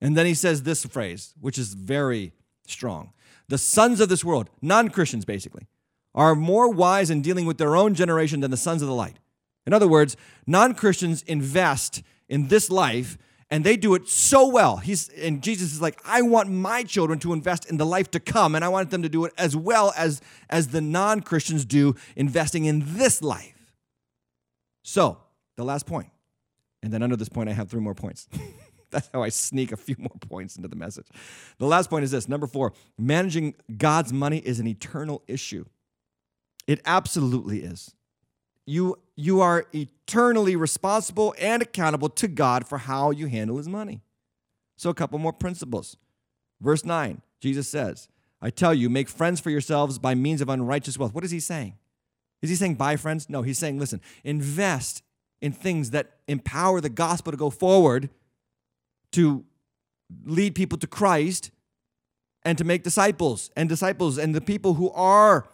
And 0.00 0.16
then 0.16 0.26
he 0.26 0.34
says 0.34 0.62
this 0.62 0.84
phrase, 0.84 1.34
which 1.40 1.58
is 1.58 1.74
very 1.74 2.32
strong. 2.66 3.12
The 3.48 3.58
sons 3.58 4.00
of 4.00 4.08
this 4.08 4.24
world, 4.24 4.50
non 4.62 4.88
Christians 4.88 5.24
basically, 5.24 5.66
are 6.14 6.34
more 6.34 6.70
wise 6.70 7.10
in 7.10 7.22
dealing 7.22 7.46
with 7.46 7.58
their 7.58 7.76
own 7.76 7.94
generation 7.94 8.40
than 8.40 8.50
the 8.50 8.56
sons 8.56 8.82
of 8.82 8.88
the 8.88 8.94
light. 8.94 9.18
In 9.66 9.72
other 9.72 9.88
words, 9.88 10.16
non 10.46 10.74
Christians 10.74 11.22
invest 11.22 12.02
in 12.28 12.48
this 12.48 12.70
life 12.70 13.18
and 13.50 13.62
they 13.62 13.76
do 13.76 13.94
it 13.94 14.08
so 14.08 14.48
well. 14.48 14.78
He's 14.78 15.08
and 15.10 15.42
Jesus 15.42 15.72
is 15.72 15.80
like, 15.80 16.00
I 16.04 16.22
want 16.22 16.50
my 16.50 16.82
children 16.82 17.18
to 17.20 17.32
invest 17.32 17.70
in 17.70 17.76
the 17.76 17.86
life 17.86 18.10
to 18.12 18.20
come, 18.20 18.54
and 18.54 18.64
I 18.64 18.68
want 18.68 18.90
them 18.90 19.02
to 19.02 19.08
do 19.08 19.24
it 19.24 19.32
as 19.36 19.54
well 19.56 19.92
as 19.96 20.20
as 20.50 20.68
the 20.68 20.80
non-Christians 20.80 21.64
do 21.64 21.94
investing 22.16 22.64
in 22.64 22.96
this 22.96 23.22
life. 23.22 23.72
So 24.82 25.18
the 25.56 25.64
last 25.64 25.86
point. 25.86 26.08
And 26.82 26.92
then 26.92 27.02
under 27.02 27.16
this 27.16 27.28
point, 27.28 27.48
I 27.48 27.52
have 27.52 27.70
three 27.70 27.80
more 27.80 27.94
points. 27.94 28.28
That's 28.90 29.10
how 29.12 29.22
I 29.22 29.28
sneak 29.28 29.72
a 29.72 29.76
few 29.76 29.96
more 29.98 30.16
points 30.28 30.56
into 30.56 30.68
the 30.68 30.76
message. 30.76 31.06
The 31.58 31.66
last 31.66 31.90
point 31.90 32.04
is 32.04 32.12
this 32.12 32.28
number 32.28 32.46
four 32.46 32.72
managing 32.98 33.54
God's 33.76 34.12
money 34.12 34.38
is 34.38 34.60
an 34.60 34.66
eternal 34.66 35.22
issue. 35.26 35.64
It 36.66 36.80
absolutely 36.86 37.62
is. 37.62 37.94
You, 38.66 38.98
you 39.16 39.40
are 39.40 39.66
eternally 39.74 40.56
responsible 40.56 41.34
and 41.38 41.62
accountable 41.62 42.08
to 42.10 42.28
God 42.28 42.66
for 42.66 42.78
how 42.78 43.10
you 43.10 43.26
handle 43.26 43.58
his 43.58 43.68
money. 43.68 44.00
So, 44.76 44.90
a 44.90 44.94
couple 44.94 45.18
more 45.18 45.32
principles. 45.32 45.96
Verse 46.60 46.84
9, 46.84 47.20
Jesus 47.40 47.68
says, 47.68 48.08
I 48.40 48.50
tell 48.50 48.72
you, 48.72 48.88
make 48.88 49.08
friends 49.08 49.40
for 49.40 49.50
yourselves 49.50 49.98
by 49.98 50.14
means 50.14 50.40
of 50.40 50.48
unrighteous 50.48 50.98
wealth. 50.98 51.14
What 51.14 51.24
is 51.24 51.30
he 51.30 51.40
saying? 51.40 51.74
Is 52.42 52.50
he 52.50 52.56
saying 52.56 52.74
buy 52.74 52.96
friends? 52.96 53.28
No, 53.28 53.42
he's 53.42 53.58
saying, 53.58 53.78
listen, 53.78 54.00
invest 54.22 55.02
in 55.44 55.52
things 55.52 55.90
that 55.90 56.06
empower 56.26 56.80
the 56.80 56.88
gospel 56.88 57.30
to 57.30 57.36
go 57.36 57.50
forward, 57.50 58.08
to 59.12 59.44
lead 60.24 60.54
people 60.54 60.78
to 60.78 60.86
Christ, 60.86 61.50
and 62.46 62.56
to 62.56 62.64
make 62.64 62.82
disciples. 62.82 63.50
And 63.54 63.68
disciples 63.68 64.16
and 64.16 64.34
the 64.34 64.40
people 64.40 64.72
who 64.74 64.90
are 64.92 65.46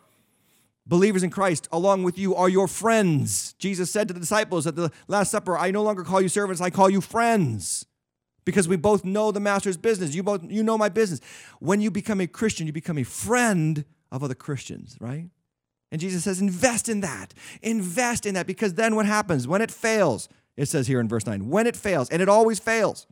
believers 0.87 1.25
in 1.25 1.31
Christ 1.31 1.67
along 1.73 2.05
with 2.05 2.17
you 2.17 2.37
are 2.37 2.49
your 2.49 2.69
friends. 2.69 3.55
Jesus 3.55 3.91
said 3.91 4.07
to 4.07 4.15
the 4.15 4.21
disciples 4.21 4.65
at 4.65 4.77
the 4.77 4.93
Last 5.09 5.33
Supper, 5.33 5.59
I 5.59 5.73
no 5.73 5.83
longer 5.83 6.05
call 6.05 6.21
you 6.21 6.29
servants, 6.29 6.61
I 6.61 6.71
call 6.71 6.89
you 6.89 7.01
friends. 7.01 7.85
Because 8.45 8.69
we 8.69 8.77
both 8.77 9.05
know 9.05 9.33
the 9.33 9.41
master's 9.41 9.77
business. 9.77 10.15
You 10.15 10.23
both 10.23 10.49
you 10.49 10.63
know 10.63 10.79
my 10.79 10.89
business. 10.89 11.21
When 11.59 11.81
you 11.81 11.91
become 11.91 12.21
a 12.21 12.29
Christian, 12.29 12.69
you 12.69 12.73
become 12.73 12.97
a 12.97 13.05
friend 13.05 13.85
of 14.13 14.23
other 14.23 14.37
Christians, 14.37 14.97
right? 15.01 15.31
And 15.93 16.01
Jesus 16.01 16.25
says, 16.25 16.41
invest 16.41 16.89
in 16.89 17.01
that. 17.01 17.35
Invest 17.63 18.27
in 18.27 18.35
that 18.35 18.47
because 18.47 18.75
then 18.75 18.95
what 18.95 19.07
happens? 19.07 19.49
When 19.49 19.61
it 19.61 19.71
fails, 19.71 20.29
it 20.57 20.67
says 20.67 20.87
here 20.87 21.01
in 21.01 21.09
verse 21.09 21.27
9, 21.27 21.49
when 21.49 21.67
it 21.67 21.77
fails, 21.77 22.09
and 22.11 22.23
it 22.23 22.29
always 22.29 22.59
fails, 22.61 23.07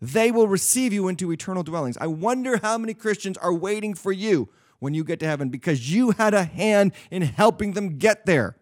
they 0.00 0.30
will 0.30 0.48
receive 0.48 0.92
you 0.92 1.08
into 1.08 1.32
eternal 1.32 1.62
dwellings. 1.62 1.96
I 1.98 2.06
wonder 2.06 2.58
how 2.62 2.76
many 2.76 2.92
Christians 2.92 3.38
are 3.38 3.54
waiting 3.54 3.94
for 3.94 4.12
you 4.12 4.50
when 4.78 4.92
you 4.92 5.04
get 5.04 5.20
to 5.20 5.26
heaven 5.26 5.48
because 5.48 5.90
you 5.90 6.10
had 6.10 6.34
a 6.34 6.44
hand 6.44 6.92
in 7.10 7.22
helping 7.22 7.72
them 7.72 7.96
get 7.96 8.26
there. 8.26 8.56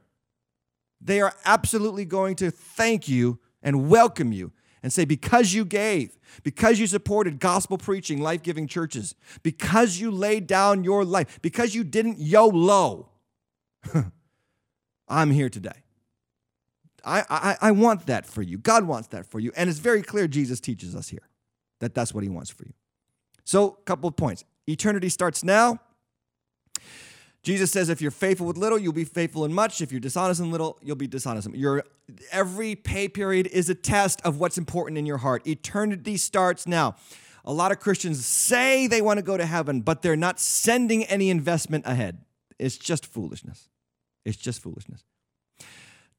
They 1.00 1.20
are 1.20 1.34
absolutely 1.44 2.04
going 2.04 2.36
to 2.36 2.50
thank 2.50 3.08
you 3.08 3.40
and 3.62 3.88
welcome 3.88 4.32
you 4.32 4.52
and 4.82 4.92
say, 4.92 5.04
because 5.04 5.54
you 5.54 5.64
gave, 5.64 6.18
because 6.42 6.78
you 6.78 6.86
supported 6.86 7.40
gospel 7.40 7.78
preaching, 7.78 8.20
life 8.20 8.42
giving 8.42 8.68
churches, 8.68 9.14
because 9.42 9.98
you 9.98 10.10
laid 10.10 10.46
down 10.46 10.84
your 10.84 11.04
life, 11.04 11.40
because 11.42 11.74
you 11.74 11.82
didn't 11.82 12.18
YOLO 12.20 13.10
I'm 15.08 15.30
here 15.30 15.48
today. 15.48 15.82
I, 17.04 17.24
I, 17.28 17.56
I 17.60 17.70
want 17.72 18.06
that 18.06 18.26
for 18.26 18.42
you. 18.42 18.58
God 18.58 18.84
wants 18.84 19.08
that 19.08 19.26
for 19.26 19.38
you. 19.38 19.52
And 19.56 19.68
it's 19.68 19.78
very 19.78 20.02
clear 20.02 20.26
Jesus 20.26 20.60
teaches 20.60 20.94
us 20.94 21.08
here 21.08 21.28
that 21.80 21.94
that's 21.94 22.14
what 22.14 22.24
he 22.24 22.30
wants 22.30 22.50
for 22.50 22.64
you. 22.64 22.72
So, 23.44 23.70
couple 23.84 24.08
of 24.08 24.16
points. 24.16 24.44
Eternity 24.66 25.10
starts 25.10 25.44
now. 25.44 25.78
Jesus 27.42 27.70
says, 27.70 27.90
if 27.90 28.00
you're 28.00 28.10
faithful 28.10 28.46
with 28.46 28.56
little, 28.56 28.78
you'll 28.78 28.94
be 28.94 29.04
faithful 29.04 29.44
in 29.44 29.52
much. 29.52 29.82
If 29.82 29.92
you're 29.92 30.00
dishonest 30.00 30.40
in 30.40 30.50
little, 30.50 30.78
you'll 30.82 30.96
be 30.96 31.06
dishonest. 31.06 31.48
In 31.48 31.54
your 31.54 31.84
every 32.32 32.74
pay 32.74 33.06
period 33.06 33.46
is 33.48 33.68
a 33.68 33.74
test 33.74 34.22
of 34.22 34.40
what's 34.40 34.56
important 34.56 34.96
in 34.96 35.04
your 35.04 35.18
heart. 35.18 35.46
Eternity 35.46 36.16
starts 36.16 36.66
now. 36.66 36.96
A 37.44 37.52
lot 37.52 37.70
of 37.70 37.80
Christians 37.80 38.24
say 38.24 38.86
they 38.86 39.02
want 39.02 39.18
to 39.18 39.22
go 39.22 39.36
to 39.36 39.44
heaven, 39.44 39.82
but 39.82 40.00
they're 40.00 40.16
not 40.16 40.40
sending 40.40 41.04
any 41.04 41.28
investment 41.28 41.84
ahead. 41.86 42.24
It's 42.58 42.78
just 42.78 43.04
foolishness. 43.04 43.68
It's 44.24 44.36
just 44.36 44.62
foolishness. 44.62 45.04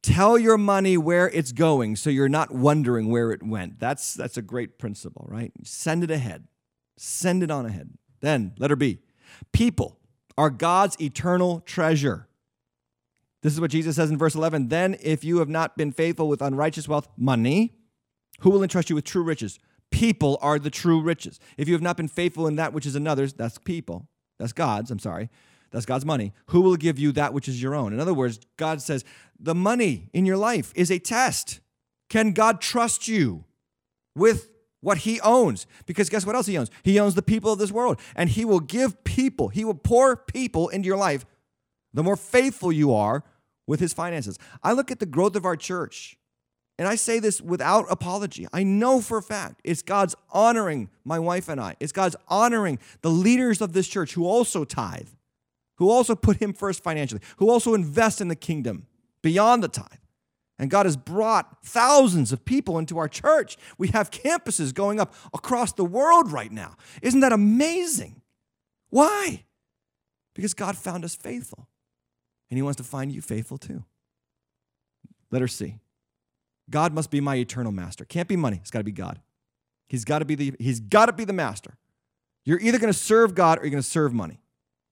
Tell 0.01 0.37
your 0.37 0.57
money 0.57 0.97
where 0.97 1.29
it's 1.29 1.51
going 1.51 1.95
so 1.95 2.11
you're 2.11 2.29
not 2.29 2.51
wondering 2.51 3.09
where 3.09 3.31
it 3.31 3.41
went. 3.41 3.79
That's, 3.79 4.13
that's 4.13 4.37
a 4.37 4.41
great 4.43 4.77
principle, 4.77 5.25
right? 5.27 5.51
Send 5.63 6.03
it 6.03 6.11
ahead. 6.11 6.47
Send 6.97 7.41
it 7.41 7.49
on 7.49 7.65
ahead. 7.65 7.89
Then, 8.21 8.53
letter 8.57 8.75
B 8.75 8.99
people 9.51 9.97
are 10.37 10.49
God's 10.49 10.99
eternal 11.01 11.61
treasure. 11.61 12.27
This 13.41 13.53
is 13.53 13.61
what 13.61 13.71
Jesus 13.71 13.95
says 13.95 14.09
in 14.09 14.17
verse 14.17 14.35
11. 14.35 14.69
Then, 14.69 14.95
if 15.01 15.23
you 15.23 15.39
have 15.39 15.49
not 15.49 15.77
been 15.77 15.91
faithful 15.91 16.27
with 16.27 16.41
unrighteous 16.41 16.87
wealth, 16.87 17.07
money, 17.17 17.75
who 18.41 18.49
will 18.49 18.63
entrust 18.63 18.89
you 18.89 18.95
with 18.95 19.05
true 19.05 19.23
riches? 19.23 19.59
People 19.91 20.37
are 20.41 20.59
the 20.59 20.69
true 20.69 21.01
riches. 21.01 21.39
If 21.57 21.67
you 21.67 21.73
have 21.73 21.81
not 21.81 21.97
been 21.97 22.07
faithful 22.07 22.47
in 22.47 22.55
that 22.57 22.73
which 22.73 22.85
is 22.85 22.95
another's, 22.95 23.33
that's 23.33 23.57
people. 23.57 24.07
That's 24.39 24.53
God's, 24.53 24.91
I'm 24.91 24.99
sorry. 24.99 25.29
That's 25.75 25.85
God's 25.85 26.05
money. 26.05 26.31
Who 26.47 26.61
will 26.61 26.77
give 26.77 26.97
you 26.97 27.11
that 27.11 27.33
which 27.33 27.49
is 27.49 27.61
your 27.61 27.75
own? 27.75 27.91
In 27.91 27.99
other 27.99 28.13
words, 28.13 28.39
God 28.55 28.81
says, 28.81 29.03
the 29.37 29.53
money 29.53 30.09
in 30.13 30.25
your 30.25 30.37
life 30.37 30.71
is 30.73 30.89
a 30.89 30.99
test. 30.99 31.59
Can 32.09 32.31
God 32.31 32.61
trust 32.61 33.09
you 33.09 33.43
with 34.15 34.47
what 34.79 34.99
he 34.99 35.19
owns? 35.19 35.67
Because 35.85 36.07
guess 36.07 36.25
what 36.25 36.33
else 36.33 36.45
he 36.45 36.57
owns? 36.57 36.71
He 36.83 36.97
owns 36.97 37.15
the 37.15 37.21
people 37.21 37.51
of 37.51 37.59
this 37.59 37.73
world. 37.73 37.99
And 38.15 38.29
he 38.29 38.45
will 38.45 38.61
give 38.61 39.03
people, 39.03 39.49
he 39.49 39.65
will 39.65 39.73
pour 39.75 40.15
people 40.15 40.69
into 40.69 40.87
your 40.87 40.95
life 40.95 41.25
the 41.93 42.03
more 42.03 42.15
faithful 42.15 42.71
you 42.71 42.93
are 42.93 43.25
with 43.67 43.81
his 43.81 43.91
finances. 43.91 44.39
I 44.63 44.71
look 44.71 44.91
at 44.91 44.99
the 44.99 45.05
growth 45.05 45.35
of 45.35 45.43
our 45.43 45.57
church, 45.57 46.17
and 46.79 46.87
I 46.87 46.95
say 46.95 47.19
this 47.19 47.41
without 47.41 47.85
apology. 47.89 48.47
I 48.53 48.63
know 48.63 49.01
for 49.01 49.17
a 49.17 49.21
fact 49.21 49.59
it's 49.65 49.81
God's 49.81 50.15
honoring 50.31 50.89
my 51.03 51.19
wife 51.19 51.49
and 51.49 51.59
I, 51.59 51.75
it's 51.81 51.91
God's 51.91 52.15
honoring 52.29 52.79
the 53.01 53.09
leaders 53.09 53.59
of 53.59 53.73
this 53.73 53.89
church 53.89 54.13
who 54.13 54.25
also 54.25 54.63
tithe 54.63 55.09
who 55.77 55.89
also 55.89 56.15
put 56.15 56.37
him 56.37 56.53
first 56.53 56.83
financially, 56.83 57.21
who 57.37 57.49
also 57.49 57.73
invest 57.73 58.21
in 58.21 58.27
the 58.27 58.35
kingdom 58.35 58.87
beyond 59.21 59.63
the 59.63 59.67
tithe. 59.67 59.87
And 60.57 60.69
God 60.69 60.85
has 60.85 60.95
brought 60.95 61.65
thousands 61.65 62.31
of 62.31 62.45
people 62.45 62.79
into 62.79 62.97
our 62.97 63.09
church. 63.09 63.57
We 63.77 63.89
have 63.89 64.09
campuses 64.09 64.73
going 64.73 64.99
up 64.99 65.13
across 65.33 65.73
the 65.73 65.83
world 65.83 66.31
right 66.31 66.51
now. 66.51 66.77
Isn't 67.01 67.19
that 67.19 67.33
amazing? 67.33 68.21
Why? 68.89 69.43
Because 70.33 70.53
God 70.53 70.77
found 70.77 71.03
us 71.03 71.15
faithful. 71.15 71.67
And 72.49 72.57
He 72.57 72.61
wants 72.61 72.77
to 72.77 72.83
find 72.83 73.11
you 73.11 73.21
faithful 73.21 73.57
too. 73.57 73.83
Letter 75.31 75.47
C. 75.47 75.79
God 76.69 76.93
must 76.93 77.11
be 77.11 77.19
my 77.19 77.35
eternal 77.35 77.71
master. 77.71 78.05
Can't 78.05 78.27
be 78.27 78.37
money. 78.37 78.57
It's 78.61 78.71
got 78.71 78.79
to 78.79 78.85
be 78.85 78.91
God. 78.91 79.19
He's 79.87 80.05
got 80.05 80.19
to 80.19 80.25
be 80.25 80.35
the 80.35 80.53
He's 80.59 80.79
got 80.79 81.07
to 81.07 81.13
be 81.13 81.25
the 81.25 81.33
master. 81.33 81.77
You're 82.45 82.59
either 82.59 82.79
going 82.79 82.93
to 82.93 82.97
serve 82.97 83.35
God 83.35 83.59
or 83.59 83.63
you're 83.63 83.71
going 83.71 83.83
to 83.83 83.89
serve 83.89 84.13
money. 84.13 84.39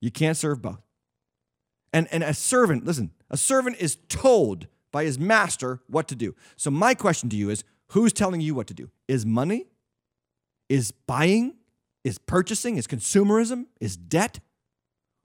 You 0.03 0.11
can't 0.11 0.35
serve 0.35 0.61
both. 0.61 0.81
And, 1.93 2.09
and 2.11 2.23
a 2.23 2.33
servant, 2.33 2.83
listen, 2.83 3.11
a 3.29 3.37
servant 3.37 3.77
is 3.79 3.95
told 4.09 4.67
by 4.91 5.05
his 5.05 5.17
master 5.17 5.79
what 5.87 6.09
to 6.09 6.15
do. 6.15 6.35
So, 6.57 6.69
my 6.69 6.93
question 6.93 7.29
to 7.29 7.37
you 7.37 7.49
is 7.49 7.63
who's 7.91 8.11
telling 8.11 8.41
you 8.41 8.53
what 8.53 8.67
to 8.67 8.73
do? 8.73 8.89
Is 9.07 9.25
money? 9.25 9.67
Is 10.67 10.91
buying? 10.91 11.55
Is 12.03 12.17
purchasing? 12.17 12.75
Is 12.75 12.85
consumerism? 12.85 13.67
Is 13.79 13.95
debt? 13.95 14.41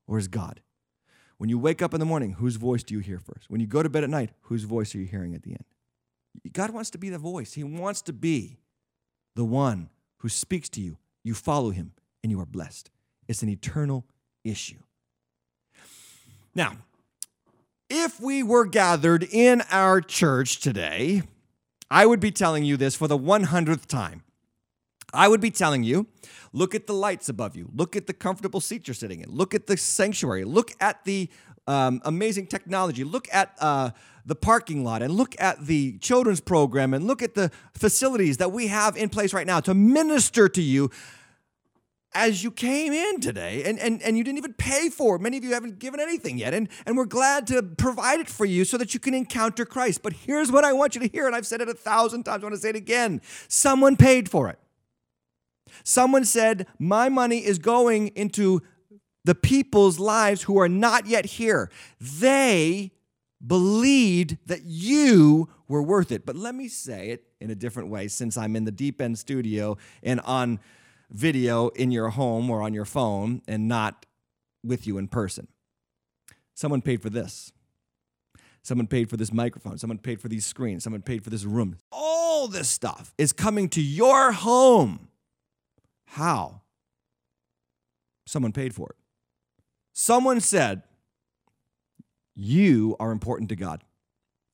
Or 0.07 0.17
is 0.17 0.29
God? 0.29 0.61
When 1.39 1.49
you 1.49 1.59
wake 1.59 1.81
up 1.81 1.93
in 1.93 1.99
the 1.99 2.05
morning, 2.05 2.31
whose 2.31 2.55
voice 2.55 2.81
do 2.81 2.93
you 2.93 3.01
hear 3.01 3.19
first? 3.19 3.49
When 3.49 3.59
you 3.59 3.67
go 3.67 3.83
to 3.83 3.89
bed 3.89 4.05
at 4.05 4.09
night, 4.09 4.29
whose 4.43 4.63
voice 4.63 4.95
are 4.95 4.99
you 4.99 5.07
hearing 5.07 5.35
at 5.35 5.43
the 5.43 5.51
end? 5.51 5.65
God 6.53 6.69
wants 6.69 6.89
to 6.91 6.97
be 6.97 7.09
the 7.09 7.17
voice. 7.17 7.51
He 7.51 7.65
wants 7.65 8.01
to 8.03 8.13
be 8.13 8.59
the 9.35 9.43
one 9.43 9.89
who 10.19 10.29
speaks 10.29 10.69
to 10.69 10.81
you. 10.81 10.99
You 11.21 11.33
follow 11.33 11.71
him 11.71 11.91
and 12.23 12.31
you 12.31 12.39
are 12.39 12.45
blessed. 12.45 12.89
It's 13.27 13.43
an 13.43 13.49
eternal 13.49 14.05
issue. 14.43 14.77
Now, 16.55 16.77
if 17.89 18.19
we 18.19 18.43
were 18.43 18.65
gathered 18.65 19.23
in 19.23 19.63
our 19.71 20.01
church 20.01 20.59
today 20.59 21.23
I 21.91 22.05
would 22.05 22.19
be 22.19 22.31
telling 22.31 22.63
you 22.63 22.77
this 22.77 22.95
for 22.95 23.07
the 23.07 23.17
100th 23.17 23.85
time. 23.87 24.23
I 25.11 25.27
would 25.27 25.41
be 25.41 25.49
telling 25.49 25.83
you 25.83 26.07
look 26.53 26.75
at 26.75 26.85
the 26.85 26.93
lights 26.93 27.29
above 27.29 27.55
you, 27.55 27.69
look 27.73 27.95
at 27.95 28.05
the 28.05 28.13
comfortable 28.13 28.61
seat 28.61 28.87
you're 28.87 28.93
sitting 28.93 29.21
in, 29.21 29.29
look 29.31 29.55
at 29.55 29.65
the 29.65 29.75
sanctuary, 29.75 30.43
look 30.43 30.71
at 30.79 31.03
the 31.03 31.29
um, 31.67 32.01
amazing 32.05 32.47
technology, 32.47 33.03
look 33.03 33.27
at 33.31 33.55
uh, 33.59 33.89
the 34.25 34.35
parking 34.35 34.83
lot, 34.83 35.01
and 35.01 35.13
look 35.13 35.35
at 35.39 35.65
the 35.65 35.97
children's 35.97 36.41
program, 36.41 36.93
and 36.93 37.05
look 37.05 37.23
at 37.23 37.33
the 37.33 37.51
facilities 37.73 38.37
that 38.37 38.51
we 38.51 38.67
have 38.67 38.97
in 38.97 39.09
place 39.09 39.33
right 39.33 39.47
now 39.47 39.59
to 39.59 39.73
minister 39.73 40.47
to 40.47 40.61
you 40.61 40.91
as 42.13 42.43
you 42.43 42.49
came 42.49 42.91
in 42.91 43.19
today 43.19 43.63
and, 43.65 43.79
and, 43.79 44.01
and 44.01 44.17
you 44.17 44.23
didn't 44.23 44.39
even 44.39 44.53
pay 44.53 44.89
for 44.89 45.15
it. 45.15 45.21
Many 45.21 45.37
of 45.37 45.43
you 45.43 45.53
haven't 45.53 45.79
given 45.79 45.99
anything 45.99 46.37
yet. 46.37 46.53
And, 46.53 46.67
and 46.85 46.97
we're 46.97 47.05
glad 47.05 47.45
to 47.47 47.61
provide 47.61 48.19
it 48.19 48.27
for 48.27 48.45
you 48.45 48.65
so 48.65 48.77
that 48.77 48.93
you 48.93 48.99
can 48.99 49.13
encounter 49.13 49.65
Christ. 49.65 50.01
But 50.01 50.13
here's 50.13 50.51
what 50.51 50.63
I 50.63 50.73
want 50.73 50.95
you 50.95 51.01
to 51.01 51.07
hear, 51.07 51.27
and 51.27 51.35
I've 51.35 51.45
said 51.45 51.61
it 51.61 51.69
a 51.69 51.73
thousand 51.73 52.23
times. 52.23 52.43
I 52.43 52.47
want 52.47 52.55
to 52.55 52.61
say 52.61 52.69
it 52.69 52.75
again. 52.75 53.21
Someone 53.47 53.95
paid 53.95 54.29
for 54.29 54.49
it. 54.49 54.57
Someone 55.83 56.25
said, 56.25 56.65
My 56.79 57.09
money 57.09 57.45
is 57.45 57.59
going 57.59 58.07
into 58.09 58.61
the 59.23 59.35
people's 59.35 59.99
lives 59.99 60.43
who 60.43 60.57
are 60.59 60.69
not 60.69 61.05
yet 61.05 61.25
here. 61.25 61.69
They 61.99 62.91
believed 63.45 64.37
that 64.47 64.63
you 64.63 65.49
were 65.67 65.83
worth 65.83 66.11
it. 66.11 66.25
But 66.25 66.35
let 66.35 66.55
me 66.55 66.67
say 66.67 67.09
it 67.09 67.25
in 67.39 67.51
a 67.51 67.55
different 67.55 67.89
way 67.89 68.07
since 68.07 68.37
I'm 68.37 68.55
in 68.55 68.65
the 68.65 68.71
deep 68.71 68.99
end 68.99 69.19
studio 69.19 69.77
and 70.03 70.19
on 70.21 70.59
video 71.09 71.69
in 71.69 71.91
your 71.91 72.09
home 72.09 72.49
or 72.49 72.61
on 72.61 72.73
your 72.73 72.85
phone 72.85 73.41
and 73.47 73.67
not 73.67 74.05
with 74.63 74.85
you 74.85 74.97
in 74.97 75.07
person. 75.07 75.47
Someone 76.53 76.81
paid 76.81 77.01
for 77.01 77.09
this. 77.09 77.51
Someone 78.61 78.87
paid 78.87 79.09
for 79.09 79.17
this 79.17 79.31
microphone. 79.31 79.77
Someone 79.77 79.97
paid 79.97 80.21
for 80.21 80.27
these 80.27 80.45
screens. 80.45 80.83
Someone 80.83 81.01
paid 81.01 81.23
for 81.23 81.29
this 81.29 81.45
room. 81.45 81.77
All 81.91 82.47
this 82.47 82.69
stuff 82.69 83.13
is 83.17 83.31
coming 83.31 83.69
to 83.69 83.81
your 83.81 84.31
home 84.31 85.09
how? 86.09 86.61
Someone 88.25 88.51
paid 88.51 88.73
for 88.73 88.89
it. 88.89 88.95
Someone 89.93 90.39
said, 90.39 90.81
You 92.35 92.95
are 92.99 93.11
important 93.11 93.49
to 93.49 93.55
God. 93.55 93.83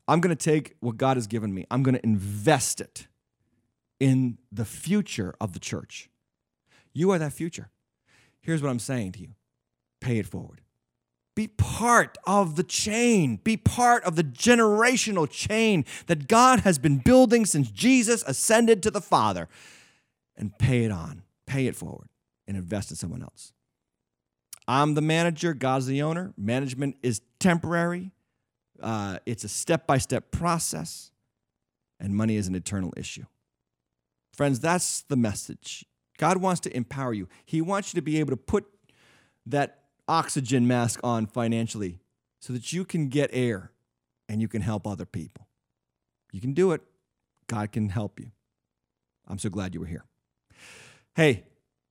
I'm 0.08 0.20
going 0.20 0.36
to 0.36 0.44
take 0.44 0.76
what 0.82 0.98
God 0.98 1.18
has 1.18 1.28
given 1.28 1.54
me, 1.54 1.66
I'm 1.72 1.82
going 1.82 1.96
to 1.96 2.04
invest 2.04 2.82
it 2.82 3.08
in 4.00 4.38
the 4.52 4.66
future 4.66 5.34
of 5.40 5.54
the 5.54 5.60
church. 5.60 6.10
You 6.96 7.12
are 7.12 7.20
that 7.20 7.34
future. 7.34 7.70
Here's 8.42 8.64
what 8.64 8.70
I'm 8.70 8.80
saying 8.80 9.12
to 9.14 9.20
you 9.20 9.36
pay 10.02 10.18
it 10.18 10.26
forward. 10.26 10.62
Be 11.36 11.48
part 11.48 12.18
of 12.26 12.56
the 12.56 12.64
chain. 12.64 13.42
Be 13.44 13.58
part 13.58 14.04
of 14.06 14.16
the 14.16 14.24
generational 14.24 15.30
chain 15.30 15.86
that 16.08 16.28
God 16.28 16.62
has 16.62 16.80
been 16.80 16.98
building 16.98 17.46
since 17.46 17.70
Jesus 17.70 18.24
ascended 18.24 18.82
to 18.84 18.90
the 18.90 19.02
Father 19.02 19.48
and 20.36 20.58
pay 20.58 20.86
it 20.86 20.92
on 20.92 21.22
pay 21.46 21.68
it 21.68 21.76
forward 21.76 22.10
and 22.48 22.58
invest 22.58 22.92
in 22.92 22.98
someone 22.98 23.22
else. 23.22 23.54
I'm 24.68 24.96
the 24.96 25.02
manager, 25.02 25.54
God's 25.54 25.86
the 25.86 26.02
owner. 26.02 26.34
Management 26.38 26.98
is 27.04 27.22
temporary, 27.40 28.12
uh, 28.82 29.20
it's 29.26 29.44
a 29.44 29.50
step 29.50 29.88
by 29.88 29.98
step 29.98 30.32
process, 30.32 31.12
and 32.00 32.16
money 32.16 32.36
is 32.36 32.48
an 32.48 32.56
eternal 32.56 32.94
issue. 32.98 33.26
Friends, 34.34 34.60
that's 34.60 35.04
the 35.04 35.16
message. 35.16 35.86
God 36.18 36.38
wants 36.38 36.62
to 36.62 36.76
empower 36.76 37.14
you, 37.14 37.28
He 37.46 37.62
wants 37.62 37.94
you 37.94 37.98
to 37.98 38.02
be 38.04 38.20
able 38.20 38.32
to 38.32 38.38
put 38.38 38.66
that 39.46 39.80
oxygen 40.08 40.68
mask 40.68 41.00
on 41.04 41.26
financially 41.26 42.00
so 42.40 42.54
that 42.54 42.72
you 42.74 42.86
can 42.86 43.10
get 43.10 43.30
air 43.34 43.72
and 44.30 44.42
you 44.42 44.48
can 44.48 44.62
help 44.62 44.88
other 44.88 45.06
people. 45.06 45.48
You 46.32 46.42
can 46.42 46.54
do 46.54 46.72
it. 46.72 46.82
God 47.48 47.72
can 47.72 47.90
help 47.90 48.20
you. 48.20 48.32
I'm 49.28 49.40
so 49.40 49.50
glad 49.50 49.74
you 49.74 49.80
were 49.80 49.86
here. 49.86 50.06
Hey, 51.16 51.44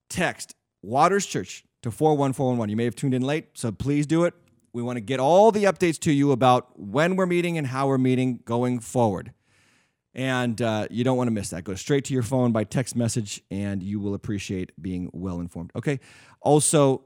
text 0.09 0.55
Waters 0.81 1.25
Church 1.25 1.63
to 1.81 1.91
41411. 1.91 2.69
You 2.69 2.75
may 2.75 2.85
have 2.85 2.95
tuned 2.95 3.13
in 3.13 3.21
late, 3.21 3.49
so 3.53 3.71
please 3.71 4.05
do 4.05 4.23
it. 4.23 4.33
We 4.73 4.81
want 4.81 4.97
to 4.97 5.01
get 5.01 5.19
all 5.19 5.51
the 5.51 5.63
updates 5.63 5.99
to 6.01 6.11
you 6.11 6.31
about 6.31 6.77
when 6.79 7.15
we're 7.15 7.25
meeting 7.25 7.57
and 7.57 7.67
how 7.67 7.87
we're 7.87 7.97
meeting 7.97 8.41
going 8.45 8.79
forward. 8.79 9.31
And 10.15 10.61
uh, 10.61 10.87
you 10.89 11.03
don't 11.03 11.17
want 11.17 11.27
to 11.27 11.31
miss 11.31 11.49
that. 11.49 11.65
Go 11.65 11.75
straight 11.75 12.05
to 12.05 12.13
your 12.13 12.23
phone 12.23 12.53
by 12.53 12.63
text 12.63 12.95
message, 12.95 13.41
and 13.51 13.83
you 13.83 13.99
will 13.99 14.13
appreciate 14.13 14.71
being 14.81 15.09
well 15.13 15.41
informed. 15.41 15.71
Okay. 15.75 15.99
Also, 16.41 17.03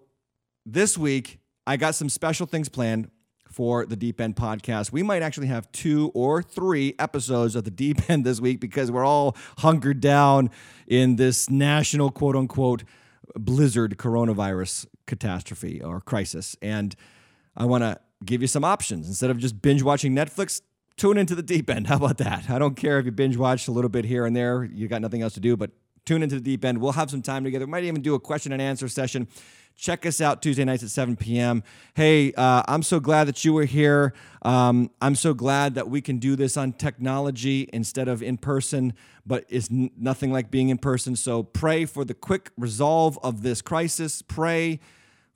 this 0.66 0.98
week, 0.98 1.40
I 1.66 1.76
got 1.76 1.96
some 1.96 2.08
special 2.08 2.46
things 2.46 2.70
planned 2.70 3.10
for 3.52 3.86
the 3.86 3.96
Deep 3.96 4.22
End 4.22 4.36
podcast. 4.36 4.92
We 4.92 5.02
might 5.02 5.24
actually 5.24 5.48
have 5.48 5.72
two 5.72 6.12
or 6.14 6.44
three 6.44 6.94
episodes 7.00 7.56
of 7.56 7.64
the 7.64 7.72
Deep 7.72 7.98
End 8.10 8.26
this 8.26 8.40
week 8.40 8.60
because 8.60 8.92
we're 8.92 9.06
all 9.06 9.36
hunkered 9.58 10.00
down 10.02 10.52
in 10.88 11.16
this 11.16 11.50
national 11.50 12.12
quote 12.12 12.36
unquote 12.36 12.84
blizzard 13.36 13.98
coronavirus 13.98 14.86
catastrophe 15.08 15.82
or 15.82 16.00
crisis. 16.00 16.56
And 16.62 16.96
I 17.58 17.66
want 17.66 17.84
to 17.84 18.00
give 18.24 18.42
you 18.42 18.48
some 18.48 18.64
options. 18.64 19.08
Instead 19.08 19.30
of 19.30 19.38
just 19.38 19.62
binge 19.62 19.82
watching 19.82 20.16
Netflix, 20.16 20.62
tune 21.00 21.18
into 21.18 21.34
the 21.34 21.42
deep 21.42 21.70
end. 21.70 21.88
How 21.88 21.96
about 21.96 22.18
that? 22.20 22.50
I 22.50 22.60
don't 22.60 22.76
care 22.76 23.00
if 23.00 23.06
you 23.06 23.12
binge 23.12 23.38
watch 23.38 23.68
a 23.68 23.72
little 23.72 23.90
bit 23.90 24.06
here 24.06 24.26
and 24.26 24.36
there, 24.36 24.64
you 24.64 24.88
got 24.88 25.02
nothing 25.02 25.24
else 25.24 25.34
to 25.34 25.40
do, 25.40 25.58
but 25.58 25.72
tune 26.06 26.22
into 26.22 26.36
the 26.36 26.42
deep 26.42 26.64
end. 26.64 26.80
We'll 26.80 26.92
have 26.92 27.10
some 27.10 27.22
time 27.22 27.44
together. 27.44 27.66
We 27.66 27.72
might 27.72 27.84
even 27.86 28.02
do 28.02 28.14
a 28.14 28.20
question 28.20 28.52
and 28.52 28.62
answer 28.62 28.88
session 28.88 29.28
Check 29.80 30.06
us 30.06 30.20
out 30.20 30.42
Tuesday 30.42 30.66
nights 30.66 30.84
at 30.84 30.90
7 30.90 31.16
p.m. 31.16 31.64
Hey, 31.94 32.34
uh, 32.34 32.64
I'm 32.68 32.84
so 32.84 33.00
glad 33.00 33.30
that 33.30 33.46
you 33.46 33.54
were 33.54 33.64
here. 33.64 34.14
Um, 34.42 34.92
I'm 35.02 35.16
so 35.16 35.34
glad 35.34 35.76
that 35.76 35.90
we 35.90 36.02
can 36.02 36.18
do 36.18 36.36
this 36.36 36.58
on 36.58 36.74
technology 36.74 37.70
instead 37.72 38.10
of 38.10 38.22
in 38.22 38.38
person, 38.38 38.92
but 39.26 39.46
it's 39.48 39.72
n- 39.72 39.90
nothing 39.98 40.34
like 40.34 40.52
being 40.52 40.68
in 40.68 40.80
person. 40.80 41.16
So 41.16 41.44
pray 41.44 41.86
for 41.86 42.04
the 42.04 42.14
quick 42.14 42.52
resolve 42.58 43.18
of 43.24 43.42
this 43.42 43.62
crisis. 43.62 44.22
Pray 44.22 44.82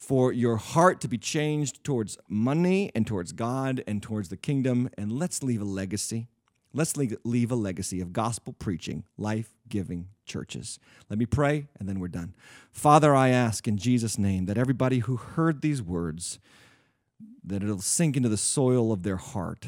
for 0.03 0.33
your 0.33 0.57
heart 0.57 0.99
to 1.01 1.07
be 1.07 1.17
changed 1.17 1.83
towards 1.83 2.17
money 2.27 2.91
and 2.93 3.07
towards 3.07 3.31
God 3.31 3.83
and 3.87 4.03
towards 4.03 4.29
the 4.29 4.37
kingdom. 4.37 4.89
And 4.97 5.11
let's 5.11 5.41
leave 5.41 5.61
a 5.61 5.65
legacy. 5.65 6.27
Let's 6.73 6.97
leave 6.97 7.51
a 7.51 7.55
legacy 7.55 8.01
of 8.01 8.13
gospel 8.13 8.53
preaching, 8.53 9.05
life 9.17 9.53
giving 9.69 10.07
churches. 10.25 10.79
Let 11.09 11.19
me 11.19 11.25
pray, 11.25 11.67
and 11.79 11.87
then 11.87 11.99
we're 11.99 12.07
done. 12.07 12.33
Father, 12.71 13.15
I 13.15 13.29
ask 13.29 13.67
in 13.67 13.77
Jesus' 13.77 14.17
name 14.17 14.45
that 14.47 14.57
everybody 14.57 14.99
who 14.99 15.15
heard 15.17 15.61
these 15.61 15.81
words, 15.83 16.39
that 17.43 17.63
it'll 17.63 17.79
sink 17.79 18.17
into 18.17 18.29
the 18.29 18.37
soil 18.37 18.91
of 18.91 19.03
their 19.03 19.17
heart, 19.17 19.67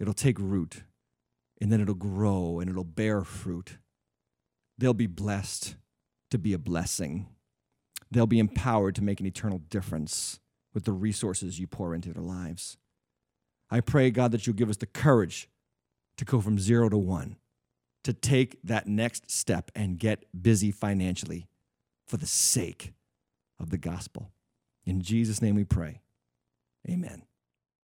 it'll 0.00 0.14
take 0.14 0.38
root, 0.38 0.82
and 1.60 1.70
then 1.70 1.80
it'll 1.80 1.94
grow 1.94 2.58
and 2.58 2.70
it'll 2.70 2.84
bear 2.84 3.22
fruit. 3.22 3.76
They'll 4.78 4.94
be 4.94 5.06
blessed 5.06 5.76
to 6.30 6.38
be 6.38 6.54
a 6.54 6.58
blessing. 6.58 7.28
They'll 8.14 8.26
be 8.28 8.38
empowered 8.38 8.94
to 8.94 9.02
make 9.02 9.18
an 9.18 9.26
eternal 9.26 9.58
difference 9.58 10.38
with 10.72 10.84
the 10.84 10.92
resources 10.92 11.58
you 11.58 11.66
pour 11.66 11.96
into 11.96 12.12
their 12.12 12.22
lives. 12.22 12.76
I 13.70 13.80
pray, 13.80 14.12
God, 14.12 14.30
that 14.30 14.46
you'll 14.46 14.54
give 14.54 14.70
us 14.70 14.76
the 14.76 14.86
courage 14.86 15.48
to 16.16 16.24
go 16.24 16.40
from 16.40 16.60
zero 16.60 16.88
to 16.88 16.96
one, 16.96 17.36
to 18.04 18.12
take 18.12 18.60
that 18.62 18.86
next 18.86 19.32
step 19.32 19.72
and 19.74 19.98
get 19.98 20.26
busy 20.40 20.70
financially 20.70 21.48
for 22.06 22.16
the 22.16 22.26
sake 22.26 22.92
of 23.58 23.70
the 23.70 23.78
gospel. 23.78 24.30
In 24.86 25.00
Jesus' 25.00 25.42
name 25.42 25.56
we 25.56 25.64
pray. 25.64 26.00
Amen. 26.88 27.22